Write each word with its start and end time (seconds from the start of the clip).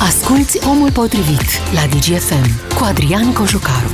Asculți 0.00 0.68
Omul 0.68 0.90
Potrivit 0.90 1.48
la 1.74 1.80
DGFM 1.86 2.74
cu 2.76 2.84
Adrian 2.84 3.32
Cojucaru. 3.32 3.90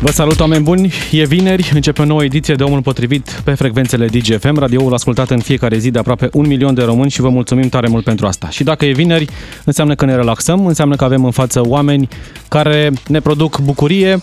Vă 0.00 0.10
salut, 0.10 0.40
oameni 0.40 0.62
buni! 0.62 0.92
E 1.10 1.24
vineri, 1.24 1.70
începe 1.74 2.02
o 2.02 2.04
nouă 2.04 2.24
ediție 2.24 2.54
de 2.54 2.62
Omul 2.62 2.82
Potrivit 2.82 3.40
pe 3.44 3.54
frecvențele 3.54 4.06
DGFM, 4.06 4.58
radioul 4.58 4.94
ascultat 4.94 5.30
în 5.30 5.38
fiecare 5.38 5.78
zi 5.78 5.90
de 5.90 5.98
aproape 5.98 6.28
un 6.32 6.46
milion 6.46 6.74
de 6.74 6.82
români 6.82 7.10
și 7.10 7.20
vă 7.20 7.28
mulțumim 7.28 7.68
tare 7.68 7.88
mult 7.88 8.04
pentru 8.04 8.26
asta. 8.26 8.48
Și 8.50 8.64
dacă 8.64 8.84
e 8.84 8.92
vineri, 8.92 9.26
înseamnă 9.64 9.94
că 9.94 10.04
ne 10.04 10.14
relaxăm, 10.14 10.66
înseamnă 10.66 10.96
că 10.96 11.04
avem 11.04 11.24
în 11.24 11.30
față 11.30 11.60
oameni 11.64 12.08
care 12.48 12.92
ne 13.08 13.20
produc 13.20 13.60
bucurie, 13.60 14.20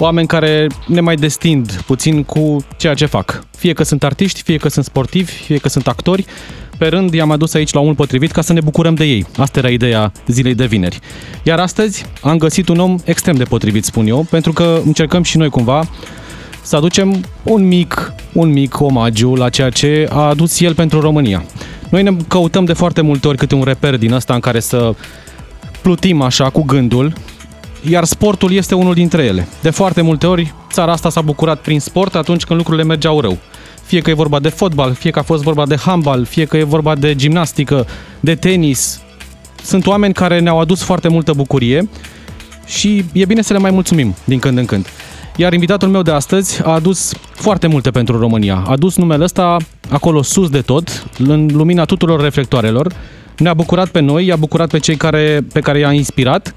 oameni 0.00 0.26
care 0.26 0.66
ne 0.86 1.00
mai 1.00 1.14
destind 1.14 1.72
puțin 1.72 2.22
cu 2.22 2.64
ceea 2.76 2.94
ce 2.94 3.06
fac. 3.06 3.44
Fie 3.56 3.72
că 3.72 3.82
sunt 3.82 4.04
artiști, 4.04 4.42
fie 4.42 4.56
că 4.56 4.68
sunt 4.68 4.84
sportivi, 4.84 5.32
fie 5.32 5.56
că 5.58 5.68
sunt 5.68 5.86
actori, 5.86 6.24
pe 6.78 6.86
rând 6.86 7.12
i-am 7.12 7.30
adus 7.30 7.54
aici 7.54 7.72
la 7.72 7.80
unul 7.80 7.94
potrivit 7.94 8.30
ca 8.30 8.40
să 8.40 8.52
ne 8.52 8.60
bucurăm 8.60 8.94
de 8.94 9.04
ei. 9.04 9.26
Asta 9.36 9.58
era 9.58 9.68
ideea 9.68 10.12
zilei 10.26 10.54
de 10.54 10.66
vineri. 10.66 10.98
Iar 11.42 11.58
astăzi 11.58 12.04
am 12.20 12.38
găsit 12.38 12.68
un 12.68 12.78
om 12.78 12.96
extrem 13.04 13.34
de 13.34 13.44
potrivit, 13.44 13.84
spun 13.84 14.06
eu, 14.06 14.26
pentru 14.30 14.52
că 14.52 14.80
încercăm 14.84 15.22
și 15.22 15.36
noi 15.36 15.48
cumva 15.48 15.88
să 16.62 16.76
aducem 16.76 17.24
un 17.42 17.66
mic, 17.66 18.12
un 18.32 18.52
mic 18.52 18.80
omagiu 18.80 19.34
la 19.34 19.48
ceea 19.48 19.70
ce 19.70 20.08
a 20.10 20.20
adus 20.20 20.60
el 20.60 20.74
pentru 20.74 21.00
România. 21.00 21.44
Noi 21.88 22.02
ne 22.02 22.16
căutăm 22.28 22.64
de 22.64 22.72
foarte 22.72 23.00
multe 23.00 23.28
ori 23.28 23.36
câte 23.36 23.54
un 23.54 23.62
reper 23.62 23.96
din 23.96 24.12
ăsta 24.12 24.34
în 24.34 24.40
care 24.40 24.60
să 24.60 24.94
plutim 25.82 26.22
așa 26.22 26.50
cu 26.50 26.62
gândul, 26.62 27.12
iar 27.88 28.04
sportul 28.04 28.52
este 28.52 28.74
unul 28.74 28.94
dintre 28.94 29.22
ele. 29.22 29.48
De 29.62 29.70
foarte 29.70 30.00
multe 30.00 30.26
ori, 30.26 30.54
țara 30.72 30.92
asta 30.92 31.10
s-a 31.10 31.20
bucurat 31.20 31.60
prin 31.60 31.80
sport 31.80 32.14
atunci 32.14 32.44
când 32.44 32.58
lucrurile 32.58 32.86
mergeau 32.86 33.20
rău. 33.20 33.38
Fie 33.82 34.00
că 34.00 34.10
e 34.10 34.14
vorba 34.14 34.38
de 34.38 34.48
fotbal, 34.48 34.94
fie 34.94 35.10
că 35.10 35.18
a 35.18 35.22
fost 35.22 35.42
vorba 35.42 35.66
de 35.66 35.76
handbal, 35.76 36.24
fie 36.24 36.44
că 36.44 36.56
e 36.56 36.62
vorba 36.62 36.94
de 36.94 37.14
gimnastică, 37.14 37.86
de 38.20 38.34
tenis. 38.34 39.00
Sunt 39.62 39.86
oameni 39.86 40.14
care 40.14 40.40
ne-au 40.40 40.60
adus 40.60 40.82
foarte 40.82 41.08
multă 41.08 41.32
bucurie 41.32 41.88
și 42.66 43.04
e 43.12 43.24
bine 43.24 43.42
să 43.42 43.52
le 43.52 43.58
mai 43.58 43.70
mulțumim 43.70 44.14
din 44.24 44.38
când 44.38 44.58
în 44.58 44.64
când. 44.64 44.86
Iar 45.36 45.52
invitatul 45.52 45.88
meu 45.88 46.02
de 46.02 46.10
astăzi 46.10 46.62
a 46.64 46.70
adus 46.70 47.12
foarte 47.32 47.66
multe 47.66 47.90
pentru 47.90 48.18
România. 48.18 48.62
A 48.66 48.70
adus 48.70 48.96
numele 48.96 49.24
ăsta 49.24 49.56
acolo 49.88 50.22
sus 50.22 50.50
de 50.50 50.60
tot, 50.60 51.06
în 51.18 51.48
lumina 51.52 51.84
tuturor 51.84 52.20
reflectoarelor. 52.20 52.92
Ne-a 53.36 53.54
bucurat 53.54 53.88
pe 53.88 54.00
noi, 54.00 54.26
i-a 54.26 54.36
bucurat 54.36 54.70
pe 54.70 54.78
cei 54.78 54.96
care, 54.96 55.46
pe 55.52 55.60
care 55.60 55.78
i-a 55.78 55.92
inspirat 55.92 56.54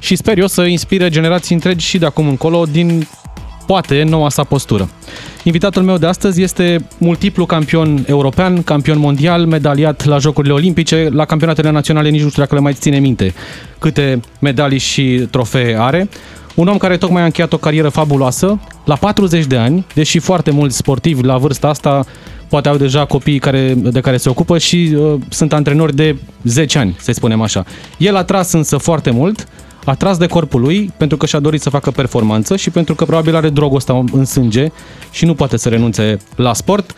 și 0.00 0.16
sper 0.16 0.38
eu 0.38 0.46
să 0.46 0.62
inspire 0.62 1.08
generații 1.08 1.54
întregi 1.54 1.86
și 1.86 1.98
de 1.98 2.06
acum 2.06 2.28
încolo 2.28 2.64
din 2.70 3.06
poate 3.66 4.02
noua 4.02 4.28
sa 4.28 4.44
postură. 4.44 4.88
Invitatul 5.42 5.82
meu 5.82 5.96
de 5.96 6.06
astăzi 6.06 6.42
este 6.42 6.86
multiplu 6.98 7.46
campion 7.46 8.04
european, 8.06 8.62
campion 8.62 8.98
mondial, 8.98 9.46
medaliat 9.46 10.04
la 10.04 10.18
Jocurile 10.18 10.52
Olimpice, 10.52 11.08
la 11.12 11.24
campionatele 11.24 11.70
naționale, 11.70 12.08
nici 12.08 12.22
nu 12.22 12.28
știu 12.28 12.42
dacă 12.42 12.54
le 12.54 12.60
mai 12.60 12.72
ține 12.72 12.98
minte 12.98 13.34
câte 13.78 14.20
medalii 14.40 14.78
și 14.78 15.26
trofee 15.30 15.80
are. 15.80 16.08
Un 16.54 16.66
om 16.66 16.76
care 16.76 16.96
tocmai 16.96 17.22
a 17.22 17.24
încheiat 17.24 17.52
o 17.52 17.56
carieră 17.56 17.88
fabuloasă, 17.88 18.60
la 18.84 18.96
40 18.96 19.44
de 19.44 19.56
ani, 19.56 19.86
deși 19.94 20.18
foarte 20.18 20.50
mulți 20.50 20.76
sportivi 20.76 21.22
la 21.22 21.36
vârsta 21.36 21.68
asta 21.68 22.06
poate 22.50 22.68
au 22.68 22.76
deja 22.76 23.04
copii 23.04 23.38
care, 23.38 23.74
de 23.74 24.00
care 24.00 24.16
se 24.16 24.28
ocupă 24.28 24.58
și 24.58 24.96
uh, 24.96 25.20
sunt 25.28 25.52
antrenori 25.52 25.94
de 25.94 26.16
10 26.42 26.78
ani, 26.78 26.96
să 26.98 27.12
spunem 27.12 27.40
așa. 27.40 27.64
El 27.98 28.16
a 28.16 28.24
tras 28.24 28.52
însă 28.52 28.76
foarte 28.76 29.10
mult, 29.10 29.48
atras 29.84 30.16
de 30.16 30.26
corpul 30.26 30.60
lui 30.60 30.92
pentru 30.96 31.16
că 31.16 31.26
și-a 31.26 31.40
dorit 31.40 31.60
să 31.60 31.70
facă 31.70 31.90
performanță 31.90 32.56
și 32.56 32.70
pentru 32.70 32.94
că 32.94 33.04
probabil 33.04 33.36
are 33.36 33.48
drogul 33.48 33.76
ăsta 33.76 34.04
în 34.12 34.24
sânge 34.24 34.66
și 35.10 35.24
nu 35.24 35.34
poate 35.34 35.56
să 35.56 35.68
renunțe 35.68 36.18
la 36.36 36.54
sport, 36.54 36.94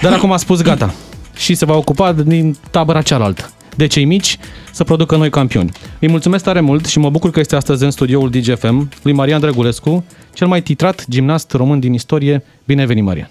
dar 0.00 0.12
acum 0.12 0.32
a 0.32 0.36
spus 0.36 0.62
gata 0.62 0.94
și 1.36 1.54
se 1.54 1.64
va 1.64 1.74
ocupa 1.74 2.12
din 2.12 2.56
tabăra 2.70 3.02
cealaltă 3.02 3.50
de 3.76 3.86
cei 3.86 4.04
mici 4.04 4.38
să 4.72 4.84
producă 4.84 5.16
noi 5.16 5.30
campioni. 5.30 5.70
Îi 6.00 6.08
mulțumesc 6.08 6.44
tare 6.44 6.60
mult 6.60 6.86
și 6.86 6.98
mă 6.98 7.10
bucur 7.10 7.30
că 7.30 7.40
este 7.40 7.56
astăzi 7.56 7.84
în 7.84 7.90
studioul 7.90 8.30
DGFM 8.30 8.88
lui 9.02 9.12
Marian 9.12 9.40
Drăgulescu, 9.40 10.04
cel 10.34 10.46
mai 10.46 10.62
titrat 10.62 11.04
gimnast 11.08 11.52
român 11.52 11.80
din 11.80 11.92
istorie. 11.92 12.44
Bine 12.64 12.86
venit, 12.86 13.04
Marian! 13.04 13.30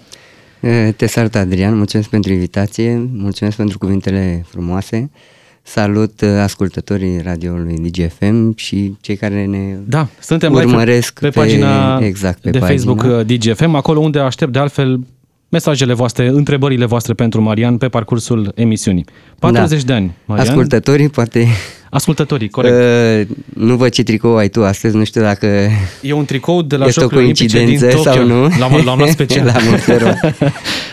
Te 0.96 1.06
salut, 1.06 1.34
Adrian, 1.34 1.76
mulțumesc 1.76 2.08
pentru 2.08 2.32
invitație, 2.32 3.08
mulțumesc 3.12 3.56
pentru 3.56 3.78
cuvintele 3.78 4.44
frumoase. 4.48 5.10
Salut 5.68 6.20
uh, 6.20 6.28
ascultătorii 6.28 7.20
radioului 7.20 7.90
DGFM 7.90 8.56
și 8.56 8.96
cei 9.00 9.16
care 9.16 9.44
ne 9.44 9.76
da, 9.84 10.08
suntem 10.20 10.52
urmăresc 10.52 11.20
pe, 11.20 11.28
pe 11.28 11.40
pagina 11.40 11.98
exact, 11.98 12.40
pe 12.40 12.50
de 12.50 12.58
pagina. 12.58 12.94
Facebook 12.94 13.18
uh, 13.18 13.26
DGFM, 13.26 13.74
acolo 13.74 14.00
unde 14.00 14.18
aștept 14.18 14.52
de 14.52 14.58
altfel 14.58 15.00
mesajele 15.56 15.92
voastre, 15.92 16.28
întrebările 16.28 16.84
voastre 16.84 17.12
pentru 17.14 17.40
Marian 17.40 17.76
pe 17.76 17.88
parcursul 17.88 18.52
emisiunii. 18.54 19.04
40 19.38 19.82
da. 19.82 19.86
de 19.86 19.92
ani, 19.92 20.14
Marian. 20.24 20.46
Ascultătorii 20.46 21.08
poate... 21.08 21.46
Ascultătorii, 21.90 22.48
corect. 22.48 22.74
Uh, 23.30 23.36
nu 23.54 23.76
văd 23.76 23.90
ce 23.90 24.02
tricou 24.02 24.36
ai 24.36 24.48
tu 24.48 24.64
astăzi, 24.64 24.96
nu 24.96 25.04
știu 25.04 25.20
dacă... 25.20 25.46
E 26.02 26.12
un 26.12 26.24
tricou 26.24 26.62
de 26.62 26.76
la 26.76 26.86
Jocurile 26.88 27.20
Olimpice 27.20 27.64
din 27.64 27.78
Tokyo. 27.78 28.02
sau 28.02 28.26
nu? 28.26 28.42
L-am, 28.58 28.82
l-am 28.84 28.98
luat 28.98 29.10
special. 29.10 29.44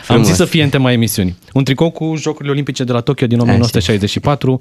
la 0.08 0.16
Am 0.16 0.24
zis 0.24 0.36
să 0.36 0.46
fie 0.46 0.64
în 0.64 0.70
tema 0.70 0.92
emisiunii. 0.92 1.36
Un 1.54 1.64
tricou 1.64 1.92
cu 1.92 2.14
Jocurile 2.16 2.52
Olimpice 2.52 2.84
de 2.84 2.92
la 2.92 3.00
Tokyo 3.00 3.28
din 3.28 3.40
1964. 3.40 4.60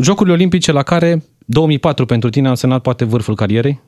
Jocurile 0.00 0.34
Olimpice 0.34 0.72
la 0.72 0.82
care 0.82 1.22
2004 1.44 2.06
pentru 2.06 2.30
tine 2.30 2.46
a 2.46 2.50
însemnat 2.50 2.82
poate 2.82 3.04
vârful 3.04 3.34
carierei? 3.34 3.80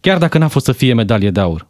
Chiar 0.00 0.18
dacă 0.18 0.38
n-a 0.38 0.48
fost 0.48 0.64
să 0.64 0.72
fie 0.72 0.94
medalie 0.94 1.30
de 1.30 1.40
aur. 1.40 1.66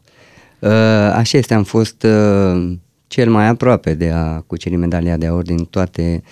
Uh, 0.58 0.70
așa 1.14 1.38
este, 1.38 1.54
am 1.54 1.64
fost 1.64 2.02
uh, 2.02 2.72
cel 3.14 3.30
mai 3.30 3.46
aproape 3.46 3.94
de 3.94 4.10
a 4.10 4.40
cuceri 4.40 4.76
medalia 4.76 5.16
de 5.16 5.26
aur 5.26 5.42
din 5.42 5.64
toate 5.64 6.22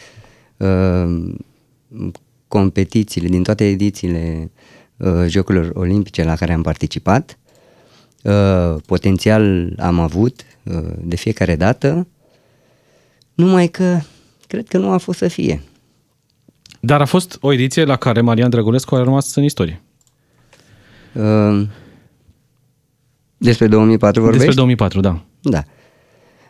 uh, 0.57 1.35
competițiile, 2.49 3.29
din 3.29 3.43
toate 3.43 3.69
edițiile 3.69 4.51
Jocurilor 5.27 5.71
Olimpice 5.75 6.25
la 6.25 6.35
care 6.35 6.53
am 6.53 6.63
participat. 6.63 7.39
Potențial 8.87 9.75
am 9.79 10.01
avut 10.01 10.43
de 11.01 11.17
fiecare 11.17 11.57
dată, 11.57 12.07
numai 13.35 13.69
că 13.69 14.01
cred 14.47 14.69
că 14.69 14.79
nu 14.79 14.91
a 14.91 14.97
fost 14.97 15.19
să 15.19 15.29
fie. 15.29 15.63
Dar 16.81 17.01
a 17.01 17.05
fost 17.05 17.39
o 17.41 17.53
ediție 17.53 17.85
la 17.85 17.97
care 17.97 18.21
Marian 18.21 18.51
Drăgulescu 18.51 18.95
a 18.95 19.03
rămas 19.03 19.35
în 19.35 19.43
istorie. 19.43 19.83
Uh, 21.13 21.63
despre 23.37 23.67
2004 23.67 24.21
vorbești? 24.21 24.47
Despre 24.47 24.63
2004, 24.63 25.01
da. 25.01 25.25
Da. 25.41 25.65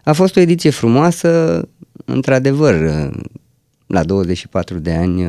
A 0.04 0.12
fost 0.12 0.36
o 0.36 0.40
ediție 0.40 0.70
frumoasă, 0.70 1.62
într-adevăr, 2.04 3.10
la 3.86 4.04
24 4.04 4.78
de 4.78 4.92
ani, 4.92 5.26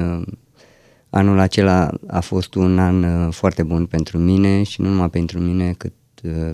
anul 1.09 1.39
acela 1.39 1.89
a 2.07 2.19
fost 2.19 2.55
un 2.55 2.79
an 2.79 3.29
foarte 3.31 3.63
bun 3.63 3.85
pentru 3.85 4.17
mine 4.17 4.63
și 4.63 4.81
nu 4.81 4.89
numai 4.89 5.09
pentru 5.09 5.39
mine, 5.39 5.73
cât 5.77 5.93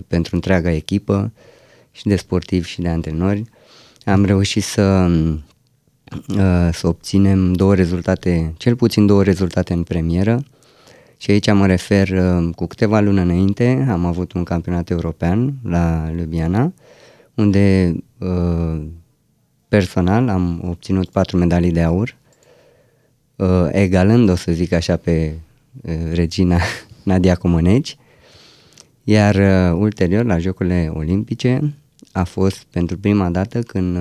pentru 0.06 0.34
întreaga 0.34 0.70
echipă 0.70 1.32
și 1.90 2.06
de 2.06 2.16
sportivi 2.16 2.68
și 2.68 2.80
de 2.80 2.88
antrenori. 2.88 3.44
Am 4.04 4.24
reușit 4.24 4.62
să, 4.62 5.10
să 6.72 6.86
obținem 6.86 7.52
două 7.52 7.74
rezultate, 7.74 8.54
cel 8.56 8.76
puțin 8.76 9.06
două 9.06 9.22
rezultate 9.22 9.72
în 9.72 9.82
premieră, 9.82 10.42
și 11.20 11.30
aici 11.30 11.52
mă 11.52 11.66
refer, 11.66 12.08
uh, 12.08 12.54
cu 12.54 12.66
câteva 12.66 13.00
luni 13.00 13.20
înainte 13.20 13.86
am 13.90 14.04
avut 14.04 14.32
un 14.32 14.44
campionat 14.44 14.90
european 14.90 15.54
la 15.62 16.10
Ljubljana, 16.16 16.72
unde 17.34 17.94
uh, 18.18 18.82
personal 19.68 20.28
am 20.28 20.62
obținut 20.64 21.08
patru 21.08 21.36
medalii 21.36 21.72
de 21.72 21.82
aur, 21.82 22.16
uh, 23.36 23.68
egalând, 23.70 24.28
o 24.28 24.34
să 24.34 24.52
zic 24.52 24.72
așa, 24.72 24.96
pe 24.96 25.34
regina 26.12 26.60
Nadia 27.02 27.34
Comăneci, 27.34 27.96
iar 29.04 29.36
ulterior, 29.72 30.24
la 30.24 30.38
Jocurile 30.38 30.90
Olimpice, 30.94 31.74
a 32.12 32.24
fost 32.24 32.64
pentru 32.70 32.98
prima 32.98 33.30
dată 33.30 33.60
când 33.60 33.98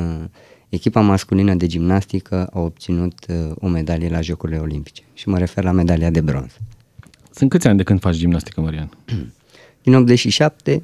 echipa 0.69 1.01
masculină 1.01 1.53
de 1.53 1.67
gimnastică 1.67 2.49
a 2.53 2.59
obținut 2.59 3.25
o 3.55 3.67
medalie 3.67 4.09
la 4.09 4.21
Jocurile 4.21 4.57
Olimpice 4.57 5.03
și 5.13 5.29
mă 5.29 5.37
refer 5.37 5.63
la 5.63 5.71
medalia 5.71 6.09
de 6.09 6.21
bronz. 6.21 6.57
Sunt 7.31 7.49
câți 7.49 7.67
ani 7.67 7.77
de 7.77 7.83
când 7.83 7.99
faci 7.99 8.15
gimnastică, 8.15 8.61
Marian? 8.61 8.89
Din 9.83 9.95
87. 9.95 10.81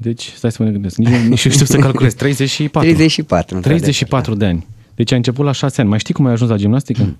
Deci, 0.00 0.32
stai 0.36 0.52
să 0.52 0.62
mă 0.62 0.68
gândesc, 0.68 0.96
nici, 0.96 1.08
nici 1.28 1.38
știu 1.38 1.64
să 1.64 1.78
calculez, 1.78 2.14
34. 2.14 2.90
34. 2.90 3.60
34 3.60 4.34
de 4.34 4.44
ani. 4.44 4.66
Deci 4.94 5.10
ai 5.10 5.16
început 5.16 5.44
la 5.44 5.52
6 5.52 5.80
ani. 5.80 5.90
Mai 5.90 5.98
știi 5.98 6.14
cum 6.14 6.26
ai 6.26 6.32
ajuns 6.32 6.50
la 6.50 6.56
gimnastică? 6.56 7.16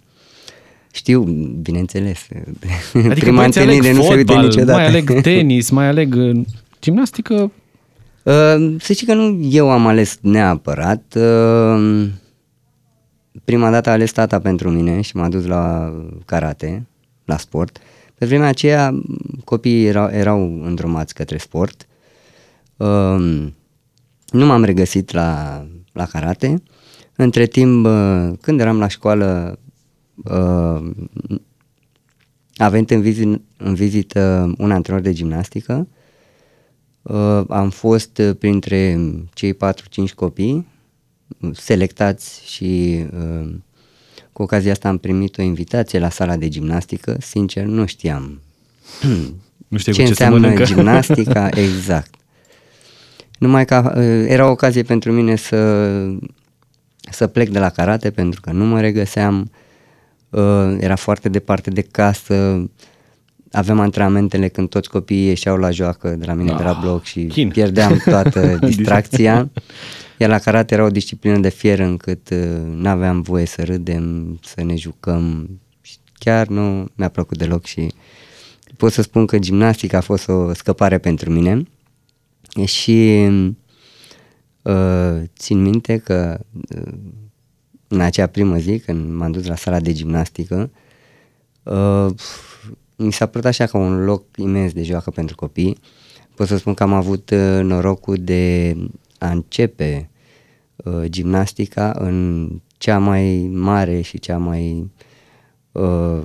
Știu, 0.92 1.22
bineînțeles. 1.62 2.26
Adică 2.94 3.14
Prima 3.14 3.44
întâlnire 3.44 3.92
nu 3.92 4.02
se 4.02 4.14
uite 4.14 4.34
niciodată. 4.34 4.72
Mai 4.72 4.86
aleg 4.86 5.20
tenis, 5.22 5.70
mai 5.70 5.86
aleg 5.86 6.14
uh, 6.14 6.40
gimnastică. 6.80 7.52
Uh, 8.22 8.75
să 8.78 8.92
știi 8.92 9.06
că 9.06 9.14
nu 9.14 9.48
eu 9.50 9.70
am 9.70 9.86
ales 9.86 10.19
neapărat. 10.20 11.16
Uh, 11.16 12.06
prima 13.44 13.70
dată 13.70 13.88
a 13.88 13.92
ales 13.92 14.12
tata 14.12 14.38
pentru 14.38 14.70
mine 14.70 15.00
și 15.00 15.16
m-a 15.16 15.28
dus 15.28 15.46
la 15.46 15.92
karate, 16.25 16.86
la 17.25 17.36
sport. 17.36 17.78
Pe 18.14 18.26
vremea 18.26 18.48
aceea 18.48 19.02
copiii 19.44 19.86
erau, 19.86 20.08
erau 20.08 20.60
îndrumați 20.64 21.14
către 21.14 21.36
sport. 21.36 21.88
Um, 22.78 23.54
nu 24.30 24.46
m-am 24.46 24.64
regăsit 24.64 25.12
la, 25.12 25.64
la 25.92 26.06
karate. 26.06 26.62
Între 27.16 27.46
timp, 27.46 27.86
uh, 27.86 28.32
când 28.40 28.60
eram 28.60 28.78
la 28.78 28.88
școală, 28.88 29.58
uh, 30.25 30.90
a 32.56 32.69
venit 32.69 32.90
în, 32.90 33.00
vizit, 33.00 33.40
în 33.56 33.75
vizită 33.75 34.54
un 34.58 34.70
antrenor 34.70 35.00
de 35.00 35.12
gimnastică. 35.12 35.88
Uh, 37.02 37.42
am 37.48 37.70
fost 37.70 38.22
printre 38.38 39.00
cei 39.32 39.54
4-5 39.54 39.58
copii 40.14 40.66
selectați 41.52 42.50
și 42.50 43.04
uh, 43.19 43.54
cu 44.32 44.42
ocazia 44.42 44.72
asta 44.72 44.88
am 44.88 44.98
primit 44.98 45.38
o 45.38 45.42
invitație 45.42 45.98
la 45.98 46.10
sala 46.10 46.36
de 46.36 46.48
gimnastică. 46.48 47.16
Sincer, 47.20 47.64
nu 47.64 47.86
știam 47.86 48.40
nu 49.69 49.78
știu 49.78 49.92
ce, 49.92 50.02
ce 50.02 50.08
înseamnă 50.08 50.64
gimnastica, 50.64 51.48
exact. 51.66 52.14
Numai 53.38 53.64
că 53.64 53.93
uh, 53.96 54.31
era 54.31 54.46
o 54.46 54.50
ocazie 54.50 54.82
pentru 54.82 55.12
mine 55.12 55.37
să, 55.37 55.93
să 57.11 57.26
plec 57.26 57.49
de 57.49 57.58
la 57.58 57.69
karate 57.69 58.11
pentru 58.11 58.40
că 58.40 58.52
nu 58.52 58.64
mă 58.64 58.81
regăseam, 58.81 59.50
uh, 60.31 60.76
era 60.79 60.96
foarte 60.96 61.29
departe 61.29 61.70
de 61.70 61.81
casă, 61.81 62.69
aveam 63.52 63.81
antrenamentele 63.81 64.49
când 64.49 64.69
toți 64.69 64.90
copiii 64.90 65.26
ieșeau 65.26 65.56
la 65.56 65.70
joacă 65.70 66.08
de 66.08 66.25
la 66.25 66.32
mine, 66.32 66.50
ah, 66.50 66.56
de 66.56 66.62
la 66.62 66.70
ah, 66.70 66.79
bloc 66.81 67.05
și 67.05 67.26
chin. 67.26 67.49
pierdeam 67.49 68.02
toată 68.05 68.58
distracția. 68.67 69.50
Iar 70.17 70.31
la 70.31 70.38
karate 70.38 70.75
era 70.75 70.85
o 70.85 70.90
disciplină 70.90 71.38
de 71.38 71.49
fier 71.49 71.79
încât 71.79 72.31
uh, 72.31 72.38
nu 72.75 72.88
aveam 72.88 73.20
voie 73.20 73.46
să 73.46 73.62
râdem, 73.64 74.38
să 74.43 74.64
ne 74.64 74.76
jucăm. 74.76 75.50
Chiar 76.19 76.46
nu 76.46 76.88
mi-a 76.94 77.08
plăcut 77.08 77.38
deloc 77.38 77.64
și 77.64 77.93
pot 78.76 78.93
să 78.93 79.02
spun 79.02 79.26
că 79.26 79.38
gimnastica 79.38 79.96
a 79.96 80.00
fost 80.00 80.29
o 80.29 80.55
scăpare 80.55 80.99
pentru 80.99 81.31
mine 81.31 81.62
și 82.65 83.29
uh, 84.62 85.23
țin 85.39 85.62
minte 85.62 85.99
că 85.99 86.41
uh, 86.77 86.93
în 87.89 88.00
acea 88.00 88.27
primă 88.27 88.59
zi 88.59 88.79
când 88.79 89.15
m-am 89.15 89.33
dus 89.33 89.47
la 89.47 89.56
sala 89.56 89.81
de 89.81 89.93
gimnastică 89.93 90.71
uh, 91.62 92.06
mi 92.97 93.12
s-a 93.12 93.27
părut 93.27 93.47
așa 93.47 93.67
ca 93.67 93.79
un 93.79 94.05
loc 94.05 94.25
imens 94.37 94.73
de 94.73 94.83
joacă 94.83 95.11
pentru 95.11 95.37
copii. 95.37 95.79
Pot 96.35 96.47
să 96.47 96.56
spun 96.56 96.75
că 96.75 96.83
am 96.83 96.93
avut 96.93 97.31
uh, 97.31 97.61
norocul 97.62 98.17
de 98.17 98.75
a 99.19 99.31
începe 99.31 100.11
uh, 100.77 101.05
gimnastica 101.05 101.95
în 101.99 102.49
cea 102.77 102.99
mai 102.99 103.50
mare 103.53 104.00
și 104.00 104.19
cea 104.19 104.39
mai 104.39 104.91
uh, 105.73 106.23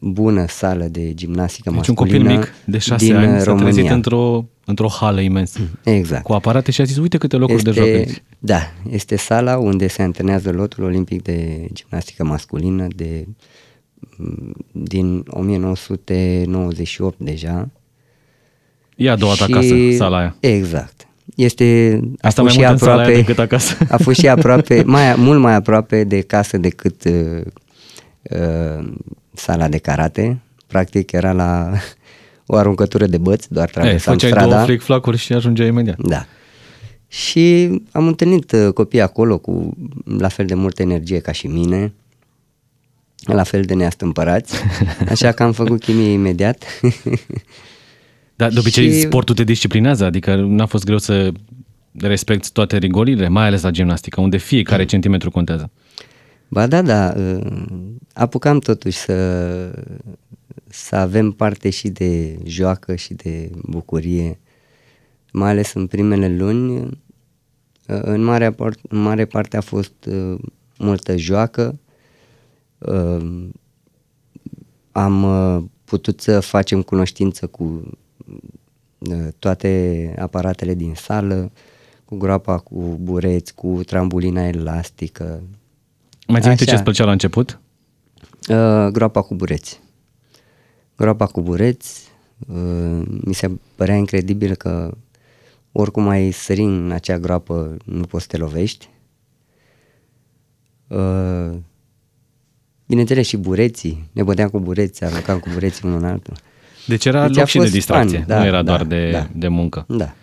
bună 0.00 0.44
sală 0.48 0.84
de 0.84 1.14
gimnastică 1.14 1.70
deci 1.70 1.78
masculină 1.78 2.20
un 2.20 2.26
copil 2.26 2.36
mic 2.36 2.52
de 2.64 2.78
șase 2.78 3.04
din 3.04 3.14
ani 3.14 3.40
s-a 3.40 3.54
trezit 3.54 3.88
într-o, 3.88 4.44
într-o 4.64 4.88
hală 4.88 5.20
imensă. 5.20 5.60
Exact. 5.84 6.22
Cu 6.22 6.32
aparate 6.32 6.70
și 6.70 6.80
a 6.80 6.84
zis, 6.84 6.96
uite 6.96 7.18
câte 7.18 7.36
locuri 7.36 7.56
este, 7.56 7.70
de 7.70 7.80
joc 7.80 7.86
aici. 7.88 8.22
Da, 8.38 8.60
este 8.90 9.16
sala 9.16 9.58
unde 9.58 9.86
se 9.86 10.02
antrenează 10.02 10.50
lotul 10.50 10.84
olimpic 10.84 11.22
de 11.22 11.66
gimnastică 11.72 12.24
masculină 12.24 12.86
de 12.96 13.26
din 14.72 15.24
1998 15.28 17.18
deja. 17.18 17.68
E 18.96 19.10
a 19.10 19.16
doua 19.16 19.34
ta 19.34 19.44
acasă, 19.44 19.74
sala 19.96 20.18
aia. 20.18 20.36
Exact. 20.40 21.08
Este 21.36 22.00
Asta 22.20 22.42
mai 22.42 22.54
mult 22.56 22.66
aproape, 22.66 23.00
în 23.00 23.06
sala 23.06 23.16
decât 23.16 23.38
acasă. 23.38 23.76
A 23.88 23.96
fost 23.96 24.18
și 24.18 24.28
aproape, 24.36 24.82
mai, 24.86 25.14
mult 25.16 25.40
mai 25.40 25.54
aproape 25.54 26.04
de 26.04 26.20
casă 26.20 26.58
decât 26.58 27.04
uh, 27.04 27.42
uh, 28.22 28.92
sala 29.40 29.68
de 29.68 29.78
karate. 29.78 30.40
Practic 30.66 31.12
era 31.12 31.32
la 31.32 31.72
o 32.46 32.56
aruncătură 32.56 33.06
de 33.06 33.18
băți, 33.18 33.52
doar 33.52 33.68
traversam 33.68 34.16
Ei, 34.20 34.26
strada. 34.26 34.48
două 34.48 34.64
flic-flacuri 34.64 35.16
și 35.16 35.32
ajungeai 35.32 35.68
imediat. 35.68 35.98
Da. 35.98 36.26
Și 37.08 37.68
am 37.92 38.06
întâlnit 38.06 38.52
uh, 38.52 38.72
copii 38.72 39.00
acolo 39.00 39.38
cu 39.38 39.76
la 40.18 40.28
fel 40.28 40.46
de 40.46 40.54
multă 40.54 40.82
energie 40.82 41.18
ca 41.18 41.32
și 41.32 41.46
mine, 41.46 41.92
la 43.24 43.42
fel 43.42 43.62
de 43.62 43.74
neastâmpărați, 43.74 44.54
așa 45.10 45.32
că 45.32 45.42
am 45.42 45.52
făcut 45.52 45.80
chimie 45.80 46.10
imediat. 46.10 46.64
Dar 48.36 48.50
de 48.50 48.58
obicei 48.58 48.92
și... 48.92 49.00
sportul 49.00 49.34
te 49.34 49.44
disciplinează, 49.44 50.04
adică 50.04 50.34
n-a 50.34 50.66
fost 50.66 50.84
greu 50.84 50.98
să 50.98 51.32
respecti 51.98 52.52
toate 52.52 52.76
rigolile, 52.76 53.28
mai 53.28 53.46
ales 53.46 53.62
la 53.62 53.70
gimnastică, 53.70 54.20
unde 54.20 54.36
fiecare 54.36 54.84
centimetru 54.84 55.30
contează. 55.30 55.70
Ba 56.52 56.66
da, 56.66 56.82
da, 56.82 57.14
uh, 57.16 57.46
apucam 58.12 58.58
totuși 58.58 58.98
să, 58.98 59.82
să 60.66 60.96
avem 60.96 61.32
parte 61.32 61.70
și 61.70 61.88
de 61.88 62.38
joacă 62.44 62.94
și 62.94 63.14
de 63.14 63.50
bucurie, 63.62 64.38
mai 65.32 65.50
ales 65.50 65.72
în 65.72 65.86
primele 65.86 66.36
luni. 66.36 66.78
Uh, 66.78 66.88
în 67.86 68.22
mare, 68.22 68.54
în 68.88 68.98
mare 68.98 69.24
parte 69.24 69.56
a 69.56 69.60
fost 69.60 69.92
uh, 70.08 70.38
multă 70.78 71.16
joacă, 71.16 71.78
am 74.92 75.70
putut 75.84 76.20
să 76.20 76.40
facem 76.40 76.82
cunoștință 76.82 77.46
cu 77.46 77.90
toate 79.38 80.14
aparatele 80.18 80.74
din 80.74 80.94
sală, 80.94 81.50
cu 82.04 82.16
groapa 82.16 82.58
cu 82.58 82.98
bureți, 83.02 83.54
cu 83.54 83.80
trambulina 83.86 84.46
elastică, 84.46 85.42
mai 86.30 86.56
ții 86.56 86.66
ce 86.66 86.74
îți 86.74 86.82
plăcea 86.82 87.04
la 87.04 87.12
început? 87.12 87.60
Uh, 88.48 88.86
groapa 88.92 89.22
cu 89.22 89.34
bureți. 89.34 89.80
Groapa 90.96 91.26
cu 91.26 91.40
bureți, 91.40 92.08
uh, 92.48 93.02
mi 93.06 93.34
se 93.34 93.50
părea 93.74 93.94
incredibil 93.94 94.54
că 94.54 94.94
oricum 95.72 96.08
ai 96.08 96.30
sări 96.30 96.60
în 96.60 96.90
acea 96.90 97.18
groapă, 97.18 97.76
nu 97.84 98.02
poți 98.02 98.22
să 98.22 98.28
te 98.30 98.36
lovești. 98.36 98.88
Uh, 100.86 101.50
bineînțeles 102.86 103.26
și 103.26 103.36
bureții, 103.36 104.08
ne 104.12 104.22
băteam 104.22 104.48
cu 104.48 104.60
bureți, 104.60 105.04
aruncam 105.04 105.38
cu 105.38 105.48
bureții 105.52 105.88
unul 105.88 105.98
în 105.98 106.04
altul. 106.04 106.34
Deci 106.86 107.04
era 107.04 107.26
deci 107.26 107.36
loc 107.36 107.46
și 107.46 107.58
de 107.58 107.68
distracție, 107.68 108.18
fun, 108.18 108.26
da, 108.26 108.38
nu 108.38 108.44
era 108.44 108.56
da, 108.56 108.62
doar 108.62 108.84
de, 108.84 109.10
da, 109.10 109.28
de 109.34 109.48
muncă. 109.48 109.84
Da. 109.88 110.14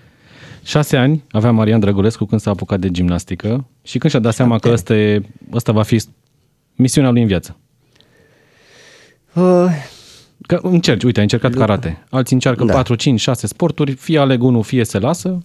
Șase 0.67 0.97
ani 0.97 1.23
avea 1.31 1.51
Marian 1.51 1.79
Drăgulescu 1.79 2.25
când 2.25 2.41
s-a 2.41 2.49
apucat 2.49 2.79
de 2.79 2.91
gimnastică 2.91 3.67
și 3.81 3.97
când 3.97 4.11
și-a 4.11 4.21
dat 4.21 4.33
seama 4.33 4.59
că 4.59 4.69
ăsta, 4.69 4.95
e, 4.95 5.21
ăsta 5.51 5.71
va 5.71 5.83
fi 5.83 6.03
misiunea 6.75 7.09
lui 7.09 7.21
în 7.21 7.27
viață. 7.27 7.57
Uh, 9.33 9.65
că 10.41 10.59
încerci, 10.61 11.03
uite, 11.03 11.17
ai 11.17 11.23
încercat 11.23 11.51
da. 11.51 11.57
karate, 11.57 12.03
alții 12.09 12.35
încearcă 12.35 12.63
da. 12.63 12.73
4, 12.73 12.95
5, 12.95 13.19
6 13.19 13.47
sporturi, 13.47 13.91
fie 13.91 14.19
aleg 14.19 14.43
unul, 14.43 14.63
fie 14.63 14.83
se 14.83 14.99
lasă. 14.99 15.37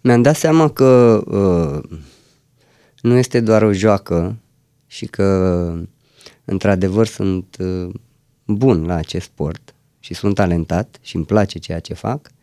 Mi-am 0.00 0.22
dat 0.22 0.36
seama 0.36 0.68
că 0.68 1.22
uh, 1.26 1.98
nu 3.00 3.16
este 3.16 3.40
doar 3.40 3.62
o 3.62 3.72
joacă 3.72 4.36
și 4.86 5.06
că 5.06 5.72
într-adevăr 6.44 7.06
sunt 7.06 7.56
uh, 7.58 7.94
bun 8.44 8.84
la 8.84 8.94
acest 8.94 9.24
sport 9.24 9.74
și 10.00 10.14
sunt 10.14 10.34
talentat 10.34 10.98
și 11.02 11.16
îmi 11.16 11.24
place 11.24 11.58
ceea 11.58 11.80
ce 11.80 11.94
fac, 11.94 12.20
uh, 12.26 12.33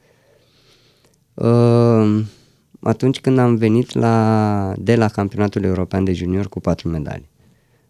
atunci 2.80 3.20
când 3.20 3.38
am 3.38 3.56
venit 3.56 3.94
la, 3.94 4.74
de 4.78 4.96
la 4.96 5.08
campionatul 5.08 5.64
european 5.64 6.04
de 6.04 6.14
junior 6.14 6.48
cu 6.48 6.60
patru 6.60 6.90
medalii. 6.90 7.30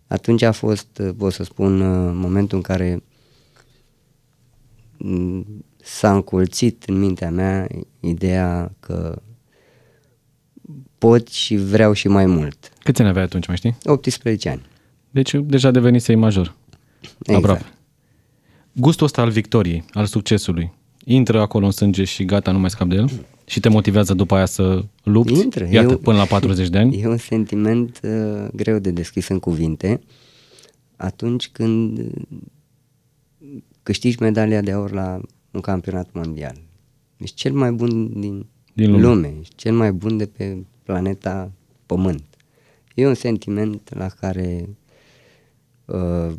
Atunci 0.08 0.42
a 0.42 0.52
fost, 0.52 0.88
uh, 1.00 1.10
pot 1.18 1.34
să 1.34 1.44
spun, 1.44 1.82
uh, 1.82 2.12
momentul 2.14 2.58
în 2.58 2.64
care 2.64 3.04
mm, 4.98 5.66
s-a 5.78 6.14
încolțit 6.14 6.84
în 6.84 7.00
mintea 7.00 7.32
mea 7.32 7.68
ideea 8.00 8.72
că 8.80 9.22
pot 10.98 11.28
și 11.28 11.56
vreau 11.56 11.94
și 11.94 12.08
mai 12.08 12.26
mult. 12.26 12.72
Câți 12.84 13.02
ani 13.02 13.10
aveai 13.10 13.26
atunci, 13.26 13.48
mai 13.48 13.56
știi? 13.56 13.78
18 13.84 14.50
ani. 14.50 14.66
Deci 15.10 15.36
deja 15.44 15.72
devenisei 15.72 16.16
major. 16.16 16.56
Exact. 17.02 17.44
Aproape. 17.44 17.66
Gustul 18.72 19.06
ăsta 19.06 19.22
al 19.22 19.30
victoriei, 19.30 19.84
al 19.94 20.06
succesului, 20.06 20.72
intră 21.06 21.42
acolo 21.42 21.66
în 21.66 21.72
sânge 21.72 22.04
și 22.04 22.26
gata, 22.26 22.52
nu 22.52 22.60
mai 22.60 22.70
scap 22.70 22.88
de 22.88 22.96
el? 22.96 23.12
Și 23.46 23.60
te 23.60 23.70
motivează 23.70 24.14
după 24.14 24.36
aia 24.36 24.46
să 24.46 24.84
lupți? 25.04 25.42
Intră. 25.42 25.68
Iată, 25.72 25.92
eu, 25.92 25.98
până 25.98 26.18
la 26.18 26.26
40 26.26 26.70
de 26.70 26.78
ani? 26.78 26.98
E 27.02 27.08
un 27.08 27.18
sentiment 27.18 28.00
uh, 28.04 28.48
greu 28.54 28.80
de 28.80 28.92
descris 28.92 29.28
în 29.28 29.40
cuvinte. 29.40 30.02
Atunci 30.96 31.50
când 31.50 32.12
câștigi 33.84 34.22
medalia 34.22 34.62
de 34.62 34.72
aur 34.72 34.92
la 34.92 35.20
un 35.52 35.62
campionat 35.62 36.10
mondial. 36.12 36.56
Ești 37.18 37.36
cel 37.36 37.54
mai 37.54 37.72
bun 37.72 38.20
din, 38.20 38.46
din 38.74 38.92
lume. 38.92 39.04
lume. 39.04 39.34
Ești 39.40 39.56
cel 39.56 39.74
mai 39.74 39.92
bun 39.92 40.18
de 40.18 40.26
pe 40.26 40.58
planeta 40.84 41.52
Pământ. 41.86 42.24
E 42.96 43.08
un 43.08 43.14
sentiment 43.14 43.94
la 43.94 44.08
care 44.08 44.70
uh, 45.86 46.34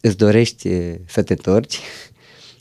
îți 0.00 0.16
dorești 0.16 0.68
să 1.06 1.22
te 1.22 1.34
torci, 1.34 1.78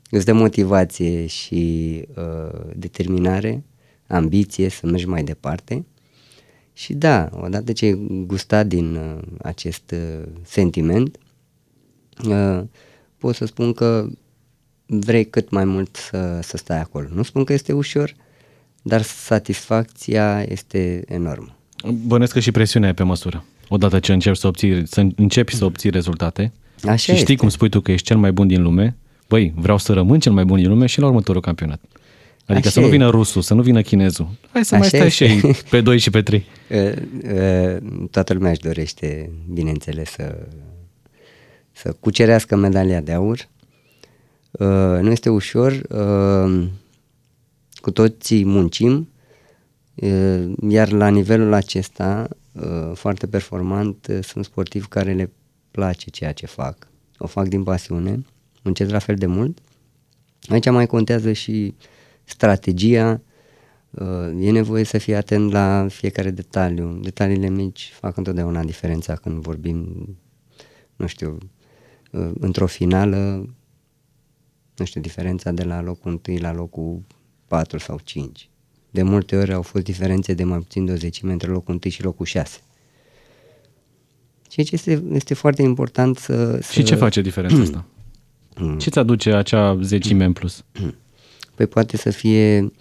îți 0.10 0.26
dă 0.26 0.34
motivație 0.34 1.26
și 1.26 2.02
uh, 2.16 2.60
determinare, 2.76 3.64
ambiție 4.08 4.70
să 4.70 4.86
mergi 4.86 5.08
mai 5.08 5.24
departe. 5.24 5.86
Și 6.74 6.94
da, 6.94 7.30
odată 7.42 7.72
ce 7.72 7.86
ai 7.86 8.24
gustat 8.26 8.68
din 8.68 8.96
uh, 8.96 9.18
acest 9.42 9.92
uh, 9.92 10.28
sentiment, 10.44 11.18
uh, 12.28 12.62
pot 13.18 13.36
să 13.36 13.46
spun 13.46 13.74
că 13.74 14.08
vrei 14.86 15.26
cât 15.26 15.50
mai 15.50 15.66
mult 15.66 15.96
să, 15.96 16.40
să 16.42 16.58
stai 16.58 16.80
acolo. 16.80 17.08
Nu 17.14 17.24
spun 17.24 17.44
că 17.44 17.54
este 17.54 17.74
ușor, 17.74 18.16
dar 18.82 19.02
satisfacția 19.02 20.44
este 20.48 21.04
enormă. 21.08 21.56
Bănesc 22.06 22.34
că 22.34 22.40
și 22.40 22.52
presiunea 22.52 22.90
e 22.90 22.94
pe 22.94 23.04
măsură. 23.04 23.46
odată 23.68 24.00
ce 24.00 24.14
începi 24.14 24.38
să, 24.38 24.48
obții, 24.48 24.88
să 24.88 25.08
începi 25.16 25.56
să 25.56 25.66
obții 25.66 25.90
rezultate. 25.90 26.54
Așa 26.84 26.96
și 26.96 27.04
știi 27.04 27.16
este. 27.16 27.36
cum 27.36 27.50
spui 27.50 27.70
tu 27.70 27.80
că 27.80 27.92
ești 27.92 28.08
cel 28.08 28.18
mai 28.18 28.32
bun 28.32 28.48
din 28.48 28.62
lume, 28.62 28.98
băi, 29.28 29.54
vreau 29.56 29.78
să 29.78 29.94
rămân 29.94 30.20
cel 30.20 30.32
mai 30.32 30.46
bun 30.46 30.58
din 30.58 30.70
lume 30.70 30.86
și 30.86 31.00
la 31.00 31.06
următorul 31.08 31.42
campionat. 31.42 31.82
Adică 32.48 32.68
Așa 32.68 32.70
să 32.70 32.80
nu 32.80 32.86
e. 32.86 32.90
vină 32.90 33.10
rusul, 33.10 33.42
să 33.42 33.54
nu 33.54 33.62
vină 33.62 33.82
chinezul. 33.82 34.28
Hai 34.52 34.66
să 34.66 34.76
mai 34.76 34.88
Așa 34.88 34.98
stai 34.98 35.08
este. 35.08 35.26
și 35.26 35.48
ei 35.48 35.56
pe 35.70 35.82
2 35.82 35.98
și 35.98 36.10
pe 36.10 36.22
3. 36.22 36.46
Uh, 36.70 36.78
uh, 37.34 38.08
Toată 38.12 38.34
lumea 38.34 38.52
își 38.52 38.60
dorește, 38.60 39.32
bineînțeles, 39.54 40.10
să, 40.10 40.48
să 41.72 41.96
cucerească 42.00 42.56
medalia 42.56 43.02
de 43.02 43.12
aur. 43.12 43.48
Uh, 44.52 44.68
Nu 45.02 45.12
este 45.12 45.30
ușor, 45.30 45.72
uh, 45.72 46.68
cu 47.76 47.92
toții 47.92 48.46
muncim, 48.46 49.10
uh, 49.96 50.44
iar 50.70 50.92
la 50.92 51.08
nivelul 51.08 51.54
acesta, 51.54 52.28
uh, 52.52 52.92
foarte 52.94 53.28
performant, 53.28 54.08
uh, 54.10 54.20
sunt 54.22 54.46
sportivi 54.46 54.88
care 54.88 55.14
le 55.14 55.32
place 55.72 56.10
ceea 56.10 56.32
ce 56.32 56.46
fac. 56.46 56.88
O 57.18 57.28
fac 57.28 57.48
din 57.48 57.64
pasiune, 57.64 58.26
muncesc 58.66 58.92
la 58.92 59.00
fel 59.00 59.16
de 59.16 59.26
mult. 59.26 59.60
Aici 60.48 60.70
mai 60.70 60.88
contează 60.88 61.32
și 61.32 61.74
strategia, 62.24 63.22
Uh, 64.00 64.46
E 64.46 64.52
nevoie 64.52 64.84
să 64.84 64.98
fii 64.98 65.16
atent 65.16 65.52
la 65.52 65.88
fiecare 65.90 66.32
detaliu. 66.32 67.00
Detaliile 67.02 67.50
mici 67.50 67.92
fac 67.94 68.18
întotdeauna 68.18 68.64
diferența 68.64 69.16
când 69.16 69.42
vorbim, 69.42 70.08
nu 70.96 71.08
știu, 71.08 71.38
uh, 72.12 72.32
într-o 72.40 72.66
finală, 72.66 73.50
nu 74.76 74.86
știu, 74.86 75.02
diferența 75.02 75.52
de 75.52 75.64
la 75.64 75.82
locul 75.82 76.22
1 76.28 76.38
la 76.38 76.54
locul 76.54 77.02
4 77.48 77.78
sau 77.78 78.00
5. 78.04 78.50
De 78.90 79.04
multe 79.04 79.36
ori 79.36 79.54
au 79.54 79.62
fost 79.62 79.84
diferențe 79.84 80.34
de 80.34 80.44
mai 80.44 80.58
puțin 80.58 80.86
de 80.86 80.92
o 80.92 80.96
zecime 80.96 81.32
între 81.32 81.50
locul 81.50 81.80
1 81.84 81.92
și 81.92 82.04
locul 82.04 82.26
6. 82.26 82.60
Ceea 84.48 84.66
ce 84.66 84.76
este, 84.76 85.04
este 85.12 85.34
foarte 85.34 85.62
important 85.62 86.18
să... 86.18 86.60
Și 86.72 86.84
ce 86.84 86.96
face 86.96 87.22
diferența 87.22 87.62
asta? 87.62 87.86
Mm. 88.60 88.78
Ce 88.78 88.90
ți 88.90 89.00
aduce 89.00 89.34
acea 89.34 89.78
zecime 89.82 90.24
în 90.24 90.34
plus? 90.34 90.64
Păi 91.56 91.68
poate 91.68 91.98
să 91.98 92.10
fie 92.10 92.72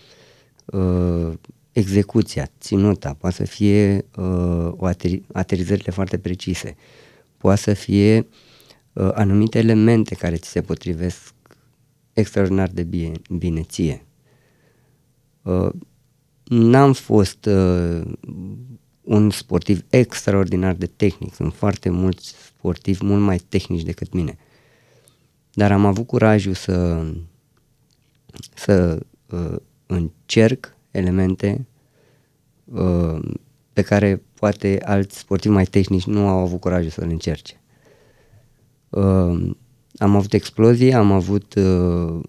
uh, 0.65 1.33
execuția, 1.73 2.51
ținuta, 2.61 3.17
poate 3.19 3.37
să 3.37 3.45
fie 3.45 4.05
uh, 4.17 4.73
o 4.77 4.87
ateri- 4.87 5.23
aterizările 5.33 5.91
foarte 5.93 6.19
precise, 6.19 6.77
poate 7.37 7.61
să 7.61 7.73
fie 7.75 8.27
uh, 8.93 9.11
anumite 9.15 9.59
elemente 9.59 10.15
care 10.15 10.37
ți 10.37 10.49
se 10.49 10.61
potrivesc 10.61 11.35
extraordinar 12.13 12.69
de 12.69 12.83
bine, 12.83 13.13
bine 13.31 13.63
ție. 13.63 14.07
Uh, 15.43 15.71
n-am 16.45 16.93
fost 16.93 17.45
uh, 17.47 18.01
un 19.03 19.31
sportiv 19.31 19.85
extraordinar 19.89 20.75
de 20.75 20.87
tehnic, 20.87 21.35
sunt 21.35 21.55
foarte 21.55 21.89
mulți 21.91 22.35
sportivi 22.47 23.05
mult 23.05 23.23
mai 23.23 23.39
tehnici 23.39 23.83
decât 23.83 24.13
mine, 24.13 24.39
dar 25.55 25.73
am 25.73 25.87
avut 25.87 26.07
curajul 26.07 26.55
să 26.55 27.07
să 28.55 28.99
uh, 29.31 29.57
încerc 29.87 30.77
elemente 30.91 31.67
uh, 32.65 33.19
pe 33.73 33.83
care 33.83 34.23
poate 34.35 34.81
alți 34.85 35.19
sportivi 35.19 35.55
mai 35.55 35.65
tehnici 35.65 36.05
nu 36.05 36.29
au 36.29 36.39
avut 36.39 36.61
curajul 36.61 36.91
să 36.91 37.05
le 37.05 37.13
încerce. 37.13 37.61
Uh, 38.89 39.51
am 39.99 40.17
avut 40.17 40.33
explozie, 40.33 40.95
am 40.95 41.13
avut 41.13 41.55
uh, 41.55 42.21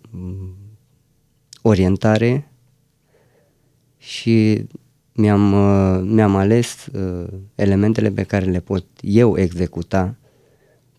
orientare 1.61 2.51
și 3.97 4.67
mi-am, 5.13 5.53
uh, 5.53 6.01
mi-am 6.03 6.35
ales 6.35 6.85
uh, 6.85 7.27
elementele 7.55 8.11
pe 8.11 8.23
care 8.23 8.45
le 8.45 8.59
pot 8.59 8.85
eu 9.01 9.37
executa 9.37 10.15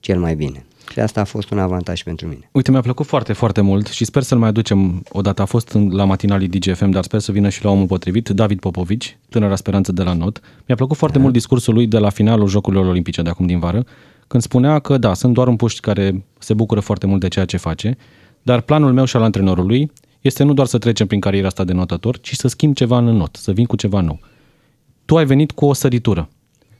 cel 0.00 0.18
mai 0.18 0.36
bine. 0.36 0.66
Și 0.92 1.00
asta 1.00 1.20
a 1.20 1.24
fost 1.24 1.50
un 1.50 1.58
avantaj 1.58 2.02
pentru 2.02 2.26
mine. 2.28 2.48
Uite, 2.52 2.70
mi-a 2.70 2.80
plăcut 2.80 3.06
foarte, 3.06 3.32
foarte 3.32 3.60
mult 3.60 3.86
și 3.86 4.04
sper 4.04 4.22
să-l 4.22 4.38
mai 4.38 4.48
aducem 4.48 5.02
odată. 5.12 5.42
A 5.42 5.44
fost 5.44 5.68
în- 5.68 5.90
la 5.94 6.04
matinalii 6.04 6.48
DGFM, 6.48 6.90
dar 6.90 7.02
sper 7.02 7.20
să 7.20 7.32
vină 7.32 7.48
și 7.48 7.64
la 7.64 7.70
omul 7.70 7.86
potrivit, 7.86 8.28
David 8.28 8.60
Popovici, 8.60 9.18
tânăra 9.28 9.56
speranță 9.56 9.92
de 9.92 10.02
la 10.02 10.12
NOT. 10.12 10.40
Mi-a 10.66 10.76
plăcut 10.76 10.96
foarte 10.96 11.18
mult 11.18 11.32
discursul 11.32 11.74
lui 11.74 11.86
de 11.86 11.98
la 11.98 12.08
finalul 12.10 12.46
Jocurilor 12.48 12.86
Olimpice 12.86 13.22
de 13.22 13.30
acum 13.30 13.46
din 13.46 13.58
vară, 13.58 13.84
când 14.26 14.42
spunea 14.42 14.78
că 14.78 14.98
da, 14.98 15.14
sunt 15.14 15.34
doar 15.34 15.48
un 15.48 15.56
puști 15.56 15.80
care 15.80 16.24
se 16.38 16.54
bucură 16.54 16.80
foarte 16.80 17.06
mult 17.06 17.20
de 17.20 17.28
ceea 17.28 17.44
ce 17.44 17.56
face, 17.56 17.96
dar 18.42 18.60
planul 18.60 18.92
meu 18.92 19.04
și 19.04 19.16
al 19.16 19.22
antrenorului 19.22 19.90
este 20.20 20.42
nu 20.44 20.52
doar 20.54 20.66
să 20.66 20.78
trecem 20.78 21.06
prin 21.06 21.20
cariera 21.20 21.46
asta 21.46 21.64
de 21.64 21.72
notător, 21.72 22.18
ci 22.20 22.34
să 22.34 22.48
schimb 22.48 22.74
ceva 22.74 22.98
în 22.98 23.04
not, 23.04 23.36
să 23.36 23.52
vin 23.52 23.64
cu 23.64 23.76
ceva 23.76 24.00
nou. 24.00 24.18
Tu 25.04 25.16
ai 25.16 25.24
venit 25.24 25.52
cu 25.52 25.64
o 25.64 25.72
săritură. 25.72 26.28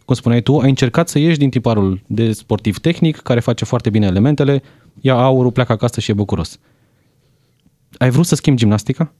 Cum 0.06 0.14
spuneai 0.14 0.42
tu, 0.42 0.58
ai 0.58 0.68
încercat 0.68 1.08
să 1.08 1.18
ieși 1.18 1.38
din 1.38 1.50
tiparul 1.50 2.00
de 2.06 2.32
sportiv 2.32 2.78
tehnic, 2.78 3.16
care 3.16 3.40
face 3.40 3.64
foarte 3.64 3.90
bine 3.90 4.06
elementele, 4.06 4.62
ia 5.00 5.14
aurul, 5.14 5.52
pleacă 5.52 5.72
acasă 5.72 6.00
și 6.00 6.10
e 6.10 6.14
bucuros. 6.14 6.58
Ai 7.98 8.10
vrut 8.10 8.26
să 8.26 8.34
schimbi 8.34 8.58
gimnastica? 8.60 9.12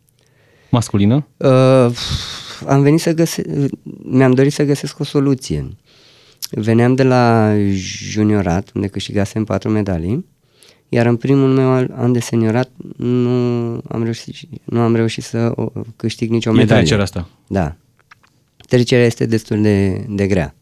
Masculină? 0.71 1.27
Uh, 1.37 1.89
am 2.67 2.83
venit 2.83 3.01
să 3.01 3.13
găsesc, 3.15 3.47
mi-am 4.03 4.33
dorit 4.33 4.53
să 4.53 4.65
găsesc 4.65 4.99
o 4.99 5.05
soluție. 5.05 5.69
Veneam 6.51 6.95
de 6.95 7.03
la 7.03 7.55
juniorat, 7.73 8.71
unde 8.75 8.87
câștigasem 8.89 9.45
patru 9.45 9.71
medalii, 9.71 10.27
iar 10.89 11.07
în 11.07 11.17
primul 11.17 11.49
meu 11.49 11.71
an 11.97 12.13
de 12.13 12.21
seniorat 12.21 12.71
nu 12.97 13.29
am 13.89 14.03
reușit, 14.03 14.37
nu 14.65 14.81
am 14.81 14.95
reușit 14.95 15.25
să 15.25 15.53
o- 15.57 15.73
câștig 15.97 16.31
nicio 16.31 16.51
E 16.51 16.53
medalie. 16.53 16.77
trecerea 16.77 17.03
asta. 17.03 17.29
Da. 17.47 17.77
Trecerea 18.69 19.05
este 19.07 19.27
destul 19.27 19.63
de, 19.63 20.05
de 20.09 20.27
grea. 20.27 20.55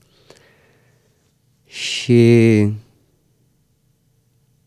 Și 1.74 2.68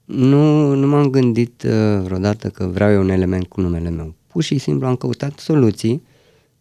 nu, 0.05 0.73
nu 0.73 0.87
m-am 0.87 1.09
gândit 1.09 1.63
uh, 1.63 1.99
vreodată 2.01 2.49
că 2.49 2.65
vreau 2.65 2.91
eu 2.91 3.01
un 3.01 3.09
element 3.09 3.47
cu 3.47 3.61
numele 3.61 3.89
meu. 3.89 4.15
Pur 4.27 4.43
și 4.43 4.57
simplu 4.57 4.87
am 4.87 4.95
căutat 4.95 5.39
soluții 5.39 6.03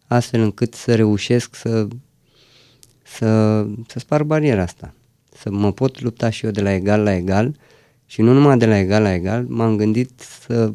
astfel 0.05 0.41
încât 0.41 0.73
să 0.73 0.95
reușesc 0.95 1.55
să, 1.55 1.87
să, 3.03 3.61
să 3.87 3.99
spar 3.99 4.23
bariera 4.23 4.61
asta. 4.61 4.93
Să 5.33 5.51
mă 5.51 5.71
pot 5.71 6.01
lupta 6.01 6.29
și 6.29 6.45
eu 6.45 6.51
de 6.51 6.61
la 6.61 6.73
egal 6.73 7.01
la 7.01 7.15
egal 7.15 7.55
și 8.05 8.21
nu 8.21 8.33
numai 8.33 8.57
de 8.57 8.65
la 8.65 8.77
egal 8.77 9.01
la 9.01 9.13
egal, 9.13 9.45
m-am 9.47 9.75
gândit 9.75 10.19
să 10.19 10.73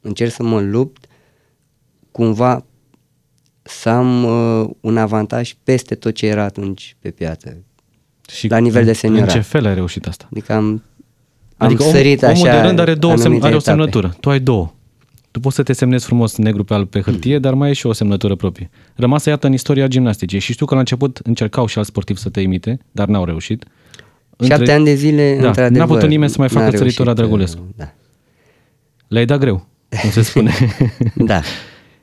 încerc 0.00 0.32
să 0.32 0.42
mă 0.42 0.60
lupt 0.60 1.06
cumva 2.10 2.64
să 3.62 3.88
am 3.88 4.24
uh, 4.24 4.70
un 4.80 4.96
avantaj 4.96 5.54
peste 5.62 5.94
tot 5.94 6.14
ce 6.14 6.26
era 6.26 6.42
atunci 6.42 6.96
pe 6.98 7.10
piață. 7.10 7.62
Și 8.32 8.48
La 8.48 8.58
nivel 8.58 8.82
de 8.82 8.88
în- 8.88 8.94
seniorat. 8.94 9.28
În 9.28 9.34
ce 9.34 9.40
fel 9.40 9.66
ai 9.66 9.74
reușit 9.74 10.06
asta? 10.06 10.28
Adică 10.32 10.52
am, 10.52 10.82
Adică 11.56 11.82
am 11.82 11.88
om, 11.88 11.94
sărit 11.94 12.22
omul 12.22 12.34
așa 12.34 12.60
de 12.60 12.66
rând 12.66 12.78
are, 12.78 12.94
două 12.94 13.12
semn, 13.12 13.24
anumite 13.26 13.46
are 13.46 13.54
o 13.54 13.58
etape. 13.58 13.76
semnătură. 13.76 14.16
Tu 14.20 14.30
ai 14.30 14.40
două. 14.40 14.72
Tu 15.30 15.40
poți 15.40 15.54
să 15.56 15.62
te 15.62 15.72
semnezi 15.72 16.04
frumos 16.06 16.36
negru 16.36 16.64
pe 16.64 16.74
alb 16.74 16.88
pe 16.88 17.00
hârtie, 17.00 17.38
dar 17.38 17.54
mai 17.54 17.68
ai 17.68 17.74
și 17.74 17.86
o 17.86 17.92
semnătură 17.92 18.34
proprie. 18.34 18.70
Rămasă 18.94 19.28
iată 19.30 19.46
în 19.46 19.52
istoria 19.52 19.86
gimnasticii 19.86 20.38
și 20.38 20.52
știu 20.52 20.66
că 20.66 20.74
la 20.74 20.80
început 20.80 21.20
încercau 21.24 21.66
și 21.66 21.78
alți 21.78 21.90
sportivi 21.90 22.18
să 22.20 22.28
te 22.28 22.40
imite, 22.40 22.78
dar 22.92 23.08
n-au 23.08 23.24
reușit. 23.24 23.64
Șapte 24.44 24.72
ani 24.72 24.84
de 24.84 24.94
zile, 24.94 25.38
Da, 25.40 25.46
într-adevăr. 25.46 25.86
n-a 25.86 25.94
putut 25.94 26.08
nimeni 26.08 26.30
să 26.30 26.36
mai 26.38 26.48
facă 26.48 26.64
n-a 26.70 26.76
săritura 26.76 27.12
reușit, 27.12 27.24
Drăgulescu. 27.24 27.60
uh, 27.68 27.74
Da. 27.76 27.92
Le-ai 29.08 29.24
dat 29.26 29.38
greu, 29.38 29.66
cum 30.00 30.10
se 30.10 30.22
spune. 30.22 30.52
da. 31.14 31.40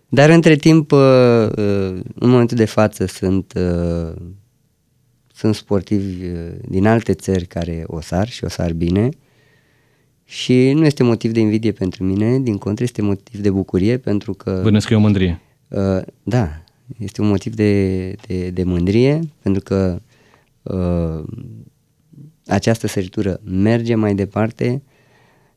Dar 0.10 0.30
între 0.30 0.56
timp, 0.56 0.92
uh, 0.92 1.00
uh, 1.58 2.00
în 2.16 2.30
momentul 2.30 2.58
de 2.58 2.66
față, 2.66 3.06
sunt, 3.06 3.54
uh, 3.56 4.14
sunt 5.36 5.56
sportivi 5.56 6.26
uh, 6.26 6.52
din 6.68 6.88
alte 6.88 7.14
țări 7.14 7.46
care 7.46 7.84
o 7.88 8.02
sar 8.02 8.30
și 8.30 8.44
o 8.44 8.50
sar 8.50 8.74
bine 8.74 9.10
și 10.26 10.72
nu 10.72 10.86
este 10.86 11.04
motiv 11.04 11.32
de 11.32 11.40
invidie 11.40 11.72
pentru 11.72 12.04
mine, 12.04 12.40
din 12.40 12.58
contră 12.58 12.84
este 12.84 13.02
motiv 13.02 13.40
de 13.40 13.50
bucurie 13.50 13.98
pentru 13.98 14.34
că... 14.34 14.60
Bănesc 14.64 14.88
că 14.88 14.94
e 14.94 14.98
o 14.98 15.00
mândrie. 15.00 15.42
Uh, 15.68 16.02
da, 16.24 16.64
este 16.98 17.22
un 17.22 17.28
motiv 17.28 17.56
de, 17.56 18.12
de, 18.28 18.50
de 18.50 18.64
mândrie 18.64 19.20
pentru 19.42 19.62
că 19.64 20.02
uh, 20.64 21.24
această 22.46 22.88
săritură 22.88 23.40
merge 23.44 23.96
mai 23.96 24.16
departe, 24.16 24.82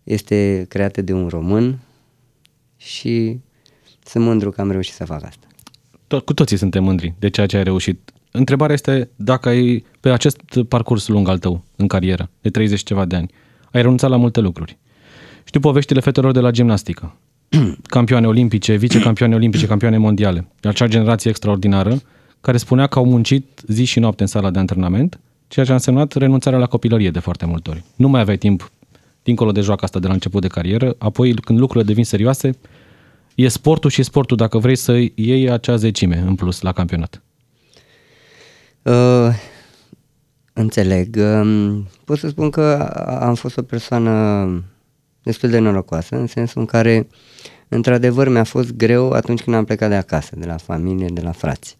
este 0.05 0.67
creată 0.69 1.03
de 1.03 1.13
un 1.13 1.29
român 1.29 1.79
și 2.77 3.41
sunt 4.05 4.25
mândru 4.25 4.51
că 4.51 4.61
am 4.61 4.71
reușit 4.71 4.95
să 4.95 5.05
fac 5.05 5.25
asta. 5.25 5.47
To- 6.07 6.25
cu 6.25 6.35
toții 6.35 6.57
suntem 6.57 6.85
mândri 6.85 7.15
de 7.19 7.29
ceea 7.29 7.47
ce 7.47 7.57
ai 7.57 7.63
reușit. 7.63 8.13
Întrebarea 8.39 8.75
este 8.75 9.11
dacă 9.17 9.49
ai, 9.49 9.85
pe 10.01 10.11
acest 10.11 10.41
parcurs 10.69 11.09
lung 11.09 11.29
al 11.29 11.39
tău 11.39 11.65
în 11.77 11.87
carieră, 11.87 12.31
de 12.41 12.51
30 12.51 12.83
ceva 12.83 13.05
de 13.05 13.17
ani, 13.17 13.31
ai 13.73 13.83
renunțat 13.83 14.11
la 14.11 14.17
multe 14.17 14.41
lucruri. 14.41 14.79
Știu 15.45 15.61
poveștile 15.61 16.01
fetelor 16.01 16.33
de 16.33 16.41
la 16.41 16.51
gimnastică. 16.51 17.15
campioane 17.97 18.27
olimpice, 18.27 18.77
vicecampioane 18.77 19.35
olimpice, 19.35 19.67
campioane 19.73 19.99
mondiale. 19.99 20.49
Acea 20.63 20.87
generație 20.87 21.31
extraordinară 21.31 22.03
care 22.41 22.57
spunea 22.57 22.87
că 22.87 22.99
au 22.99 23.05
muncit 23.05 23.63
zi 23.67 23.85
și 23.85 23.99
noapte 23.99 24.23
în 24.23 24.29
sala 24.29 24.51
de 24.51 24.59
antrenament, 24.59 25.21
ceea 25.49 25.65
ce 25.65 25.71
a 25.71 25.75
însemnat 25.75 26.13
renunțarea 26.13 26.59
la 26.59 26.67
copilărie 26.67 27.11
de 27.11 27.19
foarte 27.19 27.47
multe 27.47 27.71
ori. 27.71 27.83
Nu 27.97 28.09
mai 28.09 28.21
aveai 28.21 28.37
timp 28.37 28.71
dincolo 29.23 29.53
de 29.53 29.61
joaca 29.61 29.83
asta 29.83 29.99
de 29.99 30.07
la 30.07 30.13
început 30.13 30.41
de 30.41 30.49
carieră, 30.49 30.95
apoi 30.99 31.35
când 31.35 31.59
lucrurile 31.59 31.89
devin 31.89 32.05
serioase, 32.05 32.59
e 33.35 33.49
sportul 33.49 33.91
și 33.91 34.03
sportul 34.03 34.37
dacă 34.37 34.59
vrei 34.59 34.77
să 34.77 34.93
iei 35.15 35.51
acea 35.51 35.77
zecime 35.77 36.25
în 36.27 36.35
plus 36.35 36.61
la 36.61 36.73
campionat. 36.73 37.23
Uh, 38.83 39.35
Înțeleg. 40.59 41.17
Um, 41.17 41.89
pot 42.05 42.19
să 42.19 42.29
spun 42.29 42.51
că 42.51 42.63
am 43.21 43.35
fost 43.35 43.57
o 43.57 43.63
persoană 43.63 44.65
destul 45.23 45.49
de 45.49 45.59
norocoasă, 45.59 46.17
în 46.17 46.27
sensul 46.27 46.61
în 46.61 46.67
care, 46.67 47.09
într-adevăr, 47.69 48.29
mi-a 48.29 48.45
fost 48.45 48.73
greu 48.73 49.11
atunci 49.11 49.43
când 49.43 49.57
am 49.57 49.65
plecat 49.65 49.89
de 49.89 49.95
acasă, 49.95 50.37
de 50.37 50.47
la 50.47 50.57
familie, 50.57 51.07
de 51.13 51.21
la 51.21 51.33
frați. 51.33 51.77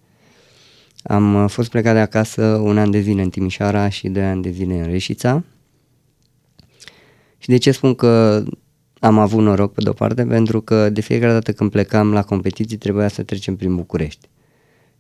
Am 1.03 1.43
uh, 1.43 1.51
fost 1.51 1.71
plecat 1.71 1.95
de 1.95 2.01
acasă 2.01 2.43
un 2.43 2.79
an 2.79 2.91
de 2.91 3.01
zile 3.01 3.23
în 3.23 3.31
Timișoara 3.31 3.89
și 3.89 4.09
doi 4.09 4.25
ani 4.25 4.43
de 4.43 4.51
zile 4.51 4.75
în 4.75 4.91
Reșița. 4.91 5.45
Și 7.39 7.49
de 7.49 7.57
ce 7.57 7.71
spun 7.71 7.95
că 7.95 8.43
am 9.01 9.19
avut 9.19 9.43
noroc 9.43 9.73
pe 9.73 9.83
de-o 9.83 9.93
parte? 9.93 10.25
Pentru 10.25 10.61
că 10.61 10.91
de 10.91 11.01
fiecare 11.01 11.33
dată 11.33 11.53
când 11.53 11.71
plecam 11.71 12.13
la 12.13 12.23
competiții 12.23 12.77
trebuia 12.77 13.09
să 13.09 13.23
trecem 13.23 13.57
prin 13.57 13.75
București. 13.75 14.29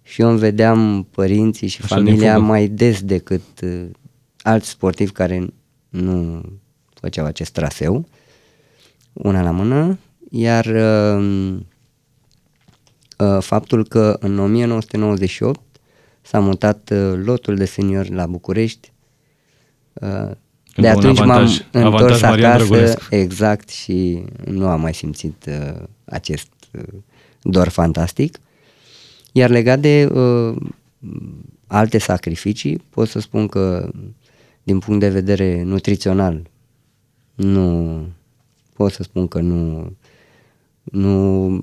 Și 0.09 0.21
eu 0.21 0.29
îmi 0.29 0.39
vedeam 0.39 1.09
părinții 1.11 1.69
și 1.69 1.81
Așa 1.83 1.95
familia 1.95 2.39
mai 2.39 2.69
des 2.69 3.03
decât 3.03 3.61
uh, 3.63 3.85
alți 4.43 4.69
sportivi 4.69 5.13
care 5.13 5.47
nu 5.89 6.43
făceau 7.01 7.27
acest 7.27 7.53
traseu, 7.53 8.09
una 9.13 9.43
la 9.43 9.51
mână, 9.51 9.99
iar 10.31 10.65
uh, 10.67 11.57
uh, 13.19 13.39
faptul 13.41 13.87
că 13.87 14.17
în 14.21 14.39
1998 14.39 15.61
s-a 16.21 16.39
mutat 16.39 16.91
uh, 16.93 17.21
lotul 17.25 17.57
de 17.57 17.65
seniori 17.65 18.11
la 18.11 18.27
București. 18.27 18.93
Uh, 19.93 20.31
de 20.77 20.87
un 20.87 20.97
atunci 20.97 21.19
avantaj- 21.21 21.25
m-am 21.27 21.47
întors 21.73 21.93
avantaj 21.93 22.23
Marian 22.23 22.51
acasă, 22.51 22.65
Drăgulescu. 22.67 23.15
exact, 23.15 23.69
și 23.69 24.25
nu 24.45 24.67
am 24.67 24.81
mai 24.81 24.95
simțit 24.95 25.47
uh, 25.49 25.83
acest 26.05 26.49
uh, 26.73 26.83
dor 27.43 27.69
fantastic. 27.69 28.39
Iar 29.39 29.51
legat 29.51 29.81
de 29.81 30.09
uh, 30.13 30.57
alte 31.67 31.99
sacrificii, 31.99 32.83
pot 32.91 33.09
să 33.09 33.21
spun 33.21 33.47
că 33.47 33.91
din 34.63 34.79
punct 34.79 35.01
de 35.01 35.09
vedere 35.09 35.63
nutrițional 35.63 36.51
nu 37.35 38.01
pot 38.75 38.93
să 38.93 39.03
spun 39.03 39.29
că 39.29 39.41
nu 39.41 39.93
nu 40.83 41.61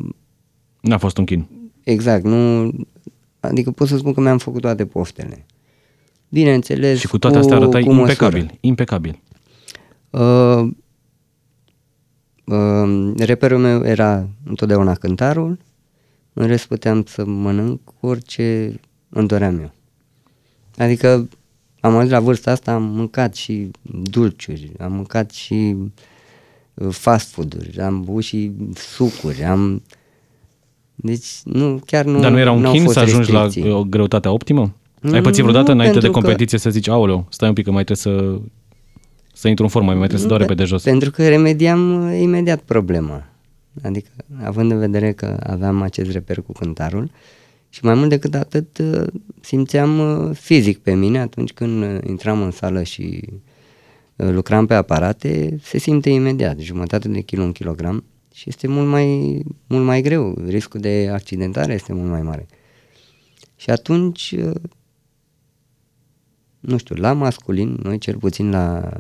N-a 0.79 0.97
fost 0.97 1.17
un 1.17 1.25
chin. 1.25 1.45
exact, 1.83 2.23
nu 2.23 2.71
adică 3.39 3.71
pot 3.71 3.87
să 3.87 3.97
spun 3.97 4.13
că 4.13 4.21
mi-am 4.21 4.37
făcut 4.37 4.61
toate 4.61 4.85
poftele. 4.85 5.45
Bineînțeles, 6.29 6.99
Și 6.99 7.07
cu 7.07 7.17
toate 7.17 7.37
astea 7.37 7.55
arătai 7.55 7.83
cu 7.83 7.91
măsură. 7.93 8.11
impecabil. 8.11 8.57
Impecabil. 8.59 9.19
Uh, 10.09 10.69
uh, 12.45 13.13
reperul 13.17 13.59
meu 13.59 13.83
era 13.83 14.29
întotdeauna 14.45 14.93
cântarul, 14.93 15.59
în 16.37 16.47
rest 16.47 16.65
puteam 16.65 17.03
să 17.07 17.25
mănânc 17.25 17.79
orice 17.99 18.79
îmi 19.09 19.27
doream 19.27 19.59
eu. 19.59 19.71
Adică 20.77 21.29
am 21.79 21.95
ajuns 21.95 22.11
la 22.11 22.19
vârsta 22.19 22.51
asta, 22.51 22.73
am 22.73 22.83
mâncat 22.83 23.35
și 23.35 23.71
dulciuri, 24.03 24.71
am 24.79 24.91
mâncat 24.93 25.31
și 25.31 25.75
uh, 26.73 26.87
fast 26.89 27.31
food-uri, 27.31 27.79
am 27.79 28.01
băut 28.03 28.23
și 28.23 28.51
sucuri, 28.75 29.43
am... 29.43 29.81
Deci 30.95 31.25
nu, 31.43 31.81
chiar 31.85 32.05
nu 32.05 32.19
Dar 32.19 32.31
nu 32.31 32.39
era 32.39 32.51
un 32.51 32.61
n-au 32.61 32.71
chin 32.71 32.81
fost 32.83 32.93
să 32.93 32.99
ajungi 32.99 33.31
la 33.31 33.41
restricții. 33.43 33.71
o 33.71 33.83
greutatea 33.83 34.31
optimă? 34.31 34.61
Ai 34.61 35.11
Nu, 35.11 35.21
pățit 35.21 35.41
vreodată 35.41 35.67
nu, 35.67 35.73
înainte 35.73 35.99
de 35.99 36.01
pentru 36.01 36.19
că- 36.19 36.25
competiție 36.25 36.57
să 36.57 36.69
zici, 36.69 36.87
aoleu, 36.89 37.25
stai 37.29 37.47
un 37.47 37.53
pic 37.53 37.65
că 37.65 37.71
mai 37.71 37.83
trebuie 37.83 38.15
să, 38.15 38.39
să 39.33 39.47
intru 39.47 39.63
în 39.63 39.69
formă, 39.69 39.87
mai 39.87 39.97
trebuie 39.97 40.19
să 40.19 40.27
dau 40.27 40.37
Nu, 40.37 40.41
repede 40.43 40.63
jos. 40.63 40.83
Pentru 40.83 41.11
că 41.11 41.27
remediam 41.27 42.05
uh, 42.11 42.19
imediat 42.21 42.59
problema. 42.59 43.23
Adică, 43.83 44.09
având 44.43 44.71
în 44.71 44.79
vedere 44.79 45.11
că 45.11 45.37
aveam 45.43 45.81
acest 45.81 46.11
reper 46.11 46.41
cu 46.41 46.51
cântarul 46.51 47.11
și 47.69 47.85
mai 47.85 47.93
mult 47.93 48.09
decât 48.09 48.35
atât, 48.35 48.77
uh, 48.77 49.07
simțeam 49.41 49.99
uh, 49.99 50.35
fizic 50.35 50.77
pe 50.77 50.93
mine 50.93 51.19
atunci 51.19 51.53
când 51.53 51.83
uh, 51.83 51.99
intram 52.07 52.41
în 52.41 52.51
sală 52.51 52.83
și 52.83 53.23
uh, 54.15 54.29
lucram 54.29 54.65
pe 54.65 54.73
aparate, 54.73 55.57
se 55.61 55.77
simte 55.77 56.09
imediat, 56.09 56.59
jumătate 56.59 57.07
de 57.07 57.21
kilo, 57.21 57.43
un 57.43 57.51
kilogram 57.51 58.03
și 58.33 58.49
este 58.49 58.67
mult 58.67 58.87
mai, 58.87 59.41
mult 59.67 59.85
mai 59.85 60.01
greu. 60.01 60.37
Riscul 60.47 60.79
de 60.79 61.09
accidentare 61.11 61.73
este 61.73 61.93
mult 61.93 62.09
mai 62.09 62.21
mare. 62.21 62.47
Și 63.55 63.69
atunci 63.69 64.35
uh, 64.37 64.55
nu 66.59 66.77
știu, 66.77 66.95
la 66.95 67.13
masculin, 67.13 67.79
noi 67.83 67.97
cel 67.97 68.17
puțin 68.17 68.49
la, 68.49 68.91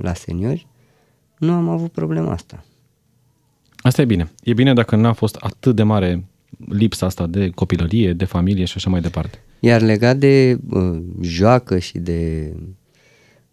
la 0.00 0.14
seniori, 0.14 0.66
nu 1.38 1.52
am 1.52 1.68
avut 1.68 1.92
problema 1.92 2.32
asta. 2.32 2.64
Asta 3.82 4.02
e 4.02 4.04
bine. 4.04 4.30
E 4.42 4.52
bine 4.52 4.74
dacă 4.74 4.96
n-a 4.96 5.12
fost 5.12 5.34
atât 5.34 5.76
de 5.76 5.82
mare 5.82 6.24
lipsa 6.68 7.06
asta 7.06 7.26
de 7.26 7.50
copilărie, 7.50 8.12
de 8.12 8.24
familie 8.24 8.64
și 8.64 8.72
așa 8.76 8.90
mai 8.90 9.00
departe. 9.00 9.38
Iar 9.60 9.80
legat 9.80 10.16
de 10.16 10.58
uh, 10.70 11.02
joacă 11.20 11.78
și 11.78 11.98
de 11.98 12.52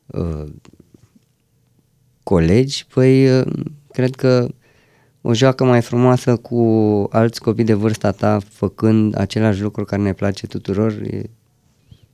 uh, 0.05 0.45
colegi, 2.23 2.85
păi 2.93 3.39
uh, 3.39 3.45
cred 3.91 4.15
că 4.15 4.47
o 5.21 5.33
joacă 5.33 5.63
mai 5.63 5.81
frumoasă 5.81 6.35
cu 6.35 6.57
alți 7.11 7.41
copii 7.41 7.63
de 7.63 7.73
vârsta 7.73 8.11
ta 8.11 8.39
făcând 8.49 9.19
același 9.19 9.61
lucru 9.61 9.83
care 9.85 10.01
ne 10.01 10.13
place 10.13 10.47
tuturor 10.47 10.91
e 10.91 11.29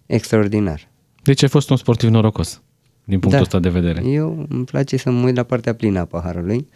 extraordinar. 0.06 0.90
Deci 1.24 1.44
ai 1.44 1.50
fost 1.50 1.70
un 1.70 1.78
sportiv 1.78 2.10
norocos, 2.10 2.62
din 3.04 3.20
punctul 3.20 3.32
Da. 3.32 3.42
ăsta 3.42 3.60
de 3.60 3.70
vedere. 3.70 4.06
Eu 4.06 4.46
îmi 4.50 4.66
place 4.66 4.98
să 4.98 5.12
mă 5.12 5.26
uit 5.26 5.36
la 5.36 5.44
partea 5.44 5.76
plină 5.76 6.00
a 6.00 6.06
paharului 6.06 6.68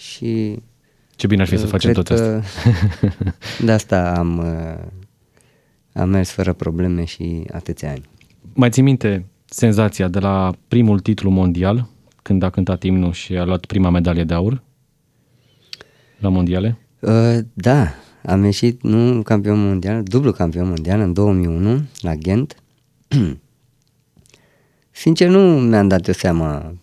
și 0.00 0.58
Ce 1.16 1.26
bine 1.26 1.42
ar 1.42 1.48
fi 1.48 1.56
să 1.56 1.64
Uh, 1.64 1.70
facem 1.70 1.92
cred 1.92 2.04
tot 2.04 2.18
asta. 2.18 2.42
că 2.62 3.32
De 3.64 3.72
asta 3.72 4.14
am, 4.16 4.38
uh, 4.38 4.84
am 5.92 6.08
mers 6.08 6.30
fără 6.30 6.52
probleme 6.52 7.04
și 7.04 7.44
atâția 7.52 7.90
ani. 7.90 8.02
Mai 8.52 8.70
ții 8.70 8.82
minte 8.82 9.26
senzația 9.44 10.08
de 10.08 10.18
la 10.18 10.54
primul 10.68 11.00
titlu 11.00 11.30
mondial, 11.30 11.88
când 12.22 12.42
a 12.42 12.50
cântat 12.50 12.82
imnul 12.82 13.12
și 13.12 13.36
a 13.36 13.44
luat 13.44 13.64
prima 13.64 13.90
medalie 13.90 14.24
de 14.24 14.34
aur 14.34 14.62
la 16.18 16.28
mondiale? 16.28 16.78
Uh, 17.00 17.38
da, 17.54 17.94
am 18.26 18.44
ieșit 18.44 18.82
nu 18.82 19.22
campion 19.22 19.66
mondial, 19.66 20.02
dublu 20.02 20.32
campion 20.32 20.68
mondial 20.68 21.00
în 21.00 21.12
2001 21.12 21.82
la 22.00 22.14
Ghent. 22.14 22.54
Sincer, 24.90 25.28
nu 25.28 25.60
mi-am 25.60 25.88
dat 25.88 26.06
eu 26.06 26.14
seama 26.14 26.74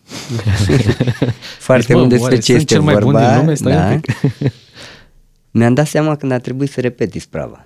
foarte 1.67 1.85
Deci, 1.85 1.95
mă, 1.95 1.97
mult 1.97 2.09
despre 2.09 2.23
oare 2.23 2.35
ce 2.35 2.41
sunt 2.41 2.57
este 2.57 2.73
cel 2.73 2.81
mai 2.81 2.93
bun 2.93 3.03
vorba. 3.03 3.27
din 3.27 3.37
lume? 3.37 3.53
Stai 3.53 3.71
un 3.71 3.77
da. 3.77 3.99
pic. 3.99 4.51
mi-am 5.57 5.73
dat 5.73 5.87
seama 5.87 6.15
când 6.15 6.31
a 6.31 6.39
trebuit 6.39 6.69
să 6.69 6.81
repet 6.81 7.13
isprava. 7.13 7.65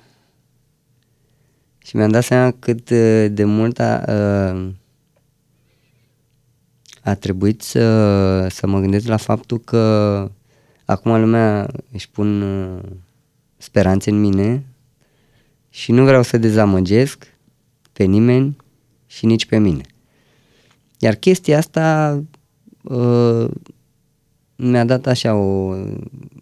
Și 1.86 1.96
mi-am 1.96 2.10
dat 2.10 2.24
seama 2.24 2.52
cât 2.60 2.90
uh, 2.90 3.26
de 3.32 3.44
mult 3.44 3.80
a, 3.80 4.04
uh, 4.08 4.70
a 7.04 7.14
trebuit 7.14 7.62
să, 7.62 8.48
să 8.48 8.68
mă 8.68 8.80
gândesc 8.80 9.08
la 9.08 9.18
faptul 9.18 9.60
că 9.60 10.32
acum 10.86 11.20
lumea 11.20 11.70
își 11.92 12.10
pun 12.10 12.42
uh, 12.42 12.80
speranțe 13.58 14.10
în 14.10 14.20
mine 14.20 14.66
și 15.70 15.92
nu 15.92 16.04
vreau 16.04 16.22
să 16.24 16.38
dezamăgesc 16.38 17.28
pe 17.94 18.04
nimeni 18.04 18.56
și 19.06 19.26
nici 19.26 19.46
pe 19.46 19.58
mine. 19.58 19.84
Iar 21.02 21.16
chestia 21.16 21.58
asta 21.58 22.24
uh, 22.82 23.50
mi-a 24.56 24.86
dat 24.86 25.08
așa 25.08 25.36
o, 25.36 25.76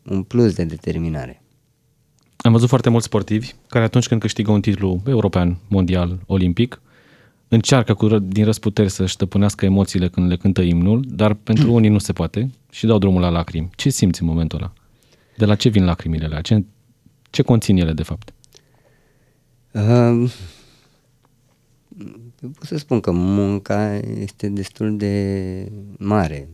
un 0.03 0.23
plus 0.27 0.53
de 0.53 0.63
determinare. 0.63 1.43
Am 2.37 2.51
văzut 2.51 2.67
foarte 2.69 2.89
mulți 2.89 3.05
sportivi 3.05 3.53
care 3.67 3.83
atunci 3.83 4.07
când 4.07 4.21
câștigă 4.21 4.51
un 4.51 4.61
titlu 4.61 5.01
european, 5.07 5.57
mondial, 5.67 6.19
olimpic, 6.25 6.81
încearcă 7.47 7.93
cu, 7.93 8.07
ră- 8.07 8.21
din 8.21 8.45
răsputeri 8.45 8.89
să-și 8.89 9.13
stăpânească 9.13 9.65
emoțiile 9.65 10.07
când 10.07 10.29
le 10.29 10.37
cântă 10.37 10.61
imnul, 10.61 11.05
dar 11.07 11.33
pentru 11.33 11.73
unii 11.73 11.89
nu 11.89 11.97
se 11.97 12.13
poate 12.13 12.49
și 12.71 12.85
dau 12.85 12.97
drumul 12.97 13.21
la 13.21 13.29
lacrimi. 13.29 13.69
Ce 13.75 13.89
simți 13.89 14.21
în 14.21 14.27
momentul 14.27 14.57
ăla? 14.57 14.73
De 15.37 15.45
la 15.45 15.55
ce 15.55 15.69
vin 15.69 15.85
lacrimile 15.85 16.25
alea? 16.25 16.41
Ce, 16.41 16.63
ce 17.29 17.41
conțin 17.41 17.77
ele 17.77 17.93
de 17.93 18.03
fapt? 18.03 18.33
Uh, 19.71 20.31
pot 22.47 22.63
să 22.63 22.77
spun 22.77 22.99
că 22.99 23.11
munca 23.11 23.95
este 23.95 24.47
destul 24.47 24.97
de 24.97 25.71
mare 25.97 26.49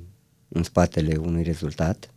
în 0.48 0.64
spatele 0.64 1.16
unui 1.16 1.44
rezultat. 1.44 2.10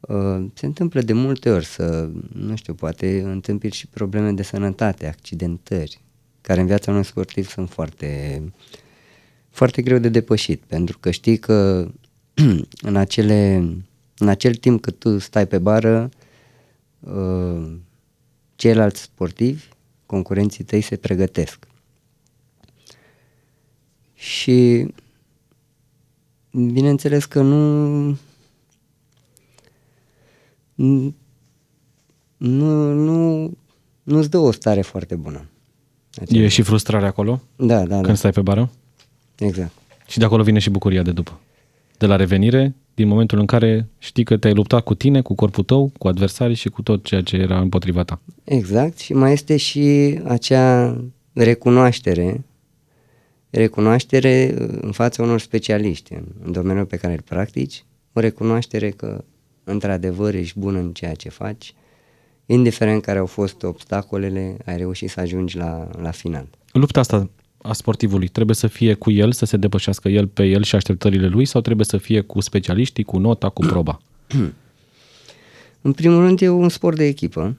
Uh, 0.00 0.46
se 0.54 0.66
întâmplă 0.66 1.00
de 1.00 1.12
multe 1.12 1.50
ori 1.50 1.64
să, 1.64 2.10
nu 2.32 2.56
știu, 2.56 2.74
poate 2.74 3.22
întâmpiri 3.22 3.74
și 3.74 3.86
probleme 3.86 4.32
de 4.32 4.42
sănătate, 4.42 5.06
accidentări, 5.06 6.02
care 6.40 6.60
în 6.60 6.66
viața 6.66 6.90
unui 6.90 7.04
sportiv 7.04 7.48
sunt 7.48 7.70
foarte, 7.70 8.42
foarte 9.50 9.82
greu 9.82 9.98
de 9.98 10.08
depășit, 10.08 10.62
pentru 10.66 10.98
că 10.98 11.10
știi 11.10 11.38
că 11.38 11.88
în, 12.88 12.96
acele, 12.96 13.54
în 14.18 14.28
acel 14.28 14.54
timp 14.54 14.80
cât 14.80 14.98
tu 14.98 15.18
stai 15.18 15.46
pe 15.46 15.58
bară, 15.58 16.08
uh, 17.00 17.72
ceilalți 18.54 19.00
sportivi, 19.00 19.68
concurenții 20.06 20.64
tăi 20.64 20.80
se 20.80 20.96
pregătesc. 20.96 21.66
Și 24.14 24.88
bineînțeles 26.50 27.24
că 27.24 27.42
nu 27.42 28.18
nu, 32.36 32.92
nu, 32.92 33.50
nu-ți 34.02 34.30
dă 34.30 34.38
o 34.38 34.50
stare 34.50 34.82
foarte 34.82 35.14
bună. 35.14 35.48
Acel... 36.20 36.42
E 36.42 36.48
și 36.48 36.62
frustrare 36.62 37.06
acolo 37.06 37.42
Da, 37.56 37.78
da, 37.78 37.84
da. 37.84 38.00
când 38.00 38.16
stai 38.16 38.30
pe 38.30 38.40
bară? 38.40 38.70
Exact. 39.38 39.72
Și 40.06 40.18
de 40.18 40.24
acolo 40.24 40.42
vine 40.42 40.58
și 40.58 40.70
bucuria 40.70 41.02
de 41.02 41.12
după. 41.12 41.40
De 41.98 42.06
la 42.06 42.16
revenire, 42.16 42.74
din 42.96 43.08
momentul 43.08 43.38
în 43.38 43.46
care 43.46 43.88
știi 43.98 44.24
că 44.24 44.36
te-ai 44.36 44.54
luptat 44.54 44.84
cu 44.84 44.94
tine, 44.94 45.20
cu 45.20 45.34
corpul 45.34 45.64
tău, 45.64 45.92
cu 45.98 46.08
adversarii 46.08 46.54
și 46.54 46.68
cu 46.68 46.82
tot 46.82 47.04
ceea 47.04 47.22
ce 47.22 47.36
era 47.36 47.60
împotriva 47.60 48.02
ta. 48.02 48.20
Exact. 48.44 48.98
Și 48.98 49.12
mai 49.12 49.32
este 49.32 49.56
și 49.56 50.18
acea 50.24 51.00
recunoaștere 51.32 52.44
recunoaștere 53.50 54.54
uh, 54.60 54.68
în 54.80 54.92
fața 54.92 55.22
unor 55.22 55.40
specialiști 55.40 56.12
în, 56.12 56.24
în 56.44 56.52
domeniul 56.52 56.84
pe 56.84 56.96
care 56.96 57.12
îl 57.12 57.20
practici, 57.20 57.84
o 58.12 58.20
recunoaștere 58.20 58.90
că 58.90 59.24
într-adevăr 59.64 60.34
ești 60.34 60.58
bun 60.58 60.74
în 60.74 60.92
ceea 60.92 61.14
ce 61.14 61.28
faci, 61.28 61.74
indiferent 62.46 63.02
care 63.02 63.18
au 63.18 63.26
fost 63.26 63.62
obstacolele, 63.62 64.56
ai 64.64 64.76
reușit 64.76 65.10
să 65.10 65.20
ajungi 65.20 65.56
la, 65.56 65.88
la 66.00 66.10
final. 66.10 66.48
Lupta 66.72 67.00
asta 67.00 67.30
a 67.62 67.72
sportivului 67.72 68.28
trebuie 68.28 68.56
să 68.56 68.66
fie 68.66 68.94
cu 68.94 69.10
el, 69.10 69.32
să 69.32 69.44
se 69.44 69.56
depășească 69.56 70.08
el 70.08 70.26
pe 70.26 70.44
el 70.44 70.62
și 70.62 70.74
așteptările 70.74 71.26
lui 71.26 71.44
sau 71.44 71.60
trebuie 71.60 71.86
să 71.86 71.96
fie 71.96 72.20
cu 72.20 72.40
specialiștii, 72.40 73.04
cu 73.04 73.18
nota, 73.18 73.48
cu 73.48 73.60
proba? 73.60 73.98
În 75.80 75.92
primul 75.92 76.20
rând 76.20 76.40
e 76.40 76.48
un 76.48 76.68
sport 76.68 76.96
de 76.96 77.04
echipă 77.04 77.56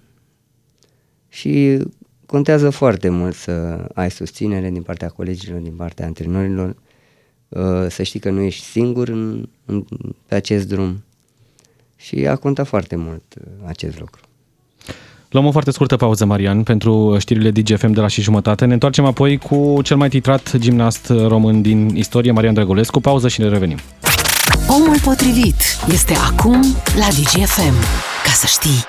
și 1.30 1.80
contează 2.26 2.70
foarte 2.70 3.10
mult 3.10 3.36
să 3.36 3.52
ai 3.94 4.12
susținere 4.12 4.70
din 4.70 4.82
partea 4.82 5.10
colegilor, 5.10 5.60
din 5.60 5.76
partea 5.76 6.06
antrenorilor, 6.06 6.76
uh, 7.50 7.86
să 7.90 8.04
știi 8.04 8.20
că 8.20 8.30
nu 8.30 8.42
ești 8.42 8.64
singur 8.64 9.08
în, 9.08 9.50
în, 9.66 9.86
pe 10.26 10.36
acest 10.36 10.68
drum 10.68 11.04
și 11.96 12.28
a 12.28 12.36
contat 12.36 12.68
foarte 12.68 12.96
mult 12.96 13.24
uh, 13.40 13.48
acest 13.66 14.00
lucru. 14.00 14.27
Luăm 15.32 15.46
o 15.46 15.52
foarte 15.52 15.72
scurtă 15.72 15.96
pauză, 15.96 16.26
Marian, 16.26 16.64
pentru 16.64 17.16
știrile 17.20 17.52
DGFM 17.52 17.92
de 17.92 18.00
la 18.00 18.08
și 18.08 18.22
jumătate. 18.22 18.66
Ne 18.66 18.74
întoarcem 18.74 19.06
apoi 19.06 19.38
cu 19.38 19.80
cel 19.84 19.98
mai 19.98 20.10
titrat 20.10 20.58
gimnast 20.58 21.14
român 21.28 21.62
din 21.62 21.96
istorie, 21.96 22.32
Marian 22.32 22.54
Drăgulescu. 22.54 23.00
Pauză 23.00 23.28
și 23.28 23.42
ne 23.42 23.48
revenim. 23.48 23.78
Omul 24.68 25.00
potrivit 25.04 25.56
este 25.92 26.14
acum 26.14 26.62
la 26.98 27.08
DGFM. 27.08 27.74
Ca 28.24 28.32
să 28.32 28.46
știi. 28.48 28.84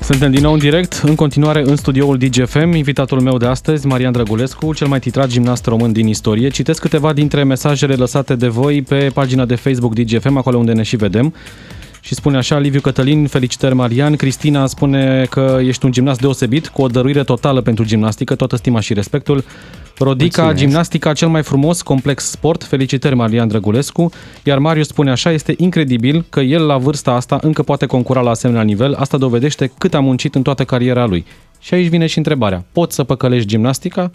Suntem 0.00 0.30
din 0.30 0.42
nou 0.42 0.52
în 0.52 0.58
direct, 0.58 1.00
în 1.04 1.14
continuare 1.14 1.62
în 1.66 1.76
studioul 1.76 2.18
DGFM. 2.18 2.72
Invitatul 2.72 3.20
meu 3.20 3.36
de 3.36 3.46
astăzi, 3.46 3.86
Marian 3.86 4.12
Drăgulescu, 4.12 4.74
cel 4.74 4.86
mai 4.86 4.98
titrat 4.98 5.28
gimnast 5.28 5.66
român 5.66 5.92
din 5.92 6.06
istorie. 6.06 6.48
Citesc 6.48 6.80
câteva 6.80 7.12
dintre 7.12 7.44
mesajele 7.44 7.94
lăsate 7.94 8.34
de 8.34 8.48
voi 8.48 8.82
pe 8.82 9.10
pagina 9.14 9.44
de 9.44 9.54
Facebook 9.54 9.94
DGFM, 9.94 10.36
acolo 10.36 10.58
unde 10.58 10.72
ne 10.72 10.82
și 10.82 10.96
vedem. 10.96 11.34
Și 12.00 12.14
spune 12.14 12.36
așa, 12.36 12.58
Liviu 12.58 12.80
Cătălin, 12.80 13.26
felicitări 13.26 13.74
Marian. 13.74 14.16
Cristina 14.16 14.66
spune 14.66 15.26
că 15.30 15.58
ești 15.62 15.84
un 15.84 15.92
gimnast 15.92 16.20
deosebit, 16.20 16.68
cu 16.68 16.82
o 16.82 16.86
dăruire 16.86 17.24
totală 17.24 17.60
pentru 17.60 17.84
gimnastică, 17.84 18.34
toată 18.34 18.56
stima 18.56 18.80
și 18.80 18.94
respectul. 18.94 19.44
Rodica, 19.98 20.42
Mulțumesc. 20.42 20.66
gimnastica 20.66 21.12
cel 21.12 21.28
mai 21.28 21.42
frumos, 21.42 21.82
complex 21.82 22.24
sport, 22.24 22.64
felicitări 22.64 23.14
Marian 23.14 23.48
Drăgulescu. 23.48 24.10
Iar 24.44 24.58
Marius 24.58 24.86
spune 24.86 25.10
așa, 25.10 25.30
este 25.32 25.54
incredibil 25.56 26.24
că 26.28 26.40
el 26.40 26.66
la 26.66 26.76
vârsta 26.76 27.12
asta 27.12 27.38
încă 27.42 27.62
poate 27.62 27.86
concura 27.86 28.20
la 28.20 28.30
asemenea 28.30 28.62
nivel, 28.62 28.94
asta 28.94 29.16
dovedește 29.16 29.72
cât 29.78 29.94
a 29.94 30.00
muncit 30.00 30.34
în 30.34 30.42
toată 30.42 30.64
cariera 30.64 31.06
lui. 31.06 31.24
Și 31.58 31.74
aici 31.74 31.88
vine 31.88 32.06
și 32.06 32.18
întrebarea, 32.18 32.64
poți 32.72 32.94
să 32.94 33.04
păcălești 33.04 33.48
gimnastica 33.48 34.10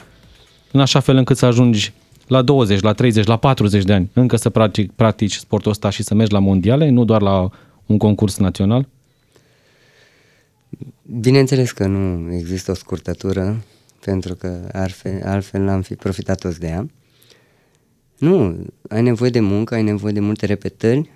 în 0.71 0.79
așa 0.79 0.99
fel 0.99 1.15
încât 1.17 1.37
să 1.37 1.45
ajungi 1.45 1.93
la 2.27 2.41
20, 2.41 2.81
la 2.81 2.93
30, 2.93 3.25
la 3.25 3.35
40 3.35 3.83
de 3.83 3.93
ani, 3.93 4.09
încă 4.13 4.35
să 4.35 4.49
practici, 4.49 4.89
practici 4.95 5.33
sportul 5.33 5.71
ăsta 5.71 5.89
și 5.89 6.03
să 6.03 6.13
mergi 6.13 6.33
la 6.33 6.39
mondiale, 6.39 6.89
nu 6.89 7.05
doar 7.05 7.21
la 7.21 7.49
un 7.85 7.97
concurs 7.97 8.37
național? 8.37 8.87
Bineînțeles 11.19 11.71
că 11.71 11.85
nu 11.85 12.33
există 12.33 12.71
o 12.71 12.73
scurtătură, 12.73 13.63
pentru 14.01 14.35
că 14.35 14.69
altfel, 14.71 15.21
altfel 15.23 15.61
n-am 15.61 15.81
fi 15.81 15.95
profitat 15.95 16.39
toți 16.39 16.59
de 16.59 16.67
ea. 16.67 16.89
Nu, 18.17 18.65
ai 18.89 19.01
nevoie 19.01 19.29
de 19.29 19.39
muncă, 19.39 19.73
ai 19.73 19.83
nevoie 19.83 20.13
de 20.13 20.19
multe 20.19 20.45
repetări 20.45 21.09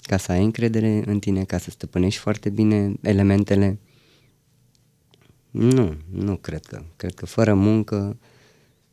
ca 0.00 0.16
să 0.16 0.32
ai 0.32 0.44
încredere 0.44 1.02
în 1.06 1.18
tine, 1.18 1.44
ca 1.44 1.58
să 1.58 1.70
stăpânești 1.70 2.20
foarte 2.20 2.50
bine 2.50 2.94
elementele. 3.00 3.78
Nu, 5.50 5.96
nu 6.10 6.36
cred 6.36 6.64
că. 6.64 6.82
Cred 6.96 7.14
că 7.14 7.26
fără 7.26 7.54
muncă 7.54 8.16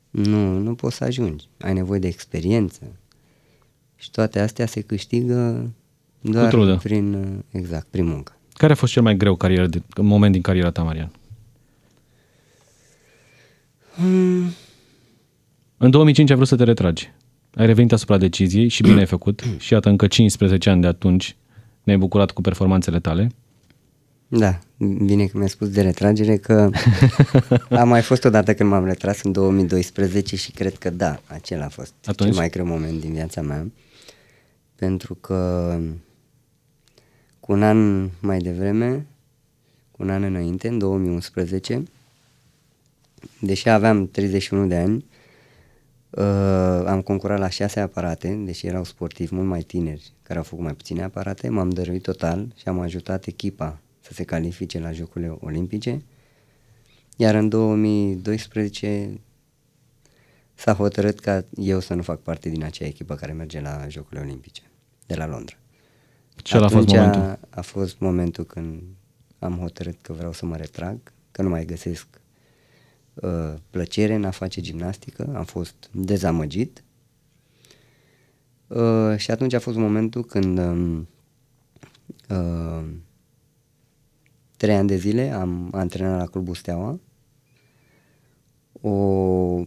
nu, 0.10 0.58
nu 0.58 0.76
poți 0.76 0.96
să 0.96 1.04
ajungi. 1.04 1.48
Ai 1.60 1.74
nevoie 1.74 2.00
de 2.00 2.08
experiență. 2.08 2.96
Și 3.96 4.12
toate 4.12 4.40
astea 4.40 4.66
se 4.66 4.82
câștigă 4.82 5.72
doar 6.32 6.48
trudă. 6.50 6.80
prin, 6.84 7.26
exact, 7.52 7.88
prin 7.90 8.06
muncă. 8.06 8.38
Care 8.54 8.72
a 8.72 8.76
fost 8.76 8.92
cel 8.92 9.02
mai 9.02 9.18
greu 9.18 9.36
carieră, 9.36 9.68
de- 9.68 9.82
moment 10.02 10.32
din 10.32 10.42
cariera 10.42 10.72
ta, 10.72 10.82
Marian? 10.84 11.12
În 15.78 15.90
2005 15.90 16.30
ai 16.30 16.36
vrut 16.36 16.48
să 16.48 16.56
te 16.56 16.64
retragi. 16.64 17.12
Ai 17.56 17.66
revenit 17.66 17.92
asupra 17.92 18.18
deciziei 18.18 18.68
și 18.68 18.82
bine 18.82 19.00
ai 19.00 19.06
făcut. 19.06 19.44
Și 19.58 19.74
iată, 19.74 19.90
încă 19.90 20.08
15 20.08 20.70
ani 20.70 20.82
de 20.82 20.88
atunci 20.88 21.36
ne-ai 21.84 21.98
bucurat 21.98 22.32
cu 22.32 22.42
performanțele 22.42 23.00
tale. 23.00 23.32
Da, 24.28 24.60
bine 25.06 25.26
că 25.26 25.38
mi-ai 25.38 25.50
spus 25.50 25.70
de 25.70 25.82
retragere 25.82 26.38
că 26.38 26.70
a 27.70 27.84
mai 27.84 28.02
fost 28.02 28.26
odată 28.26 28.54
când 28.54 28.70
m-am 28.70 28.86
retras 28.86 29.22
în 29.22 29.32
2012 29.32 30.36
și 30.36 30.52
cred 30.52 30.76
că 30.76 30.90
da, 30.90 31.20
acela 31.28 31.66
a 31.66 31.70
fost 31.70 31.94
Atunci? 32.06 32.30
cel 32.30 32.38
mai 32.40 32.50
greu 32.50 32.66
moment 32.66 33.00
din 33.00 33.14
viața 33.14 33.42
mea. 33.42 33.72
Pentru 34.76 35.14
că 35.16 35.80
cu 37.46 37.52
un 37.52 37.64
an 37.64 38.10
mai 38.20 38.40
devreme, 38.40 39.08
cu 39.92 40.04
un 40.04 40.10
an 40.10 40.24
înainte, 40.24 40.68
în 40.68 40.78
2011, 40.78 41.84
deși 43.40 43.70
aveam 43.70 44.08
31 44.08 44.68
de 44.68 44.76
ani, 44.76 45.06
uh, 46.10 46.86
am 46.86 47.02
concurat 47.02 47.40
la 47.40 47.50
șase 47.50 47.80
aparate, 47.80 48.42
deși 48.46 48.68
erau 48.68 48.84
sportivi 48.84 49.36
mult 49.36 49.48
mai 49.48 49.62
tineri 49.62 50.12
care 50.22 50.38
au 50.38 50.44
făcut 50.44 50.64
mai 50.64 50.74
puține 50.74 51.04
aparate, 51.04 51.50
m-am 51.50 51.70
dăruit 51.70 52.02
total 52.02 52.54
și 52.56 52.68
am 52.68 52.80
ajutat 52.80 53.26
echipa 53.26 53.80
să 54.00 54.14
se 54.14 54.24
califice 54.24 54.80
la 54.80 54.92
Jocurile 54.92 55.38
Olimpice. 55.40 56.02
Iar 57.16 57.36
în 57.36 57.50
2012 57.50 59.20
s-a 60.54 60.74
hotărât 60.74 61.20
ca 61.20 61.46
eu 61.56 61.80
să 61.80 61.94
nu 61.94 62.02
fac 62.02 62.20
parte 62.20 62.50
din 62.50 62.64
acea 62.64 62.86
echipă 62.86 63.16
care 63.16 63.32
merge 63.32 63.62
la 63.62 63.88
Jocurile 63.88 64.22
Olimpice 64.22 64.62
de 65.06 65.16
la 65.16 65.28
Londra. 65.28 65.58
Ce 66.36 66.58
a 66.58 66.68
fost 66.68 66.88
momentul? 66.88 67.22
A, 67.22 67.40
a 67.50 67.62
fost 67.62 68.00
momentul 68.00 68.44
când 68.44 68.82
am 69.40 69.58
hotărât 69.58 70.02
că 70.02 70.14
vreau 70.14 70.34
să 70.34 70.46
mă 70.46 70.56
retrag, 70.56 70.98
că 71.32 71.42
nu 71.42 71.50
mai 71.50 71.66
găsesc 71.66 72.08
uh, 73.14 73.54
plăcere 73.70 74.14
în 74.14 74.24
a 74.24 74.32
face 74.32 74.62
gimnastică, 74.62 75.32
am 75.36 75.44
fost 75.44 75.90
dezamăgit. 75.92 76.84
Uh, 78.68 79.18
și 79.18 79.32
atunci 79.32 79.54
a 79.54 79.60
fost 79.60 79.78
momentul 79.78 80.26
când 80.26 80.58
um, 80.58 81.08
uh, 82.30 82.84
trei 84.58 84.76
ani 84.76 84.88
de 84.88 84.96
zile 84.96 85.32
am 85.32 85.70
antrenat 85.72 86.20
la 86.20 86.26
Clubul 86.26 86.56
Steaua, 86.56 87.00
o, 88.82 89.64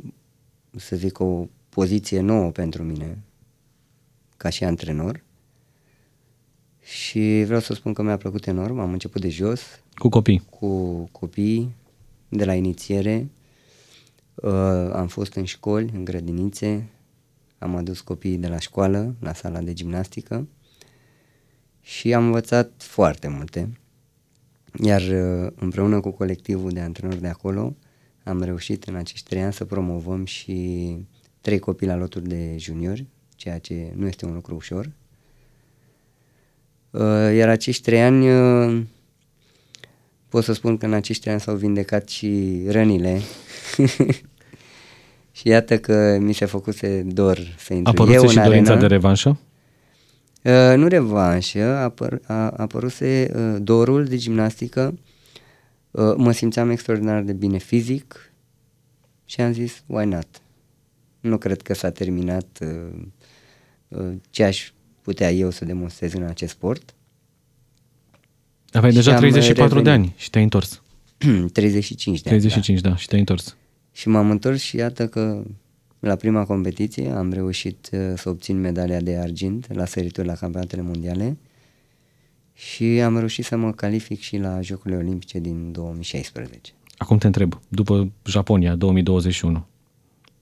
să 0.77 0.97
zic, 0.97 1.19
o 1.19 1.47
poziție 1.69 2.21
nouă 2.21 2.51
pentru 2.51 2.83
mine 2.83 3.19
ca 4.37 4.49
și 4.49 4.65
antrenor 4.65 5.25
și 6.87 7.42
vreau 7.44 7.61
să 7.61 7.75
spun 7.75 7.92
că 7.92 8.03
mi-a 8.03 8.16
plăcut 8.16 8.46
enorm, 8.46 8.79
am 8.79 8.92
început 8.92 9.20
de 9.20 9.29
jos, 9.29 9.61
Cu 9.94 10.09
copii. 10.09 10.42
cu 10.51 10.99
copii 11.12 11.75
de 12.29 12.44
la 12.44 12.55
inițiere, 12.55 13.29
uh, 14.35 14.53
am 14.92 15.07
fost 15.07 15.35
în 15.35 15.44
școli, 15.44 15.90
în 15.94 16.05
grădinițe, 16.05 16.88
am 17.59 17.77
adus 17.77 18.01
copiii 18.01 18.37
de 18.38 18.49
la 18.49 18.59
școală 18.59 19.14
la 19.20 19.33
sala 19.35 19.61
de 19.61 19.72
gimnastică 19.72 20.49
și 21.81 22.14
am 22.14 22.25
învățat 22.25 22.72
foarte 22.77 23.29
multe. 23.29 23.79
Iar 24.83 25.01
uh, 25.03 25.53
împreună 25.55 26.01
cu 26.01 26.11
colectivul 26.11 26.70
de 26.70 26.81
antrenori 26.81 27.20
de 27.20 27.29
acolo 27.29 27.77
am 28.25 28.42
reușit 28.42 28.85
în 28.85 28.94
acești 28.94 29.29
trei 29.29 29.42
ani 29.42 29.53
să 29.53 29.64
promovăm 29.64 30.25
și 30.25 30.96
trei 31.40 31.59
copii 31.59 31.87
la 31.87 31.96
loturi 31.96 32.29
de 32.29 32.55
juniori, 32.59 33.07
ceea 33.37 33.59
ce 33.59 33.92
nu 33.96 34.07
este 34.07 34.27
un 34.27 34.35
lucru 34.35 34.55
ușor. 34.55 34.90
Uh, 36.90 37.01
Iar 37.37 37.49
acești 37.49 37.83
trei 37.83 38.03
ani 38.03 38.31
uh, 38.31 38.83
pot 40.29 40.44
să 40.44 40.53
spun 40.53 40.77
că 40.77 40.87
în 40.87 40.92
acești 40.92 41.20
trei 41.22 41.33
ani 41.33 41.42
s-au 41.42 41.55
vindecat 41.55 42.09
și 42.09 42.62
rănile. 42.68 43.20
și 45.37 45.49
iată 45.49 45.79
că 45.79 46.18
mi 46.20 46.33
se 46.33 46.44
făcuse 46.44 47.03
dor 47.03 47.55
să 47.59 47.72
A 47.72 47.75
intru 47.75 47.92
apărut 47.92 48.14
eu 48.14 48.29
și 48.29 48.37
în 48.38 48.44
dorința 48.44 48.70
arenă. 48.70 48.88
de 48.88 48.94
revanșă? 48.94 49.38
Uh, 50.42 50.77
nu 50.77 50.87
revanșă, 50.87 51.62
a, 51.62 51.83
apăr, 51.83 52.20
a 52.27 52.49
apăruse 52.49 53.31
uh, 53.35 53.57
dorul 53.61 54.05
de 54.05 54.16
gimnastică, 54.16 54.99
uh, 55.90 56.14
mă 56.16 56.33
simțeam 56.33 56.70
extraordinar 56.70 57.22
de 57.22 57.33
bine 57.33 57.59
fizic 57.59 58.33
și 59.25 59.40
am 59.40 59.53
zis, 59.53 59.83
why 59.87 60.05
not? 60.05 60.27
Nu 61.20 61.38
cred 61.38 61.62
că 61.62 61.75
s-a 61.75 61.90
terminat 61.90 62.59
uh, 62.61 63.03
uh, 63.88 64.12
ce 64.31 64.44
aș 64.44 64.70
putea 65.07 65.33
eu 65.33 65.51
să 65.51 65.64
demonstrez 65.64 66.12
în 66.12 66.23
acest 66.23 66.53
sport. 66.53 66.95
Aveai 68.73 68.90
Și 68.90 68.97
deja 68.97 69.12
am 69.12 69.19
34 69.19 69.69
de 69.69 69.90
revenit. 69.90 70.09
ani 70.09 70.14
și 70.16 70.31
te-ai 70.31 70.42
întors. 70.45 70.83
35 71.53 72.21
de 72.21 72.31
ani. 72.31 72.40
35, 72.40 72.81
da, 72.81 72.97
și 72.97 73.07
te-ai 73.07 73.21
întors. 73.21 73.45
Da. 73.45 73.53
Și 73.92 74.09
m-am 74.09 74.31
întors 74.31 74.61
și 74.61 74.77
iată 74.77 75.09
că 75.09 75.42
la 76.01 76.16
prima 76.16 76.45
competiție 76.45 77.11
am 77.11 77.33
reușit 77.33 77.90
uh, 77.92 78.01
să 78.16 78.29
obțin 78.29 78.61
medalia 78.61 79.01
de 79.01 79.16
argint 79.16 79.75
la 79.75 79.85
sărituri 79.85 80.27
la 80.27 80.35
campionatele 80.35 80.83
mondiale 80.83 81.37
și 82.53 82.85
am 82.85 83.19
reușit 83.19 83.45
să 83.45 83.57
mă 83.57 83.73
calific 83.73 84.21
și 84.21 84.37
la 84.37 84.61
Jocurile 84.61 84.99
Olimpice 84.99 85.38
din 85.38 85.73
2016. 85.73 86.73
Acum 86.97 87.19
te 87.19 87.27
întreb, 87.27 87.61
după 87.69 88.12
Japonia 88.25 88.75
2021, 88.75 89.66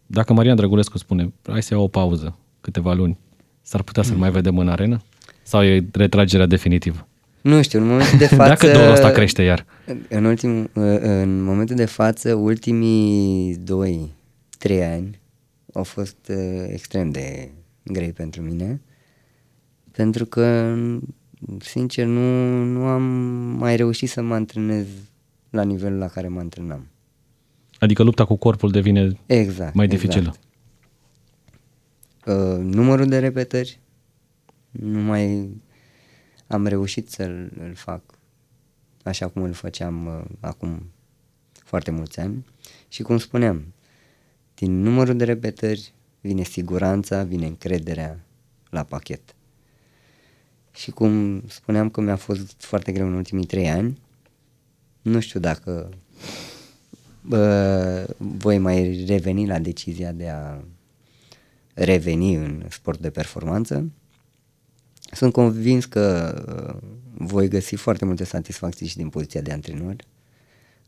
dacă 0.06 0.32
Marian 0.32 0.56
Drăgulescu 0.56 0.98
spune, 0.98 1.32
hai 1.42 1.62
să 1.62 1.74
iau 1.74 1.82
o 1.82 1.88
pauză, 1.88 2.38
câteva 2.60 2.92
luni, 2.92 3.18
s-ar 3.64 3.82
putea 3.82 4.02
să-l 4.02 4.16
mai 4.16 4.30
vedem 4.30 4.58
în 4.58 4.68
arenă? 4.68 5.02
Sau 5.42 5.62
e 5.62 5.86
retragerea 5.92 6.46
definitivă? 6.46 7.08
Nu 7.40 7.62
știu, 7.62 7.80
în 7.80 7.86
momentul 7.86 8.18
de 8.18 8.26
față... 8.36 8.48
Dacă 8.48 8.78
dorul 8.78 8.92
ăsta 8.92 9.10
crește 9.10 9.42
iar. 9.42 9.66
În, 10.08 10.24
ultim, 10.24 10.70
în 11.00 11.42
momentul 11.42 11.76
de 11.76 11.84
față, 11.84 12.34
ultimii 12.34 13.56
2-3 14.68 14.92
ani 14.92 15.20
au 15.72 15.82
fost 15.82 16.16
uh, 16.28 16.64
extrem 16.68 17.10
de 17.10 17.50
grei 17.82 18.12
pentru 18.12 18.42
mine, 18.42 18.80
pentru 19.90 20.24
că, 20.24 20.74
sincer, 21.58 22.06
nu, 22.06 22.62
nu 22.64 22.84
am 22.84 23.02
mai 23.58 23.76
reușit 23.76 24.10
să 24.10 24.22
mă 24.22 24.34
antrenez 24.34 24.86
la 25.50 25.62
nivelul 25.62 25.98
la 25.98 26.06
care 26.06 26.28
mă 26.28 26.40
antrenam. 26.40 26.86
Adică 27.78 28.02
lupta 28.02 28.24
cu 28.24 28.36
corpul 28.36 28.70
devine 28.70 29.12
exact, 29.26 29.74
mai 29.74 29.86
dificilă. 29.86 30.18
Exact. 30.26 30.43
Uh, 32.26 32.58
numărul 32.58 33.06
de 33.06 33.18
repetări 33.18 33.80
nu 34.70 34.98
mai 34.98 35.50
am 36.46 36.66
reușit 36.66 37.10
să-l 37.10 37.52
îl 37.58 37.74
fac 37.74 38.02
așa 39.02 39.28
cum 39.28 39.42
îl 39.42 39.52
făceam 39.52 40.06
uh, 40.06 40.24
acum 40.40 40.90
foarte 41.52 41.90
mulți 41.90 42.20
ani 42.20 42.44
și 42.88 43.02
cum 43.02 43.18
spuneam, 43.18 43.74
din 44.54 44.80
numărul 44.80 45.16
de 45.16 45.24
repetări 45.24 45.92
vine 46.20 46.42
siguranța, 46.42 47.22
vine 47.22 47.46
încrederea 47.46 48.24
la 48.70 48.82
pachet. 48.82 49.34
Și 50.74 50.90
cum 50.90 51.42
spuneam 51.46 51.90
că 51.90 52.00
mi-a 52.00 52.16
fost 52.16 52.54
foarte 52.58 52.92
greu 52.92 53.06
în 53.06 53.14
ultimii 53.14 53.46
trei 53.46 53.68
ani, 53.68 53.98
nu 55.02 55.20
știu 55.20 55.40
dacă 55.40 55.88
bă, 57.20 58.14
voi 58.16 58.58
mai 58.58 59.04
reveni 59.06 59.46
la 59.46 59.58
decizia 59.58 60.12
de 60.12 60.28
a 60.28 60.60
reveni 61.74 62.34
în 62.34 62.64
sport 62.70 63.00
de 63.00 63.10
performanță. 63.10 63.90
Sunt 65.12 65.32
convins 65.32 65.84
că 65.84 66.34
uh, 66.48 66.88
voi 67.26 67.48
găsi 67.48 67.74
foarte 67.74 68.04
multe 68.04 68.24
satisfacții 68.24 68.86
și 68.86 68.96
din 68.96 69.08
poziția 69.08 69.40
de 69.40 69.52
antrenor. 69.52 69.96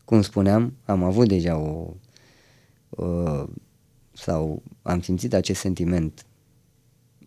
Cum 0.05 0.21
spuneam, 0.21 0.73
am 0.85 1.03
avut 1.03 1.27
deja 1.27 1.57
o 1.57 1.93
uh, 2.89 3.43
sau 4.13 4.63
am 4.81 5.01
simțit 5.01 5.33
acest 5.33 5.59
sentiment 5.59 6.25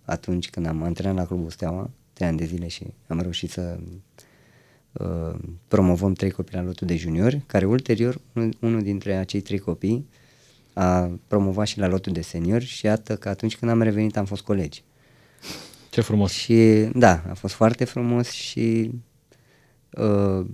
atunci 0.05 0.51
când 0.51 0.67
am 0.67 0.83
antrenat 0.83 1.15
la 1.15 1.27
Clubul 1.27 1.51
Steaua, 1.51 1.91
trei 2.13 2.29
ani 2.29 2.39
de 2.39 2.45
zile 2.45 2.69
și 2.69 2.87
am 3.07 3.21
reușit 3.21 3.51
să 3.51 3.79
uh, 4.93 5.39
promovăm 5.69 6.13
trei 6.13 6.31
copii 6.31 6.57
la 6.57 6.63
lotul 6.63 6.87
de 6.87 6.97
juniori, 6.97 7.43
care 7.47 7.67
ulterior 7.67 8.21
unul 8.61 8.83
dintre 8.83 9.17
acei 9.17 9.41
trei 9.41 9.59
copii 9.59 10.09
a 10.73 11.11
promovat 11.27 11.67
și 11.67 11.79
la 11.79 11.87
lotul 11.87 12.13
de 12.13 12.21
seniori 12.21 12.65
și 12.65 12.87
iată 12.87 13.17
că 13.17 13.29
atunci 13.29 13.57
când 13.57 13.71
am 13.71 13.83
revenit 13.83 14.17
am 14.17 14.25
fost 14.25 14.43
colegi. 14.43 14.83
Ce 15.91 16.01
frumos! 16.01 16.33
Și 16.33 16.89
da, 16.95 17.23
a 17.31 17.35
fost 17.35 17.55
foarte 17.55 17.85
frumos 17.85 18.31
și 18.31 18.91
uh, 19.91 20.47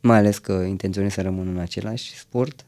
mai 0.00 0.18
ales 0.18 0.38
că 0.38 0.52
intenționez 0.52 1.12
să 1.12 1.22
rămân 1.22 1.48
în 1.48 1.58
același 1.58 2.18
sport. 2.18 2.64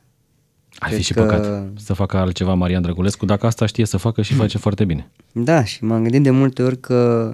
Ar 0.78 0.90
fi 0.90 1.02
și 1.02 1.12
că... 1.12 1.20
păcat 1.20 1.68
să 1.76 1.92
facă 1.92 2.16
altceva 2.16 2.54
Marian 2.54 2.82
Drăgulescu, 2.82 3.24
dacă 3.24 3.46
asta 3.46 3.66
știe 3.66 3.84
să 3.84 3.96
facă 3.96 4.22
și 4.22 4.32
mm. 4.32 4.38
face 4.38 4.58
foarte 4.58 4.84
bine. 4.84 5.10
Da, 5.32 5.64
și 5.64 5.84
m-am 5.84 6.02
gândit 6.02 6.22
de 6.22 6.30
multe 6.30 6.62
ori 6.62 6.80
că 6.80 7.32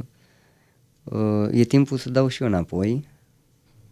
uh, 1.05 1.48
e 1.51 1.64
timpul 1.64 1.98
să 1.98 2.11
dau 2.11 2.29
și 2.29 2.42
eu 2.42 2.48
înapoi 2.48 3.09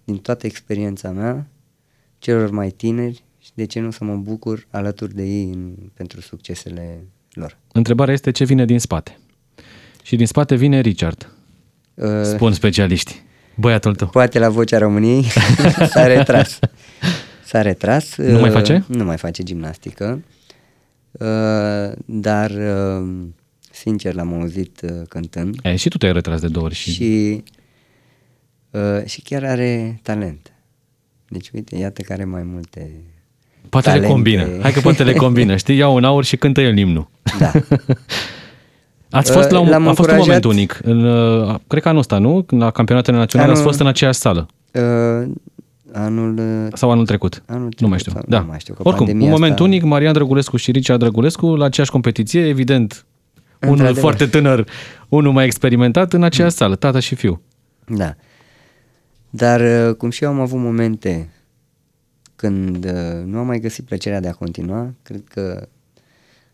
din 0.04 0.18
toată 0.18 0.46
experiența 0.46 1.10
mea 1.10 1.48
celor 2.18 2.50
mai 2.50 2.70
tineri 2.70 3.24
și 3.50 3.56
de 3.56 3.64
ce 3.64 3.80
nu 3.80 3.90
să 3.90 4.04
mă 4.04 4.16
bucur 4.16 4.66
alături 4.70 5.14
de 5.14 5.22
ei 5.22 5.50
în, 5.54 5.74
pentru 5.94 6.20
succesele 6.20 7.04
lor. 7.32 7.58
Întrebarea 7.72 8.14
este 8.14 8.30
ce 8.30 8.44
vine 8.44 8.64
din 8.64 8.78
spate. 8.78 9.18
Și 10.02 10.16
din 10.16 10.26
spate 10.26 10.54
vine 10.54 10.80
Richard, 10.80 11.32
uh, 11.94 12.22
spun 12.22 12.52
specialiști. 12.52 13.22
Băiatul 13.54 13.94
tău. 13.94 14.08
Poate 14.08 14.38
la 14.38 14.48
vocea 14.48 14.78
României 14.78 15.24
s-a 15.92 16.06
retras. 16.06 16.58
S-a 17.44 17.62
retras. 17.62 18.16
Nu 18.16 18.38
mai 18.38 18.50
face? 18.50 18.84
Uh, 18.88 18.96
nu 18.96 19.04
mai 19.04 19.16
face 19.16 19.42
gimnastică. 19.42 20.22
Uh, 21.12 21.92
dar, 22.04 22.50
uh, 22.50 23.08
sincer, 23.70 24.14
l-am 24.14 24.34
auzit 24.34 24.80
uh, 24.80 24.90
cântând. 25.08 25.58
E, 25.62 25.76
și 25.76 25.88
tu 25.88 25.98
te-ai 25.98 26.12
retras 26.12 26.40
de 26.40 26.48
două 26.48 26.64
ori. 26.64 26.74
Și, 26.74 26.92
și, 26.92 27.42
uh, 28.70 29.04
și 29.04 29.22
chiar 29.22 29.44
are 29.44 30.00
talent. 30.02 30.52
Deci, 31.28 31.50
uite, 31.50 31.76
iată 31.76 32.02
care 32.02 32.24
mai 32.24 32.42
multe 32.42 32.90
Poate 33.68 33.86
talente. 33.86 34.06
le 34.06 34.12
combină. 34.12 34.46
Hai 34.62 34.72
că 34.72 34.80
poate 34.80 35.04
le 35.04 35.12
combină. 35.12 35.56
Știi, 35.56 35.76
iau 35.76 35.94
un 35.94 36.04
aur 36.04 36.24
și 36.24 36.36
cântă 36.36 36.60
el 36.60 36.76
imnul. 36.76 37.08
Da. 37.38 37.50
Ați 39.10 39.32
fost 39.32 39.50
la 39.50 39.58
un, 39.58 39.72
a 39.72 39.92
fost 39.92 40.10
un 40.10 40.16
moment 40.18 40.44
unic. 40.44 40.80
În, 40.82 41.04
uh, 41.04 41.54
cred 41.66 41.82
că 41.82 41.88
anul 41.88 42.00
ăsta, 42.00 42.18
nu? 42.18 42.46
La 42.48 42.70
campionatele 42.70 43.16
naționale 43.16 43.50
anul, 43.50 43.62
ați 43.62 43.70
fost 43.70 43.80
în 43.80 43.86
aceeași 43.86 44.18
sală. 44.18 44.46
Uh, 44.72 45.28
anul... 45.92 46.38
Uh, 46.38 46.72
Sau 46.72 46.90
anul 46.90 47.06
trecut. 47.06 47.42
Anul 47.46 47.60
trecut 47.60 47.80
nu 47.80 47.88
mai 47.88 47.98
știu. 47.98 48.12
Da. 48.26 48.38
Nu 48.38 48.46
mai 48.46 48.58
știu 48.60 48.74
că 48.74 48.80
Oricum, 48.84 49.08
un 49.08 49.28
moment 49.28 49.52
asta... 49.52 49.64
unic, 49.64 49.82
Marian 49.82 50.12
Drăgulescu 50.12 50.56
și 50.56 50.70
Richard 50.70 51.00
Drăgulescu 51.00 51.46
la 51.46 51.64
aceeași 51.64 51.92
competiție, 51.92 52.46
evident, 52.46 53.06
unul 53.68 53.94
foarte 53.94 54.26
tânăr, 54.26 54.66
unul 55.08 55.32
mai 55.32 55.44
experimentat 55.44 56.12
în 56.12 56.22
aceeași 56.22 56.54
sală, 56.54 56.74
tată 56.74 57.00
și 57.00 57.14
fiu. 57.14 57.40
Da. 57.86 58.14
Dar 59.30 59.60
uh, 59.60 59.94
cum 59.94 60.10
și 60.10 60.24
eu 60.24 60.30
am 60.30 60.40
avut 60.40 60.58
momente 60.58 61.28
când 62.40 62.84
nu 63.24 63.38
am 63.38 63.46
mai 63.46 63.60
găsit 63.60 63.84
plăcerea 63.84 64.20
de 64.20 64.28
a 64.28 64.32
continua, 64.32 64.94
cred 65.02 65.22
că 65.28 65.68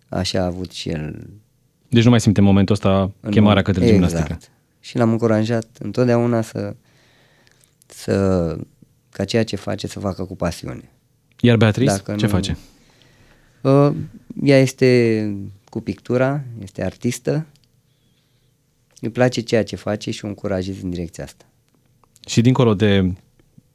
așa 0.09 0.40
a 0.40 0.44
avut 0.44 0.70
și 0.70 0.88
el 0.88 1.27
deci 1.88 2.05
nu 2.05 2.11
mai 2.11 2.20
simte 2.20 2.40
în 2.40 2.46
momentul 2.46 2.75
ăsta 2.75 3.12
în 3.20 3.31
chemarea 3.31 3.62
către 3.62 3.85
exact. 3.87 4.09
gimnastică. 4.09 4.53
Și 4.81 4.96
l-am 4.96 5.11
încurajat 5.11 5.66
întotdeauna 5.79 6.42
să, 6.42 6.77
să 7.87 8.57
ca 9.11 9.25
ceea 9.25 9.44
ce 9.44 9.57
face 9.57 9.87
să 9.87 10.01
facă 10.01 10.25
cu 10.25 10.37
pasiune. 10.37 10.90
Iar 11.40 11.57
Beatrice 11.57 11.90
Dacă 11.90 12.14
ce 12.14 12.25
nu, 12.25 12.31
face? 12.31 12.57
Uh, 13.61 13.94
ea 14.42 14.61
este 14.61 15.33
cu 15.68 15.81
pictura, 15.81 16.44
este 16.62 16.85
artistă, 16.85 17.46
îi 19.01 19.11
place 19.11 19.40
ceea 19.40 19.64
ce 19.64 19.77
face 19.77 20.11
și 20.11 20.25
o 20.25 20.29
încurajez 20.29 20.83
în 20.83 20.90
direcția 20.90 21.25
asta. 21.25 21.44
Și 22.27 22.40
dincolo 22.40 22.75
de 22.75 23.12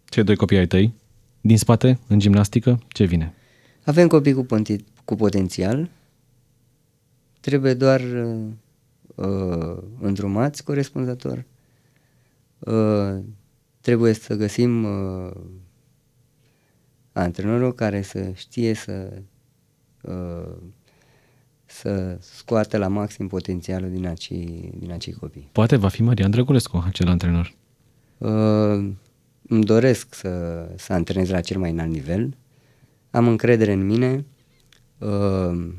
cei 0.09 0.23
doi 0.23 0.35
copii 0.35 0.57
ai 0.57 0.67
tăi, 0.67 0.93
din 1.41 1.57
spate, 1.57 1.99
în 2.07 2.19
gimnastică, 2.19 2.79
ce 2.87 3.03
vine? 3.03 3.33
Avem 3.85 4.07
copii 4.07 4.33
cu, 4.33 4.45
cu 5.05 5.15
potențial, 5.15 5.89
Trebuie 7.41 7.73
doar 7.73 8.01
uh, 9.15 9.77
îndrumați 9.99 10.63
corespunzător. 10.63 11.45
Uh, 12.59 13.19
trebuie 13.81 14.13
să 14.13 14.35
găsim 14.35 14.83
uh, 14.83 15.31
antrenorul 17.11 17.73
care 17.73 18.01
să 18.01 18.31
știe 18.33 18.73
să 18.73 19.21
uh, 20.01 20.51
să 21.65 22.17
scoată 22.19 22.77
la 22.77 22.87
maxim 22.87 23.27
potențialul 23.27 23.89
din 23.89 24.07
acei, 24.07 24.71
din 24.77 24.91
acei 24.91 25.13
copii. 25.13 25.49
Poate 25.51 25.75
va 25.75 25.87
fi 25.87 26.03
Marian 26.03 26.31
Drăgulescu 26.31 26.83
acel 26.85 27.07
antrenor. 27.07 27.53
Uh, 28.17 28.89
îmi 29.51 29.63
doresc 29.63 30.15
să, 30.15 30.65
să 30.77 30.93
antrenez 30.93 31.29
la 31.29 31.41
cel 31.41 31.59
mai 31.59 31.71
înalt 31.71 31.91
nivel. 31.91 32.37
Am 33.09 33.27
încredere 33.27 33.71
în 33.71 33.85
mine. 33.85 34.25
Uh, 34.97 35.73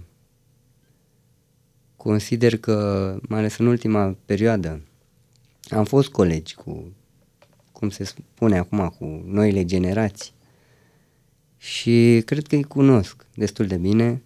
consider 1.97 2.59
că, 2.59 3.17
mai 3.29 3.39
ales 3.39 3.57
în 3.57 3.67
ultima 3.67 4.17
perioadă, 4.25 4.81
am 5.69 5.85
fost 5.85 6.09
colegi 6.09 6.55
cu, 6.55 6.93
cum 7.73 7.91
se 7.91 8.05
spune 8.05 8.59
acum, 8.59 8.95
cu 8.99 9.23
noile 9.27 9.65
generații 9.65 10.33
și 11.57 12.23
cred 12.25 12.47
că 12.47 12.55
îi 12.55 12.65
cunosc 12.65 13.27
destul 13.35 13.67
de 13.67 13.77
bine. 13.77 14.23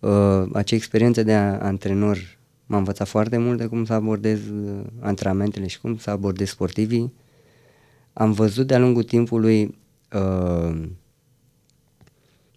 Uh, 0.00 0.44
acea 0.52 0.76
experiență 0.76 1.22
de 1.22 1.34
antrenor 1.34 2.38
m-a 2.66 2.76
învățat 2.76 3.08
foarte 3.08 3.36
mult 3.36 3.58
de 3.58 3.66
cum 3.66 3.84
să 3.84 3.92
abordez 3.92 4.40
uh, 4.46 4.86
antrenamentele 5.00 5.66
și 5.66 5.80
cum 5.80 5.96
să 5.96 6.10
abordez 6.10 6.48
sportivii. 6.48 7.12
Am 8.18 8.32
văzut 8.32 8.66
de-a 8.66 8.78
lungul 8.78 9.02
timpului 9.02 9.78
uh, 10.12 10.88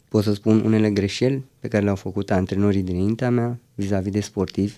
pot 0.08 0.24
să 0.24 0.34
spun 0.34 0.60
unele 0.60 0.92
greșeli 0.92 1.44
pe 1.60 1.68
care 1.68 1.84
le-au 1.84 1.96
făcut 1.96 2.32
antrenorii 2.32 2.82
dinaintea 2.82 3.30
mea 3.30 3.60
vis-a-vis 3.76 4.12
de 4.12 4.20
sportivi, 4.20 4.78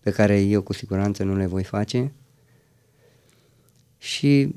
pe 0.00 0.10
care 0.10 0.40
eu 0.40 0.62
cu 0.62 0.72
siguranță 0.72 1.24
nu 1.24 1.36
le 1.36 1.46
voi 1.46 1.64
face. 1.64 2.12
Și 3.98 4.54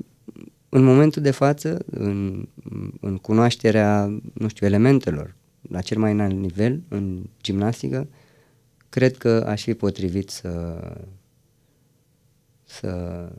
în 0.68 0.82
momentul 0.82 1.22
de 1.22 1.30
față, 1.30 1.84
în, 1.90 2.48
în 3.00 3.16
cunoașterea, 3.16 4.20
nu 4.32 4.48
știu, 4.48 4.66
elementelor 4.66 5.36
la 5.68 5.80
cel 5.80 5.98
mai 5.98 6.12
înalt 6.12 6.34
nivel 6.34 6.82
în 6.88 7.22
gimnastică, 7.42 8.08
cred 8.88 9.16
că 9.16 9.44
aș 9.48 9.62
fi 9.62 9.74
potrivit 9.74 10.30
să 10.30 10.78
să 12.64 13.32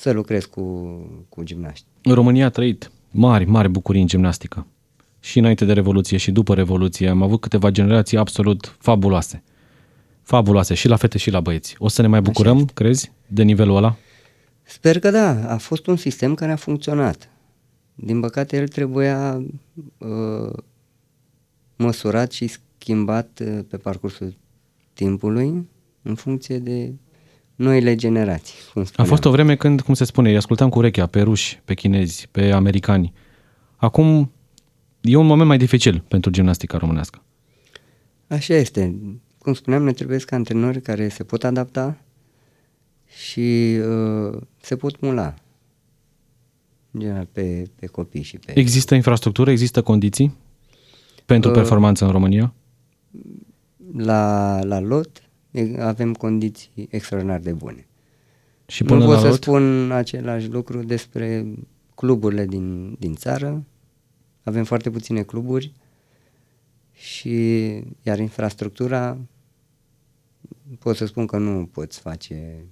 să 0.00 0.10
lucrez 0.10 0.44
cu, 0.44 0.62
cu 1.28 1.42
gimnaști. 1.42 1.84
România 2.02 2.46
a 2.46 2.48
trăit 2.48 2.90
mari, 3.10 3.44
mari 3.44 3.68
bucurii 3.68 4.00
în 4.00 4.06
gimnastică. 4.06 4.66
Și 5.20 5.38
înainte 5.38 5.64
de 5.64 5.72
Revoluție 5.72 6.16
și 6.16 6.30
după 6.30 6.54
Revoluție 6.54 7.08
am 7.08 7.22
avut 7.22 7.40
câteva 7.40 7.70
generații 7.70 8.18
absolut 8.18 8.76
fabuloase. 8.78 9.42
Fabuloase 10.22 10.74
și 10.74 10.88
la 10.88 10.96
fete 10.96 11.18
și 11.18 11.30
la 11.30 11.40
băieți. 11.40 11.74
O 11.78 11.88
să 11.88 12.02
ne 12.02 12.08
mai 12.08 12.20
bucurăm, 12.20 12.56
Așa 12.56 12.64
crezi, 12.74 13.12
de 13.26 13.42
nivelul 13.42 13.76
ăla? 13.76 13.96
Sper 14.62 14.98
că 14.98 15.10
da. 15.10 15.52
A 15.52 15.56
fost 15.56 15.86
un 15.86 15.96
sistem 15.96 16.34
care 16.34 16.52
a 16.52 16.56
funcționat. 16.56 17.30
Din 17.94 18.20
păcate, 18.20 18.56
el 18.56 18.68
trebuia 18.68 19.44
uh, 19.98 20.52
măsurat 21.76 22.32
și 22.32 22.46
schimbat 22.46 23.40
uh, 23.44 23.58
pe 23.68 23.76
parcursul 23.76 24.36
timpului 24.92 25.68
în 26.02 26.14
funcție 26.14 26.58
de 26.58 26.92
noile 27.60 27.94
generații. 27.94 28.54
Cum 28.72 28.84
a 28.96 29.04
fost 29.04 29.24
o 29.24 29.30
vreme 29.30 29.56
când, 29.56 29.80
cum 29.80 29.94
se 29.94 30.04
spune, 30.04 30.30
îi 30.30 30.36
ascultam 30.36 30.68
cu 30.68 30.78
urechea 30.78 31.06
pe 31.06 31.20
ruși, 31.20 31.60
pe 31.64 31.74
chinezi, 31.74 32.28
pe 32.30 32.50
americani. 32.50 33.12
Acum 33.76 34.32
e 35.00 35.16
un 35.16 35.26
moment 35.26 35.48
mai 35.48 35.58
dificil 35.58 36.04
pentru 36.08 36.30
gimnastica 36.30 36.78
românească. 36.78 37.22
Așa 38.26 38.54
este. 38.54 38.94
Cum 39.38 39.54
spuneam, 39.54 39.82
ne 39.82 39.92
trebuie 39.92 40.18
ca 40.18 40.36
antrenori 40.36 40.80
care 40.80 41.08
se 41.08 41.24
pot 41.24 41.44
adapta 41.44 41.98
și 43.06 43.78
uh, 44.30 44.40
se 44.60 44.76
pot 44.76 45.00
mula 45.00 45.34
în 46.90 47.00
general 47.00 47.28
pe, 47.32 47.70
pe 47.80 47.86
copii 47.86 48.22
și 48.22 48.38
pe... 48.38 48.58
Există 48.58 48.94
infrastructură, 48.94 49.50
există 49.50 49.82
condiții 49.82 50.36
pentru 51.26 51.50
uh, 51.50 51.56
performanță 51.56 52.04
în 52.04 52.10
România? 52.10 52.54
La, 53.96 54.58
la 54.62 54.80
lot 54.80 55.29
avem 55.78 56.14
condiții 56.14 56.88
extraordinar 56.90 57.40
de 57.40 57.52
bune. 57.52 57.86
Și 58.66 58.84
până 58.84 58.98
nu 58.98 59.04
pot 59.04 59.14
la 59.14 59.20
să 59.20 59.26
lot? 59.26 59.42
spun 59.42 59.90
același 59.92 60.48
lucru 60.48 60.82
despre 60.82 61.46
cluburile 61.94 62.46
din, 62.46 62.96
din 62.98 63.14
țară. 63.14 63.64
Avem 64.42 64.64
foarte 64.64 64.90
puține 64.90 65.22
cluburi 65.22 65.72
și 66.92 67.64
iar 68.02 68.18
infrastructura 68.18 69.18
pot 70.78 70.96
să 70.96 71.06
spun 71.06 71.26
că 71.26 71.38
nu 71.38 71.68
poți 71.72 72.00
face 72.00 72.64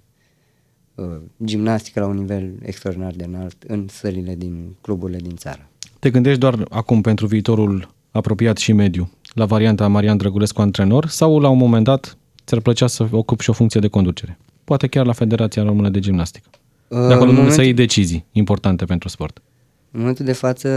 uh, 0.95 1.21
gimnastică 1.45 2.01
la 2.01 2.07
un 2.07 2.17
nivel 2.17 2.55
extraordinar 2.63 3.13
de 3.13 3.25
înalt 3.25 3.63
în 3.63 3.89
sălile 3.89 4.35
din 4.35 4.77
cluburile 4.81 5.19
din 5.19 5.37
țară. 5.37 5.69
Te 5.99 6.11
gândești 6.11 6.41
doar 6.41 6.67
acum 6.71 7.01
pentru 7.01 7.27
viitorul 7.27 7.95
apropiat 8.11 8.57
și 8.57 8.73
mediu 8.73 9.11
la 9.35 9.45
varianta 9.45 9.89
Marian 9.89 10.17
Drăgulescu 10.17 10.61
antrenor 10.61 11.07
sau 11.07 11.39
la 11.39 11.49
un 11.49 11.59
moment 11.59 11.85
dat 11.85 12.18
ți-ar 12.49 12.61
plăcea 12.61 12.87
să 12.87 13.09
ocupi 13.11 13.43
și 13.43 13.51
o 13.51 13.53
funcție 13.53 13.81
de 13.81 13.89
conducere? 13.89 14.39
Poate 14.65 14.87
chiar 14.87 15.07
la 15.07 15.13
Federația 15.13 15.63
Română 15.63 15.89
de 15.89 15.99
Gimnastică. 15.99 16.49
De 16.89 16.97
acolo 16.97 17.31
uh, 17.31 17.37
moment... 17.37 17.53
să 17.53 17.63
iei 17.63 17.75
decizii 17.75 18.25
importante 18.33 18.85
pentru 18.85 19.09
sport. 19.09 19.43
În 19.91 19.99
momentul 20.01 20.25
de 20.25 20.33
față 20.33 20.69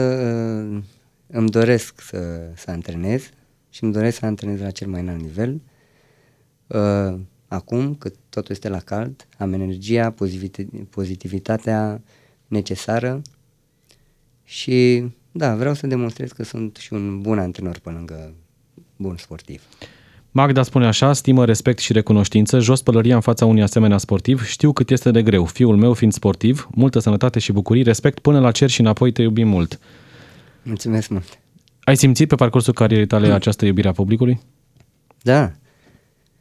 uh, 0.71 0.83
îmi 1.27 1.49
doresc 1.49 2.01
să, 2.01 2.17
să 2.55 2.71
antrenez 2.71 3.29
și 3.69 3.83
îmi 3.83 3.93
doresc 3.93 4.17
să 4.17 4.25
antrenez 4.25 4.59
la 4.59 4.71
cel 4.71 4.87
mai 4.87 5.01
înalt 5.01 5.21
nivel. 5.21 5.61
Uh, 6.67 7.19
acum, 7.47 7.95
că 7.95 8.11
totul 8.29 8.51
este 8.51 8.69
la 8.69 8.79
cald, 8.79 9.27
am 9.37 9.53
energia, 9.53 10.15
pozitivitatea 10.89 12.01
necesară 12.47 13.21
și 14.43 15.05
da, 15.31 15.55
vreau 15.55 15.73
să 15.73 15.87
demonstrez 15.87 16.31
că 16.31 16.43
sunt 16.43 16.75
și 16.75 16.93
un 16.93 17.21
bun 17.21 17.39
antrenor 17.39 17.79
pe 17.79 17.89
lângă 17.89 18.33
bun 18.95 19.17
sportiv. 19.17 19.63
Magda 20.33 20.63
spune 20.63 20.85
așa, 20.87 21.13
stimă, 21.13 21.45
respect 21.45 21.79
și 21.79 21.93
recunoștință, 21.93 22.59
jos 22.59 22.81
pălăria 22.81 23.15
în 23.15 23.21
fața 23.21 23.45
unui 23.45 23.61
asemenea 23.61 23.97
sportiv, 23.97 24.45
știu 24.45 24.73
cât 24.73 24.89
este 24.89 25.11
de 25.11 25.23
greu, 25.23 25.45
fiul 25.45 25.77
meu 25.77 25.93
fiind 25.93 26.13
sportiv, 26.13 26.67
multă 26.71 26.99
sănătate 26.99 27.39
și 27.39 27.51
bucurii, 27.51 27.83
respect 27.83 28.19
până 28.19 28.39
la 28.39 28.51
cer 28.51 28.69
și 28.69 28.79
înapoi 28.79 29.11
te 29.11 29.21
iubim 29.21 29.47
mult. 29.47 29.79
Mulțumesc 30.63 31.09
mult. 31.09 31.39
Ai 31.83 31.97
simțit 31.97 32.27
pe 32.27 32.35
parcursul 32.35 32.73
carierei 32.73 33.07
tale 33.07 33.27
mm. 33.27 33.33
această 33.33 33.65
iubire 33.65 33.87
a 33.87 33.91
publicului? 33.91 34.41
Da. 35.21 35.51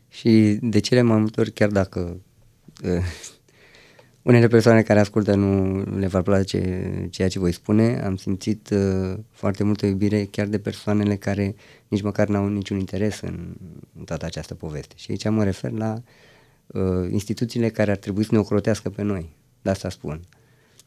Și 0.09 0.59
de 0.61 0.79
cele 0.79 1.03
mai 1.03 1.19
multe 1.19 1.41
ori, 1.41 1.51
chiar 1.51 1.69
dacă 1.69 2.21
uh, 2.85 2.91
unele 4.23 4.47
persoane 4.47 4.83
care 4.83 5.01
ascultă 5.01 5.35
nu 5.35 5.83
le 5.99 6.07
va 6.07 6.23
place 6.23 7.09
ceea 7.11 7.29
ce 7.29 7.39
voi 7.39 7.53
spune, 7.53 8.01
am 8.05 8.17
simțit 8.17 8.71
uh, 8.71 9.19
foarte 9.31 9.65
multă 9.65 9.87
iubire 9.87 10.25
chiar 10.25 10.47
de 10.47 10.59
persoanele 10.59 11.17
care 11.17 11.55
nici 11.89 12.03
măcar 12.03 12.29
n-au 12.29 12.49
niciun 12.49 12.79
interes 12.79 13.21
în, 13.21 13.55
în 13.99 14.05
toată 14.05 14.25
această 14.25 14.55
poveste. 14.55 14.95
Și 14.97 15.11
aici 15.11 15.29
mă 15.29 15.45
refer 15.45 15.71
la 15.71 16.03
uh, 16.67 16.83
instituțiile 17.11 17.69
care 17.69 17.91
ar 17.91 17.97
trebui 17.97 18.25
să 18.25 18.31
ne 18.33 18.39
ocrotească 18.39 18.91
pe 18.91 19.03
noi. 19.03 19.29
De 19.63 19.71
asta 19.71 19.89
spun. 19.89 20.21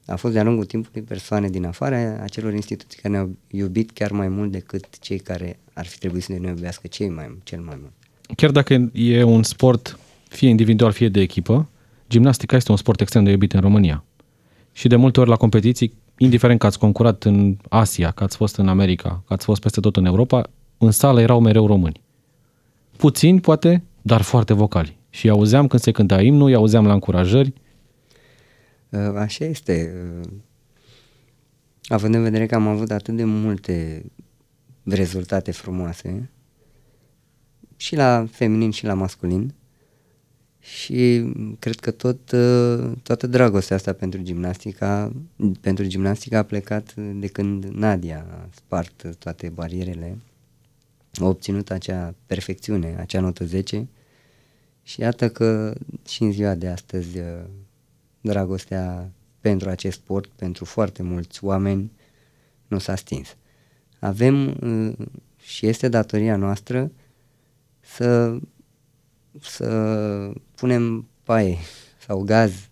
A 0.05 0.15
fost 0.15 0.33
de-a 0.33 0.43
lungul 0.43 0.65
timpului 0.65 1.01
persoane 1.01 1.49
din 1.49 1.65
afara 1.65 2.19
acelor 2.21 2.53
instituții 2.53 2.99
care 3.01 3.13
ne-au 3.13 3.35
iubit 3.47 3.91
chiar 3.91 4.11
mai 4.11 4.27
mult 4.27 4.51
decât 4.51 4.99
cei 4.99 5.19
care 5.19 5.59
ar 5.73 5.85
fi 5.85 5.97
trebuit 5.97 6.23
să 6.23 6.33
ne 6.39 6.47
iubească 6.47 6.87
cei 6.87 7.09
mai, 7.09 7.37
cel 7.43 7.59
mai 7.59 7.77
mult. 7.79 7.91
Chiar 8.35 8.51
dacă 8.51 8.91
e 8.93 9.23
un 9.23 9.43
sport 9.43 9.99
fie 10.27 10.49
individual, 10.49 10.91
fie 10.91 11.09
de 11.09 11.21
echipă, 11.21 11.69
gimnastica 12.13 12.55
este 12.55 12.71
un 12.71 12.77
sport 12.77 13.01
extrem 13.01 13.23
de 13.23 13.31
iubit 13.31 13.53
în 13.53 13.59
România. 13.59 14.03
Și 14.71 14.87
de 14.87 14.95
multe 14.95 15.19
ori 15.19 15.29
la 15.29 15.35
competiții, 15.35 15.93
indiferent 16.17 16.59
că 16.59 16.65
ați 16.65 16.79
concurat 16.79 17.23
în 17.23 17.57
Asia, 17.69 18.11
că 18.11 18.23
ați 18.23 18.35
fost 18.35 18.55
în 18.55 18.67
America, 18.67 19.23
că 19.27 19.33
ați 19.33 19.45
fost 19.45 19.61
peste 19.61 19.79
tot 19.79 19.95
în 19.95 20.05
Europa, 20.05 20.49
în 20.77 20.91
sală 20.91 21.21
erau 21.21 21.39
mereu 21.39 21.67
români. 21.67 22.01
Puțini, 22.97 23.39
poate, 23.39 23.83
dar 24.01 24.21
foarte 24.21 24.53
vocali. 24.53 24.97
Și 25.09 25.29
auzeam 25.29 25.67
când 25.67 25.81
se 25.81 25.91
cânta 25.91 26.21
imnul, 26.21 26.47
îi 26.47 26.55
auzeam 26.55 26.85
la 26.85 26.93
încurajări. 26.93 27.53
Uh, 28.89 28.99
așa 29.15 29.45
este. 29.45 29.93
Uh, 30.21 30.29
având 31.87 32.13
în 32.15 32.23
vedere 32.23 32.45
că 32.45 32.55
am 32.55 32.67
avut 32.67 32.91
atât 32.91 33.15
de 33.15 33.23
multe 33.23 34.05
rezultate 34.83 35.51
frumoase, 35.51 36.29
și 37.77 37.95
la 37.95 38.25
feminin 38.31 38.71
și 38.71 38.85
la 38.85 38.93
masculin, 38.93 39.53
și 40.63 41.31
cred 41.59 41.75
că 41.75 41.91
tot, 41.91 42.31
uh, 42.31 42.91
toată 43.03 43.27
dragostea 43.27 43.75
asta 43.75 43.93
pentru 43.93 44.21
gimnastica, 44.21 45.11
pentru 45.61 45.85
gimnastica 45.85 46.37
a 46.37 46.43
plecat 46.43 46.93
de 46.95 47.27
când 47.27 47.65
Nadia 47.65 48.25
a 48.29 48.49
spart 48.55 49.15
toate 49.19 49.49
barierele, 49.49 50.17
a 51.21 51.25
obținut 51.25 51.71
acea 51.71 52.15
perfecțiune, 52.25 52.95
acea 52.99 53.19
notă 53.19 53.45
10 53.45 53.87
și 54.83 54.99
iată 54.99 55.29
că 55.29 55.75
și 56.07 56.23
în 56.23 56.31
ziua 56.31 56.55
de 56.55 56.67
astăzi 56.67 57.17
uh, 57.17 57.25
dragostea 58.21 59.11
pentru 59.39 59.69
acest 59.69 59.97
sport, 59.97 60.29
pentru 60.35 60.65
foarte 60.65 61.03
mulți 61.03 61.43
oameni, 61.43 61.91
nu 62.67 62.79
s-a 62.79 62.95
stins. 62.95 63.35
Avem 63.99 64.47
uh, 64.47 65.07
și 65.37 65.67
este 65.67 65.87
datoria 65.87 66.35
noastră 66.35 66.91
să 67.79 68.37
să 69.41 69.67
punem 70.55 71.07
paie 71.23 71.57
sau 71.97 72.21
gaz 72.21 72.69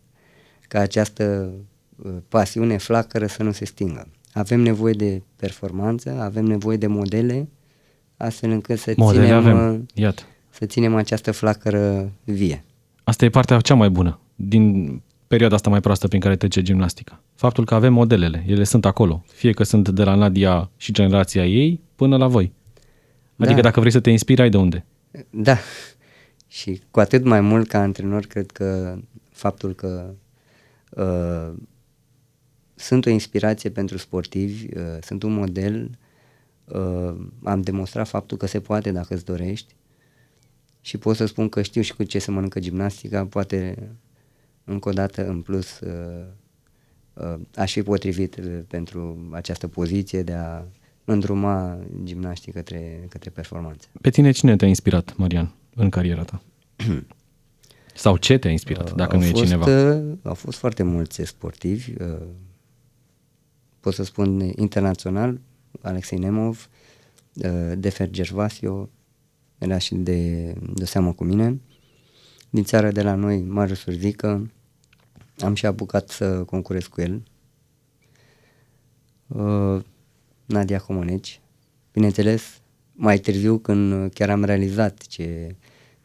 ca 0.68 0.80
această 0.80 1.54
uh, 1.96 2.12
pasiune 2.28 2.78
flacără 2.78 3.26
să 3.26 3.44
nu 3.44 3.52
se 3.52 3.66
stingă. 3.66 4.08
Avem 4.34 4.60
nevoie 4.60 4.94
de 4.94 5.22
performanță, 5.36 6.22
avem 6.22 6.46
nevoie 6.46 6.78
de 6.78 6.88
modele, 6.88 7.50
astfel 8.18 8.50
încât 8.50 8.80
să 8.80 8.94
modele 8.96 9.24
ținem, 9.26 9.38
avem. 9.38 9.74
Uh, 9.74 9.80
Iată. 9.94 10.22
să 10.50 10.66
ținem 10.66 10.96
această 10.96 11.32
flacără 11.32 12.12
vie. 12.24 12.64
Asta 13.04 13.26
e 13.26 13.30
partea 13.30 13.60
cea 13.60 13.76
mai 13.76 13.90
bună 13.90 14.20
din 14.36 15.02
perioada 15.28 15.56
asta 15.56 15.70
mai 15.70 15.80
proastă 15.80 16.08
prin 16.08 16.20
care 16.20 16.36
trece 16.36 16.62
gimnastica. 16.62 17.22
Faptul 17.36 17.66
că 17.66 17.76
avem 17.76 17.94
modelele, 17.94 18.44
ele 18.48 18.64
sunt 18.64 18.86
acolo, 18.86 19.24
fie 19.28 19.52
că 19.52 19.64
sunt 19.64 19.90
de 19.90 20.04
la 20.04 20.16
Nadia 20.16 20.70
și 20.78 20.92
generația 20.92 21.46
ei 21.46 21.82
până 21.96 22.18
la 22.18 22.28
voi. 22.28 22.54
Adică 23.38 23.56
da. 23.56 23.62
dacă 23.62 23.80
vrei 23.80 23.92
să 23.92 24.00
te 24.00 24.10
inspiri, 24.10 24.42
ai 24.42 24.50
de 24.50 24.58
unde. 24.58 24.86
Da, 25.30 25.58
și 26.52 26.82
cu 26.92 27.00
atât 27.00 27.24
mai 27.24 27.42
mult 27.42 27.68
ca 27.68 27.80
antrenor, 27.80 28.26
cred 28.26 28.52
că 28.52 28.98
faptul 29.30 29.76
că 29.76 30.14
uh, 30.90 31.54
sunt 32.76 33.06
o 33.06 33.10
inspirație 33.10 33.70
pentru 33.70 33.98
sportivi, 33.98 34.78
uh, 34.78 34.98
sunt 35.02 35.24
un 35.24 35.34
model, 35.34 35.98
uh, 36.66 37.16
am 37.44 37.62
demonstrat 37.62 38.08
faptul 38.08 38.38
că 38.38 38.46
se 38.46 38.60
poate 38.60 38.92
dacă 38.92 39.14
îți 39.14 39.26
dorești 39.26 39.76
și 40.82 40.98
pot 40.98 41.16
să 41.16 41.26
spun 41.26 41.50
că 41.50 41.62
știu 41.62 41.82
și 41.82 41.96
cu 41.96 42.04
ce 42.04 42.20
se 42.20 42.32
mănâncă 42.32 42.60
gimnastica, 42.60 43.26
poate 43.26 43.90
încă 44.64 44.90
o 44.90 44.92
dată 44.92 45.28
în 45.28 45.42
plus 45.42 45.80
uh, 45.80 46.26
uh, 47.14 47.40
aș 47.56 47.72
fi 47.72 47.84
potrivit 47.84 48.36
uh, 48.36 48.60
pentru 48.68 49.30
această 49.32 49.68
poziție 49.68 50.24
de 50.24 50.34
a 50.34 50.64
îndruma 51.06 51.80
gimnastică 52.04 52.58
către, 52.58 53.06
către 53.10 53.30
performanță. 53.30 53.88
Pe 54.02 54.10
tine 54.10 54.32
cine 54.32 54.56
te-a 54.56 54.68
inspirat, 54.68 55.16
Marian? 55.18 55.56
În 55.82 55.90
cariera 55.90 56.24
ta? 56.24 56.42
Sau 57.96 58.18
ce 58.18 58.38
te-a 58.38 58.52
inspirat, 58.52 58.90
uh, 58.90 58.96
dacă 58.96 59.16
au 59.16 59.22
nu 59.22 59.28
fost, 59.28 59.42
e 59.42 59.46
cineva? 59.46 59.94
Uh, 59.96 60.18
au 60.22 60.34
fost 60.34 60.58
foarte 60.58 60.84
mulți 60.84 61.26
sportivi, 61.26 61.94
uh, 62.02 62.18
pot 63.80 63.94
să 63.94 64.04
spun 64.04 64.40
internațional, 64.56 65.40
Alexei 65.82 66.18
Nemov, 66.18 66.70
uh, 67.34 67.72
Defer 67.78 68.10
Gervasio, 68.10 68.90
era 69.58 69.78
și 69.78 69.96
de, 69.96 70.54
de 70.74 70.86
seamă 70.86 71.14
cu 71.14 71.24
mine. 71.24 71.62
Din 72.50 72.64
țară 72.64 72.92
de 72.92 73.02
la 73.02 73.16
noi, 73.16 73.42
Marius 73.42 73.80
Surzică, 73.80 74.52
am 75.40 75.54
și 75.54 75.66
apucat 75.66 76.10
să 76.10 76.44
concurez 76.44 76.86
cu 76.86 77.02
el. 77.02 77.24
Uh, 79.28 79.82
Nadia 80.46 80.80
Comoneci. 80.80 81.42
Bineînțeles, 81.92 82.62
mai 82.92 83.18
târziu 83.18 83.58
când 83.58 84.14
chiar 84.14 84.30
am 84.30 84.44
realizat 84.44 84.98
ce, 85.08 85.56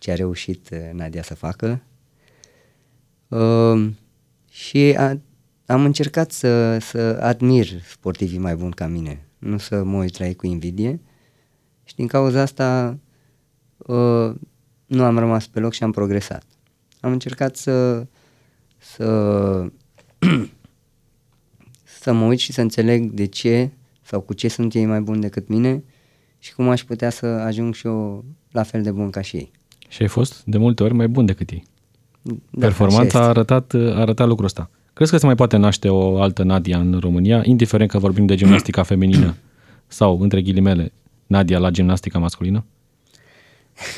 ce 0.06 0.12
a 0.12 0.14
reușit 0.14 0.68
uh, 0.72 0.78
Nadia 0.92 1.22
să 1.22 1.34
facă. 1.34 1.82
Uh, 3.28 3.90
și 4.50 4.94
a, 4.98 5.18
am 5.66 5.84
încercat 5.84 6.30
să, 6.30 6.78
să 6.78 7.18
admir 7.22 7.66
sportivii 7.90 8.38
mai 8.38 8.56
buni 8.56 8.72
ca 8.72 8.86
mine, 8.86 9.28
nu 9.38 9.58
să 9.58 9.82
mă 9.82 9.96
uit 9.96 10.18
la 10.18 10.26
ei 10.26 10.34
cu 10.34 10.46
invidie. 10.46 11.00
Și 11.84 11.94
din 11.94 12.06
cauza 12.06 12.40
asta 12.40 12.98
uh, 13.76 14.34
nu 14.86 15.04
am 15.04 15.18
rămas 15.18 15.46
pe 15.46 15.60
loc 15.60 15.72
și 15.72 15.82
am 15.82 15.90
progresat. 15.92 16.44
Am 17.00 17.12
încercat 17.12 17.56
să 17.56 18.06
să 18.78 19.06
să 22.02 22.12
mă 22.12 22.24
uit 22.24 22.38
și 22.38 22.52
să 22.52 22.60
înțeleg 22.60 23.10
de 23.10 23.24
ce 23.24 23.70
sau 24.02 24.20
cu 24.20 24.32
ce 24.32 24.48
sunt 24.48 24.74
ei 24.74 24.86
mai 24.86 25.00
buni 25.00 25.20
decât 25.20 25.48
mine 25.48 25.84
și 26.38 26.54
cum 26.54 26.68
aș 26.68 26.84
putea 26.84 27.10
să 27.10 27.26
ajung 27.26 27.74
și 27.74 27.86
eu 27.86 28.24
la 28.50 28.62
fel 28.62 28.82
de 28.82 28.90
bun 28.90 29.10
ca 29.10 29.20
și 29.20 29.36
ei. 29.36 29.55
Și 29.88 30.02
ai 30.02 30.08
fost 30.08 30.42
de 30.44 30.58
multe 30.58 30.82
ori 30.82 30.94
mai 30.94 31.08
bun 31.08 31.26
decât 31.26 31.50
ei. 31.50 31.64
Da, 32.22 32.66
Performanța 32.66 33.18
a 33.18 33.20
așa 33.20 33.28
este. 33.28 33.40
arătat, 33.40 33.74
a 33.74 34.00
arătat 34.00 34.26
lucrul 34.26 34.46
ăsta. 34.46 34.70
Crezi 34.92 35.10
că 35.10 35.16
se 35.16 35.26
mai 35.26 35.34
poate 35.34 35.56
naște 35.56 35.88
o 35.88 36.20
altă 36.20 36.42
Nadia 36.42 36.78
în 36.78 36.98
România, 37.00 37.40
indiferent 37.44 37.90
că 37.90 37.98
vorbim 37.98 38.26
de 38.26 38.34
gimnastica 38.34 38.82
feminină 38.92 39.36
sau, 39.86 40.20
între 40.20 40.42
ghilimele, 40.42 40.92
Nadia 41.26 41.58
la 41.58 41.70
gimnastica 41.70 42.18
masculină? 42.18 42.64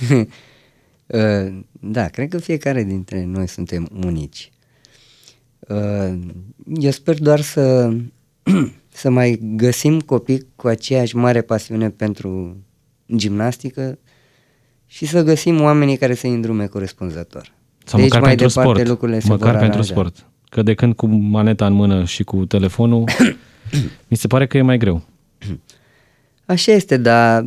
Uh, 1.08 1.58
da, 1.80 2.06
cred 2.08 2.28
că 2.28 2.38
fiecare 2.38 2.84
dintre 2.84 3.24
noi 3.24 3.48
suntem 3.48 3.88
unici. 4.04 4.50
Uh, 5.60 6.18
Eu 6.80 6.90
sper 6.90 7.18
doar 7.18 7.40
să, 7.40 7.94
să 8.88 9.10
mai 9.10 9.38
găsim 9.42 10.00
copii 10.00 10.46
cu 10.56 10.66
aceeași 10.66 11.16
mare 11.16 11.42
pasiune 11.42 11.90
pentru 11.90 12.56
gimnastică 13.16 13.98
și 14.90 15.06
să 15.06 15.22
găsim 15.22 15.60
oamenii 15.60 15.96
care 15.96 16.14
să-i 16.14 16.30
îndrume 16.30 16.66
corespunzător. 16.66 17.52
Sau 17.84 17.98
de 17.98 18.02
aici 18.02 18.12
măcar 18.12 18.20
mai 18.20 18.36
pentru 18.36 18.46
departe 18.46 18.70
sport. 18.70 18.88
lucrurile 18.88 19.20
se 19.20 19.28
măcar 19.28 19.50
vor 19.50 19.60
pentru 19.60 19.78
aranja. 19.78 19.92
sport. 19.92 20.26
Că 20.48 20.62
de 20.62 20.74
când 20.74 20.94
cu 20.94 21.06
maneta 21.06 21.66
în 21.66 21.72
mână 21.72 22.04
și 22.04 22.24
cu 22.24 22.46
telefonul, 22.46 23.04
mi 24.08 24.16
se 24.16 24.26
pare 24.26 24.46
că 24.46 24.56
e 24.56 24.62
mai 24.62 24.78
greu. 24.78 25.02
Așa 26.44 26.72
este, 26.72 26.96
dar 26.96 27.46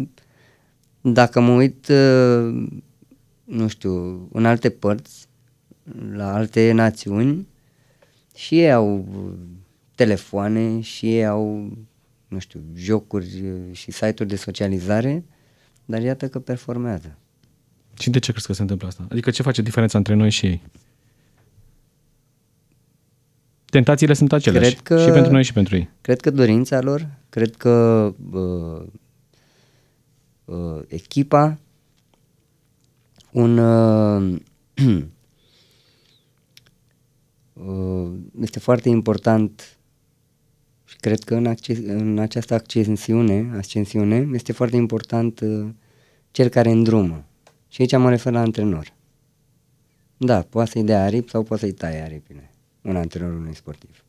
dacă 1.02 1.40
mă 1.40 1.52
uit, 1.52 1.88
uh, 1.88 2.68
nu 3.44 3.68
știu, 3.68 4.28
în 4.32 4.46
alte 4.46 4.70
părți, 4.70 5.28
la 6.14 6.34
alte 6.34 6.72
națiuni, 6.72 7.48
și 8.36 8.60
ei 8.60 8.72
au 8.72 9.06
telefoane, 9.96 10.80
și 10.80 11.16
ei 11.16 11.26
au, 11.26 11.72
nu 12.28 12.40
știu, 12.40 12.62
jocuri 12.76 13.42
uh, 13.44 13.76
și 13.76 13.92
site-uri 13.92 14.30
de 14.30 14.36
socializare, 14.36 15.24
dar 15.86 16.02
iată 16.02 16.28
că 16.28 16.40
performează. 16.40 17.18
Și 18.02 18.10
de 18.10 18.20
ce 18.20 18.32
crezi 18.32 18.48
că 18.48 18.54
se 18.54 18.62
întâmplă 18.62 18.88
asta? 18.88 19.06
Adică 19.12 19.30
ce 19.32 19.42
face 19.42 19.62
diferența 19.62 19.98
între 19.98 20.14
noi 20.14 20.30
și 20.30 20.46
ei? 20.46 20.62
Tentațiile 23.66 24.14
sunt 24.14 24.32
aceleași. 24.34 24.70
Cred 24.76 24.82
că- 24.84 25.06
Și 25.06 25.10
pentru 25.12 25.32
noi 25.32 25.44
și 25.44 25.54
pentru 25.54 25.76
ei. 25.76 25.90
Cred 26.02 26.22
că 26.22 26.30
dorința 26.32 26.82
lor, 26.82 27.08
cred 27.30 27.56
că 27.56 28.14
uh, 28.32 28.84
uh, 30.46 30.82
echipa, 30.88 31.58
un 33.32 33.58
uh, 33.58 34.40
uh, 37.54 38.12
este 38.42 38.60
foarte 38.60 38.90
important 38.90 39.78
și 40.86 40.96
cred 40.96 41.20
că 41.24 41.36
în, 41.36 41.46
acces, 41.46 41.78
în 41.86 42.18
această 42.20 42.54
accesiune, 42.54 43.52
ascensiune 43.58 44.30
este 44.34 44.52
foarte 44.52 44.76
important 44.76 45.40
uh, 45.40 45.70
cel 46.32 46.48
care 46.48 46.70
îndrumă. 46.72 47.26
Și 47.72 47.82
aici 47.82 47.98
mă 47.98 48.10
refer 48.10 48.34
la 48.34 48.40
antrenor. 48.40 48.94
Da, 50.18 50.42
poate 50.42 50.70
să-i 50.70 50.84
dea 50.84 51.04
aripi 51.04 51.30
sau 51.30 51.44
poate 51.44 51.64
să-i 51.64 51.74
taie 51.74 52.02
aripile. 52.02 52.52
Un 52.82 52.96
antrenor 52.96 53.34
unui 53.34 53.56
sportiv. 53.56 54.04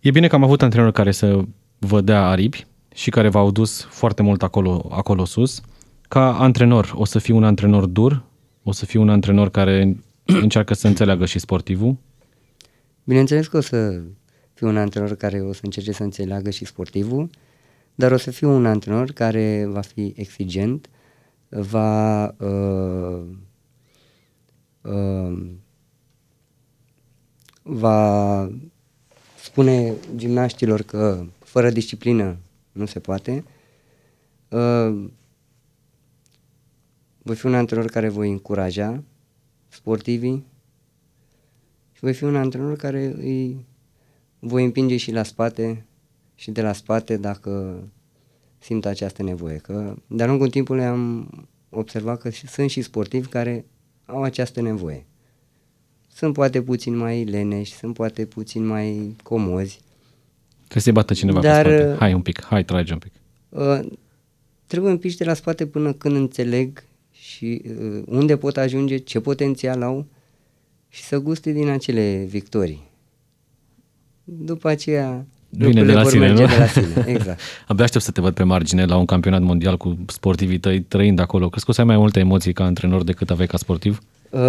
E 0.00 0.10
bine 0.10 0.26
că 0.26 0.34
am 0.34 0.44
avut 0.44 0.62
antrenori 0.62 0.92
care 0.92 1.12
să 1.12 1.44
vă 1.78 2.00
dea 2.00 2.26
aripi 2.26 2.66
și 2.94 3.10
care 3.10 3.28
v-au 3.28 3.50
dus 3.50 3.82
foarte 3.82 4.22
mult 4.22 4.42
acolo, 4.42 4.88
acolo 4.90 5.24
sus. 5.24 5.60
Ca 6.08 6.38
antrenor, 6.38 6.92
o 6.94 7.04
să 7.04 7.18
fii 7.18 7.34
un 7.34 7.44
antrenor 7.44 7.86
dur? 7.86 8.22
O 8.62 8.72
să 8.72 8.86
fii 8.86 9.00
un 9.00 9.08
antrenor 9.08 9.50
care 9.50 9.96
încearcă 10.24 10.74
să 10.74 10.86
înțeleagă 10.86 11.26
și 11.26 11.38
sportivul? 11.38 11.96
Bineînțeles 13.04 13.46
că 13.46 13.56
o 13.56 13.60
să 13.60 14.02
fiu 14.54 14.68
un 14.68 14.76
antrenor 14.76 15.14
care 15.14 15.40
o 15.40 15.52
să 15.52 15.60
încerce 15.62 15.92
să 15.92 16.02
înțeleagă 16.02 16.50
și 16.50 16.64
sportivul, 16.64 17.30
dar 17.94 18.12
o 18.12 18.16
să 18.16 18.30
fiu 18.30 18.50
un 18.50 18.66
antrenor 18.66 19.10
care 19.10 19.66
va 19.68 19.80
fi 19.80 20.12
exigent, 20.16 20.88
va 21.50 22.26
uh, 22.38 23.26
uh, 24.82 25.50
va 27.62 28.50
spune 29.40 29.94
gimnaștilor 30.16 30.82
că 30.82 31.26
fără 31.38 31.70
disciplină 31.70 32.36
nu 32.72 32.86
se 32.86 33.00
poate. 33.00 33.44
Uh, 34.48 35.10
voi 37.22 37.36
fi 37.36 37.46
un 37.46 37.54
antrenor 37.54 37.86
care 37.86 38.08
voi 38.08 38.30
încuraja 38.30 39.02
sportivii 39.68 40.46
și 41.92 42.00
voi 42.00 42.14
fi 42.14 42.24
un 42.24 42.36
antrenor 42.36 42.76
care 42.76 43.04
îi 43.04 43.66
voi 44.38 44.64
împinge 44.64 44.96
și 44.96 45.12
la 45.12 45.22
spate 45.22 45.84
și 46.34 46.50
de 46.50 46.62
la 46.62 46.72
spate 46.72 47.16
dacă 47.16 47.82
simt 48.60 48.84
această 48.86 49.22
nevoie. 49.22 49.56
Că 49.56 49.94
de-a 50.06 50.26
lungul 50.26 50.50
timpului 50.50 50.84
am 50.84 51.30
observat 51.70 52.20
că 52.20 52.30
și- 52.30 52.46
sunt 52.46 52.70
și 52.70 52.82
sportivi 52.82 53.28
care 53.28 53.64
au 54.06 54.22
această 54.22 54.60
nevoie. 54.60 55.06
Sunt 56.12 56.32
poate 56.34 56.62
puțin 56.62 56.96
mai 56.96 57.24
leneși, 57.24 57.72
sunt 57.74 57.94
poate 57.94 58.26
puțin 58.26 58.66
mai 58.66 59.16
comozi, 59.22 59.80
Trebuie 60.58 60.82
să-i 60.82 60.92
bată 61.02 61.14
cineva 61.14 61.40
Dar, 61.40 61.64
pe 61.66 61.76
spate. 61.76 61.92
uh, 61.92 61.98
Hai 61.98 62.12
un 62.14 62.22
pic, 62.22 62.44
hai, 62.44 62.64
trage 62.64 62.92
un 62.92 62.98
pic. 62.98 63.12
Uh, 63.48 63.80
trebuie 64.66 64.90
împiși 64.92 65.16
de 65.16 65.24
la 65.24 65.34
spate 65.34 65.66
până 65.66 65.92
când 65.92 66.16
înțeleg 66.16 66.84
și 67.10 67.62
uh, 67.80 68.02
unde 68.06 68.36
pot 68.36 68.56
ajunge, 68.56 68.96
ce 68.96 69.20
potențial 69.20 69.82
au 69.82 70.06
și 70.88 71.02
să 71.02 71.18
guste 71.18 71.52
din 71.52 71.68
acele 71.68 72.24
victorii. 72.28 72.82
După 74.24 74.68
aceea 74.68 75.26
Vine 75.50 75.82
de 75.84 75.92
lucrurile 75.92 75.92
la 75.92 76.02
vor 76.02 76.10
sine, 76.10 76.26
merge 76.26 76.42
nu? 76.42 76.48
de 76.48 76.56
la 76.58 76.66
sine. 76.66 77.04
Exact. 77.14 77.40
Abia 77.66 77.84
aștept 77.84 78.04
să 78.04 78.10
te 78.10 78.20
văd 78.20 78.34
pe 78.34 78.42
margine 78.42 78.84
la 78.84 78.96
un 78.96 79.04
campionat 79.04 79.42
mondial 79.42 79.76
cu 79.76 79.98
sportivii 80.06 80.58
tăi 80.58 80.80
trăind 80.80 81.18
acolo. 81.18 81.48
Crezi 81.48 81.64
că 81.64 81.70
o 81.70 81.74
să 81.74 81.80
ai 81.80 81.86
mai 81.86 81.96
multe 81.96 82.20
emoții 82.20 82.52
ca 82.52 82.64
antrenor 82.64 83.02
decât 83.04 83.30
aveai 83.30 83.46
ca 83.46 83.56
sportiv? 83.56 83.98
Uh, 84.30 84.40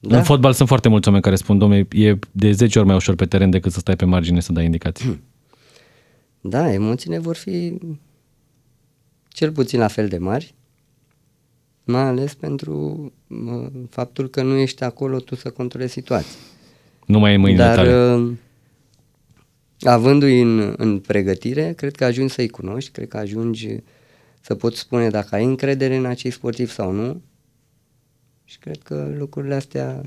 Da? 0.00 0.16
În 0.16 0.22
fotbal 0.22 0.52
sunt 0.52 0.68
foarte 0.68 0.88
mulți 0.88 1.06
oameni 1.06 1.24
care 1.24 1.36
spun, 1.36 1.58
domne, 1.58 1.86
e 1.90 2.18
de 2.32 2.52
10 2.52 2.78
ori 2.78 2.86
mai 2.86 2.96
ușor 2.96 3.14
pe 3.14 3.26
teren 3.26 3.50
decât 3.50 3.72
să 3.72 3.78
stai 3.78 3.96
pe 3.96 4.04
margine 4.04 4.40
să 4.40 4.52
dai 4.52 4.64
indicații. 4.64 5.20
Da, 6.40 6.72
emoțiile 6.72 7.18
vor 7.18 7.36
fi 7.36 7.78
cel 9.28 9.50
puțin 9.52 9.78
la 9.78 9.88
fel 9.88 10.08
de 10.08 10.18
mari, 10.18 10.54
mai 11.84 12.02
ales 12.02 12.34
pentru 12.34 12.72
uh, 13.28 13.66
faptul 13.90 14.28
că 14.28 14.42
nu 14.42 14.56
ești 14.56 14.82
acolo 14.84 15.18
tu 15.18 15.34
să 15.34 15.50
controlezi 15.50 15.92
situația. 15.92 16.36
Nu 17.06 17.18
mai 17.18 17.32
e 17.32 17.36
mâinile 17.36 17.62
Dar 17.64 17.74
tale. 17.74 18.14
uh, 18.14 18.32
avându-i 19.84 20.40
în, 20.40 20.74
în 20.76 20.98
pregătire, 20.98 21.72
cred 21.72 21.96
că 21.96 22.04
ajungi 22.04 22.34
să-i 22.34 22.48
cunoști, 22.48 22.90
cred 22.90 23.08
că 23.08 23.16
ajungi 23.16 23.68
să 24.40 24.54
poți 24.54 24.78
spune 24.78 25.08
dacă 25.08 25.34
ai 25.34 25.44
încredere 25.44 25.96
în 25.96 26.04
acei 26.04 26.30
sportivi 26.30 26.70
sau 26.70 26.92
nu. 26.92 27.22
Și 28.44 28.58
cred 28.58 28.82
că 28.82 29.12
lucrurile 29.18 29.54
astea 29.54 30.00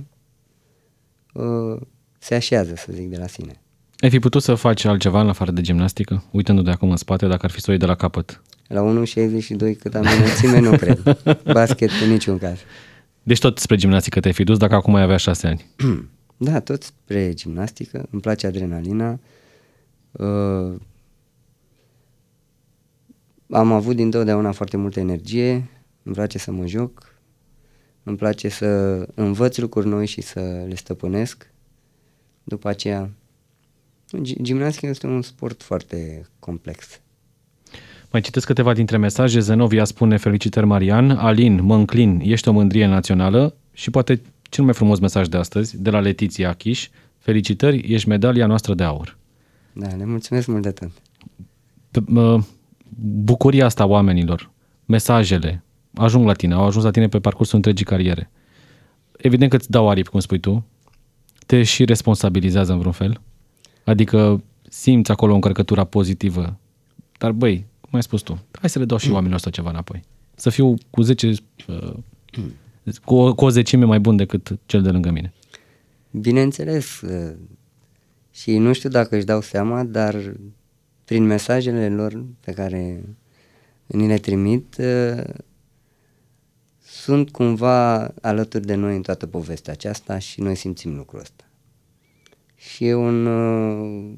uh, 1.34 1.82
se 2.20 2.36
așează, 2.36 2.74
să 2.76 2.88
zic, 2.94 3.10
de 3.10 3.18
la 3.18 3.28
sine. 3.28 3.62
Ai 3.98 4.10
fi 4.10 4.20
putut 4.20 4.42
să 4.42 4.56
faci 4.56 4.84
altceva 4.86 5.22
în 5.22 5.30
afară 5.30 5.52
de 5.52 5.62
gimnastică? 5.62 6.24
Uitându 6.32 6.62
de 6.62 6.72
acum 6.72 6.90
în 6.90 6.98
spate, 6.98 7.28
dacă 7.28 7.46
ar 7.46 7.52
fi 7.52 7.60
să 7.60 7.66
o 7.68 7.72
iei 7.72 7.80
de 7.80 7.86
la 7.86 7.96
capăt. 7.96 8.42
La 8.68 9.04
1,62 9.04 9.78
cât 9.80 9.96
am 9.96 10.06
înălțime, 10.18 10.60
nu 10.60 10.78
cred. 10.78 11.18
Basket 11.54 11.90
în 12.04 12.10
niciun 12.10 12.38
caz. 12.38 12.58
Deci 13.24 13.40
tot 13.40 13.58
spre 13.58 13.76
gimnastică 13.76 14.20
te-ai 14.20 14.34
fi 14.34 14.44
dus 14.44 14.58
dacă 14.58 14.76
acum 14.76 14.96
ai 14.96 15.02
avea 15.04 15.18
6 15.18 15.48
ani. 15.48 15.66
Da, 16.38 16.60
tot 16.60 16.84
spre 16.84 17.34
gimnastică, 17.34 18.08
îmi 18.12 18.22
place 18.22 18.48
adrenalina. 18.48 19.12
Uh, 19.12 19.18
am 23.50 23.72
avut 23.72 23.96
dintotdeauna 23.96 24.52
foarte 24.52 24.78
multă 24.78 25.00
energie, 25.00 25.70
îmi 26.04 26.16
place 26.16 26.38
să 26.38 26.52
mă 26.52 26.66
joc, 26.66 27.14
îmi 28.04 28.18
place 28.18 28.50
să 28.50 28.66
învăț 29.14 29.58
lucruri 29.58 29.88
noi 29.88 30.06
și 30.06 30.22
să 30.22 30.40
le 30.68 30.76
stăpânesc. 30.76 31.52
După 32.44 32.68
aceea, 32.68 33.10
Gimnastica 34.22 34.88
este 34.88 35.08
un 35.08 35.22
sport 35.22 35.64
foarte 35.64 36.28
complex. 36.40 37.00
Mai 38.12 38.22
citesc 38.22 38.46
câteva 38.46 38.74
dintre 38.74 38.98
mesaje. 38.98 39.40
Zenovia 39.40 39.84
spune 39.84 40.18
felicitări 40.18 40.66
Marian, 40.66 41.10
Alin, 41.12 41.64
mă 41.64 41.76
înclin, 41.76 42.22
ești 42.24 42.48
o 42.48 42.52
mândrie 42.52 42.86
națională 42.86 43.56
și 43.74 43.90
poate 43.90 44.22
cel 44.42 44.64
mai 44.64 44.74
frumos 44.74 45.00
mesaj 45.00 45.28
de 45.28 45.38
astăzi, 45.38 45.82
de 45.82 45.90
la 45.90 46.00
Letiția 46.00 46.50
Achiș, 46.50 46.90
felicitări, 47.18 47.94
ești 47.94 48.08
medalia 48.08 48.46
noastră 48.46 48.74
de 48.74 48.84
aur. 48.84 49.18
Da, 49.78 49.96
le 49.96 50.06
mulțumesc 50.06 50.48
mult 50.48 50.62
de 50.62 50.72
tot. 50.72 50.92
Bucuria 53.00 53.66
asta 53.66 53.86
oamenilor, 53.86 54.52
mesajele, 54.86 55.64
ajung 55.94 56.26
la 56.26 56.34
tine, 56.34 56.54
au 56.54 56.66
ajuns 56.66 56.84
la 56.84 56.92
tine 56.92 57.08
pe 57.08 57.20
parcursul 57.20 57.56
întregii 57.56 57.86
cariere. 57.86 58.32
Evident 59.18 59.50
că 59.50 59.56
îți 59.56 59.72
dau 59.72 59.90
aripi, 59.90 60.10
cum 60.10 60.20
spui 60.20 60.40
tu, 60.40 60.66
te 61.46 61.64
și 61.64 61.86
responsabilizează 61.86 62.72
în 62.72 62.78
vreun 62.78 62.94
fel, 62.94 63.22
adică 63.84 64.44
simți 64.70 65.12
acolo 65.12 65.32
o 65.32 65.36
încărcătură 65.36 65.84
pozitivă, 65.84 66.58
dar 67.18 67.32
băi, 67.32 67.66
cum 67.82 67.92
ai 67.92 68.04
spus 68.04 68.22
tu, 68.22 68.44
hai 68.52 68.70
să 68.70 68.80
le 68.80 68.86
dau 68.86 68.98
și 68.98 69.10
oamenilor 69.10 69.36
ăsta 69.36 69.50
ceva 69.50 69.70
înapoi. 69.70 70.02
Să 70.36 70.50
fiu 70.50 70.76
cu 70.90 71.02
10, 71.02 71.34
uh, 71.68 71.94
cu, 73.06 73.16
o, 73.16 73.34
cu 73.34 73.46
o 73.46 73.50
zecime 73.50 73.86
mai 73.86 74.00
bun 74.00 74.16
decât 74.16 74.60
cel 74.66 74.82
de 74.82 74.90
lângă 74.90 75.12
mine. 75.12 75.34
Bineînțeles, 76.12 77.02
uh, 77.02 77.36
și 78.36 78.58
nu 78.58 78.74
știu 78.74 78.90
dacă 78.90 79.16
își 79.16 79.26
dau 79.26 79.42
seama, 79.42 79.84
dar 79.84 80.36
prin 81.06 81.26
mesajele 81.26 81.90
lor 81.90 82.26
pe 82.40 82.52
care 82.52 83.04
ni 83.86 84.08
le 84.08 84.18
trimit, 84.18 84.76
uh, 84.78 85.24
sunt 86.82 87.30
cumva 87.30 88.08
alături 88.22 88.66
de 88.66 88.76
noi 88.76 88.96
în 88.96 89.02
toată 89.02 89.28
povestea 89.28 89.74
aceasta 89.74 90.20
și 90.20 90.42
noi 90.42 90.56
simțim 90.56 90.96
lucrul 90.96 91.20
ăsta. 91.20 91.44
Și 92.56 92.86
e 92.86 92.94
un, 92.94 93.26
uh, 93.26 94.14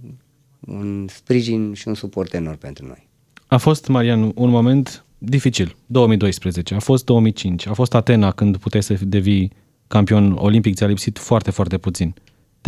un 0.60 1.08
sprijin 1.08 1.74
și 1.74 1.88
un 1.88 1.94
suport 1.94 2.34
enorm 2.34 2.58
pentru 2.58 2.86
noi. 2.86 3.08
A 3.48 3.58
fost, 3.58 3.88
Marian, 3.88 4.32
un 4.36 4.50
moment 4.50 5.06
dificil, 5.18 5.76
2012, 5.86 6.74
a 6.74 6.80
fost 6.80 7.06
2005, 7.06 7.68
a 7.68 7.74
fost 7.74 7.94
Atena 7.94 8.32
când 8.32 8.58
puteai 8.58 8.84
să 8.84 8.98
devii 9.02 9.52
campion 9.88 10.32
olimpic, 10.32 10.76
ți-a 10.76 10.88
lipsit 10.88 11.18
foarte, 11.18 11.52
foarte 11.52 11.78
puțin. 11.78 12.16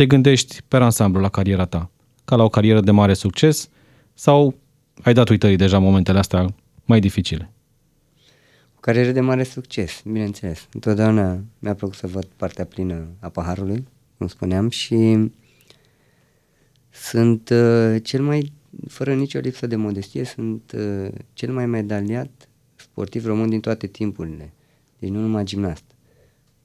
Te 0.00 0.06
gândești 0.06 0.62
pe 0.68 0.76
ansamblu 0.76 1.20
la 1.20 1.28
cariera 1.28 1.64
ta, 1.64 1.90
ca 2.24 2.36
la 2.36 2.42
o 2.42 2.48
carieră 2.48 2.80
de 2.80 2.90
mare 2.90 3.14
succes 3.14 3.68
sau 4.14 4.54
ai 5.02 5.12
dat 5.12 5.28
uitării 5.28 5.56
deja 5.56 5.78
momentele 5.78 6.18
astea 6.18 6.54
mai 6.84 7.00
dificile? 7.00 7.50
O 8.76 8.80
carieră 8.80 9.10
de 9.10 9.20
mare 9.20 9.42
succes, 9.42 10.02
bineînțeles. 10.04 10.68
Întotdeauna 10.72 11.40
mi-a 11.58 11.74
plăcut 11.74 11.96
să 11.96 12.06
văd 12.06 12.24
partea 12.36 12.64
plină 12.64 13.06
a 13.18 13.28
paharului, 13.28 13.88
cum 14.18 14.26
spuneam, 14.26 14.68
și 14.68 15.30
sunt 16.90 17.48
uh, 17.48 17.96
cel 18.02 18.22
mai, 18.22 18.52
fără 18.88 19.14
nicio 19.14 19.38
lipsă 19.38 19.66
de 19.66 19.76
modestie, 19.76 20.24
sunt 20.24 20.72
uh, 20.76 21.08
cel 21.32 21.52
mai 21.52 21.66
medaliat 21.66 22.48
sportiv 22.76 23.26
român 23.26 23.48
din 23.48 23.60
toate 23.60 23.86
timpurile, 23.86 24.52
deci 24.98 25.10
nu 25.10 25.20
numai 25.20 25.44
gimnast. 25.44 25.84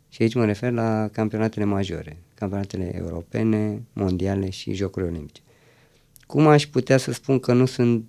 Și 0.10 0.22
aici 0.22 0.36
mă 0.36 0.46
refer 0.46 0.72
la 0.72 1.10
campionatele 1.12 1.66
majore, 1.66 2.25
campionatele 2.36 2.96
europene, 2.96 3.84
mondiale 3.94 4.50
și 4.50 4.74
Jocuri 4.74 5.06
Olimpice. 5.06 5.42
Cum 6.28 6.48
aș 6.48 6.66
putea 6.66 6.98
să 6.98 7.12
spun 7.12 7.40
că 7.40 7.54
nu 7.54 7.66
sunt 7.66 8.06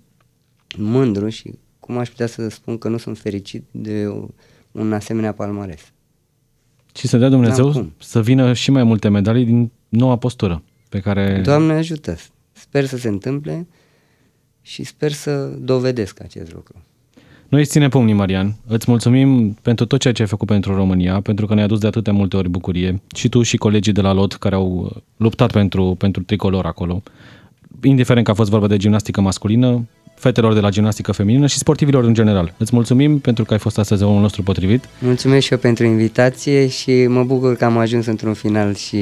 mândru 0.77 1.29
și 1.29 1.53
cum 1.79 1.97
aș 1.97 2.09
putea 2.09 2.27
să 2.27 2.47
spun 2.49 2.77
că 2.77 2.87
nu 2.87 2.97
sunt 2.97 3.17
fericit 3.17 3.63
de 3.71 4.07
un 4.71 4.93
asemenea 4.93 5.33
palmares? 5.33 5.91
Și 6.95 7.07
să 7.07 7.17
dea 7.17 7.29
Dumnezeu 7.29 7.91
să 7.99 8.21
vină 8.21 8.53
și 8.53 8.71
mai 8.71 8.83
multe 8.83 9.09
medalii 9.09 9.45
din 9.45 9.71
noua 9.89 10.17
postură 10.17 10.63
pe 10.89 10.99
care... 10.99 11.41
Doamne 11.43 11.73
ajută! 11.73 12.15
Sper 12.51 12.85
să 12.85 12.97
se 12.97 13.07
întâmple 13.07 13.67
și 14.61 14.83
sper 14.83 15.11
să 15.11 15.45
dovedesc 15.47 16.21
acest 16.21 16.53
lucru. 16.53 16.83
Noi 17.49 17.61
îți 17.61 17.69
ținem 17.69 17.89
pumnii, 17.89 18.13
Marian. 18.13 18.55
Îți 18.67 18.89
mulțumim 18.89 19.53
pentru 19.61 19.85
tot 19.85 19.99
ceea 19.99 20.13
ce 20.13 20.21
ai 20.21 20.27
făcut 20.27 20.47
pentru 20.47 20.75
România, 20.75 21.21
pentru 21.21 21.45
că 21.45 21.53
ne-ai 21.53 21.65
adus 21.65 21.79
de 21.79 21.87
atâtea 21.87 22.13
multe 22.13 22.37
ori 22.37 22.49
bucurie. 22.49 23.01
Și 23.15 23.29
tu 23.29 23.41
și 23.41 23.57
colegii 23.57 23.93
de 23.93 24.01
la 24.01 24.11
LOT 24.11 24.33
care 24.33 24.55
au 24.55 24.91
luptat 25.17 25.51
pentru, 25.51 25.95
pentru 25.97 26.21
tricolor 26.23 26.65
acolo. 26.65 27.03
Indiferent 27.81 28.25
că 28.25 28.31
a 28.31 28.35
fost 28.35 28.49
vorba 28.49 28.67
de 28.67 28.77
gimnastică 28.77 29.21
masculină, 29.21 29.87
fetelor 30.19 30.53
de 30.53 30.59
la 30.59 30.69
gimnastică 30.69 31.11
feminină 31.11 31.47
și 31.47 31.57
sportivilor 31.57 32.03
în 32.03 32.13
general. 32.13 32.53
Îți 32.57 32.75
mulțumim 32.75 33.19
pentru 33.19 33.43
că 33.43 33.53
ai 33.53 33.59
fost 33.59 33.77
astăzi 33.77 34.03
omul 34.03 34.21
nostru 34.21 34.43
potrivit. 34.43 34.83
Mulțumesc 34.99 35.45
și 35.45 35.51
eu 35.51 35.57
pentru 35.57 35.85
invitație 35.85 36.67
și 36.67 37.05
mă 37.07 37.23
bucur 37.23 37.55
că 37.55 37.65
am 37.65 37.77
ajuns 37.77 38.05
într-un 38.05 38.33
final 38.33 38.75
și, 38.75 38.99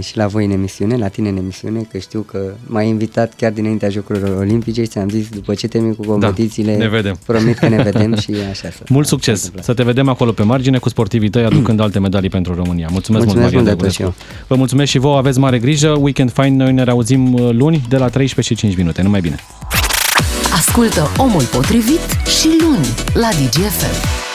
și 0.00 0.16
la 0.16 0.26
voi 0.26 0.44
în 0.44 0.50
emisiune, 0.50 0.96
la 0.96 1.08
tine 1.08 1.28
în 1.28 1.36
emisiune, 1.36 1.80
că 1.92 1.98
știu 1.98 2.20
că 2.20 2.54
m-ai 2.66 2.88
invitat 2.88 3.32
chiar 3.36 3.52
dinaintea 3.52 3.88
Jocurilor 3.88 4.38
Olimpice 4.38 4.82
și 4.82 4.88
ți-am 4.88 5.08
zis 5.08 5.28
după 5.28 5.54
ce 5.54 5.68
termin 5.68 5.94
cu 5.94 6.04
competițiile, 6.06 6.72
da, 6.72 6.78
ne 6.78 6.88
vedem. 6.88 7.18
promit 7.26 7.58
că 7.58 7.68
ne 7.68 7.82
vedem 7.82 8.16
și 8.16 8.34
așa 8.50 8.70
să. 8.70 8.82
Mult 8.88 9.06
succes! 9.06 9.52
Să 9.60 9.74
te 9.74 9.82
vedem 9.82 10.08
acolo 10.08 10.32
pe 10.32 10.42
margine 10.42 10.78
cu 10.78 10.88
sportivii 10.88 11.28
tăi 11.28 11.44
aducând 11.44 11.80
alte 11.80 11.98
medalii 11.98 12.30
pentru 12.30 12.54
România. 12.54 12.88
Mulțumesc, 12.90 13.24
mulțumesc 13.24 13.52
mult, 13.52 13.66
Maria 13.66 13.94
mult 13.98 14.14
Vă 14.46 14.54
mulțumesc 14.54 14.90
și 14.90 14.98
vouă, 14.98 15.16
aveți 15.16 15.38
mare 15.38 15.58
grijă. 15.58 15.88
Weekend 15.88 16.32
Fine, 16.32 16.56
noi 16.56 16.72
ne 16.72 16.82
reauzim 16.82 17.36
luni 17.50 17.82
de 17.88 17.96
la 17.96 18.08
13 18.08 18.54
și 18.54 18.60
5 18.60 18.76
minute. 18.76 19.02
Numai 19.02 19.20
bine! 19.20 19.36
Ascultă 20.58 21.10
Omul 21.16 21.44
Potrivit 21.44 22.00
și 22.40 22.58
luni 22.60 22.94
la 23.14 23.28
DGFM. 23.28 24.27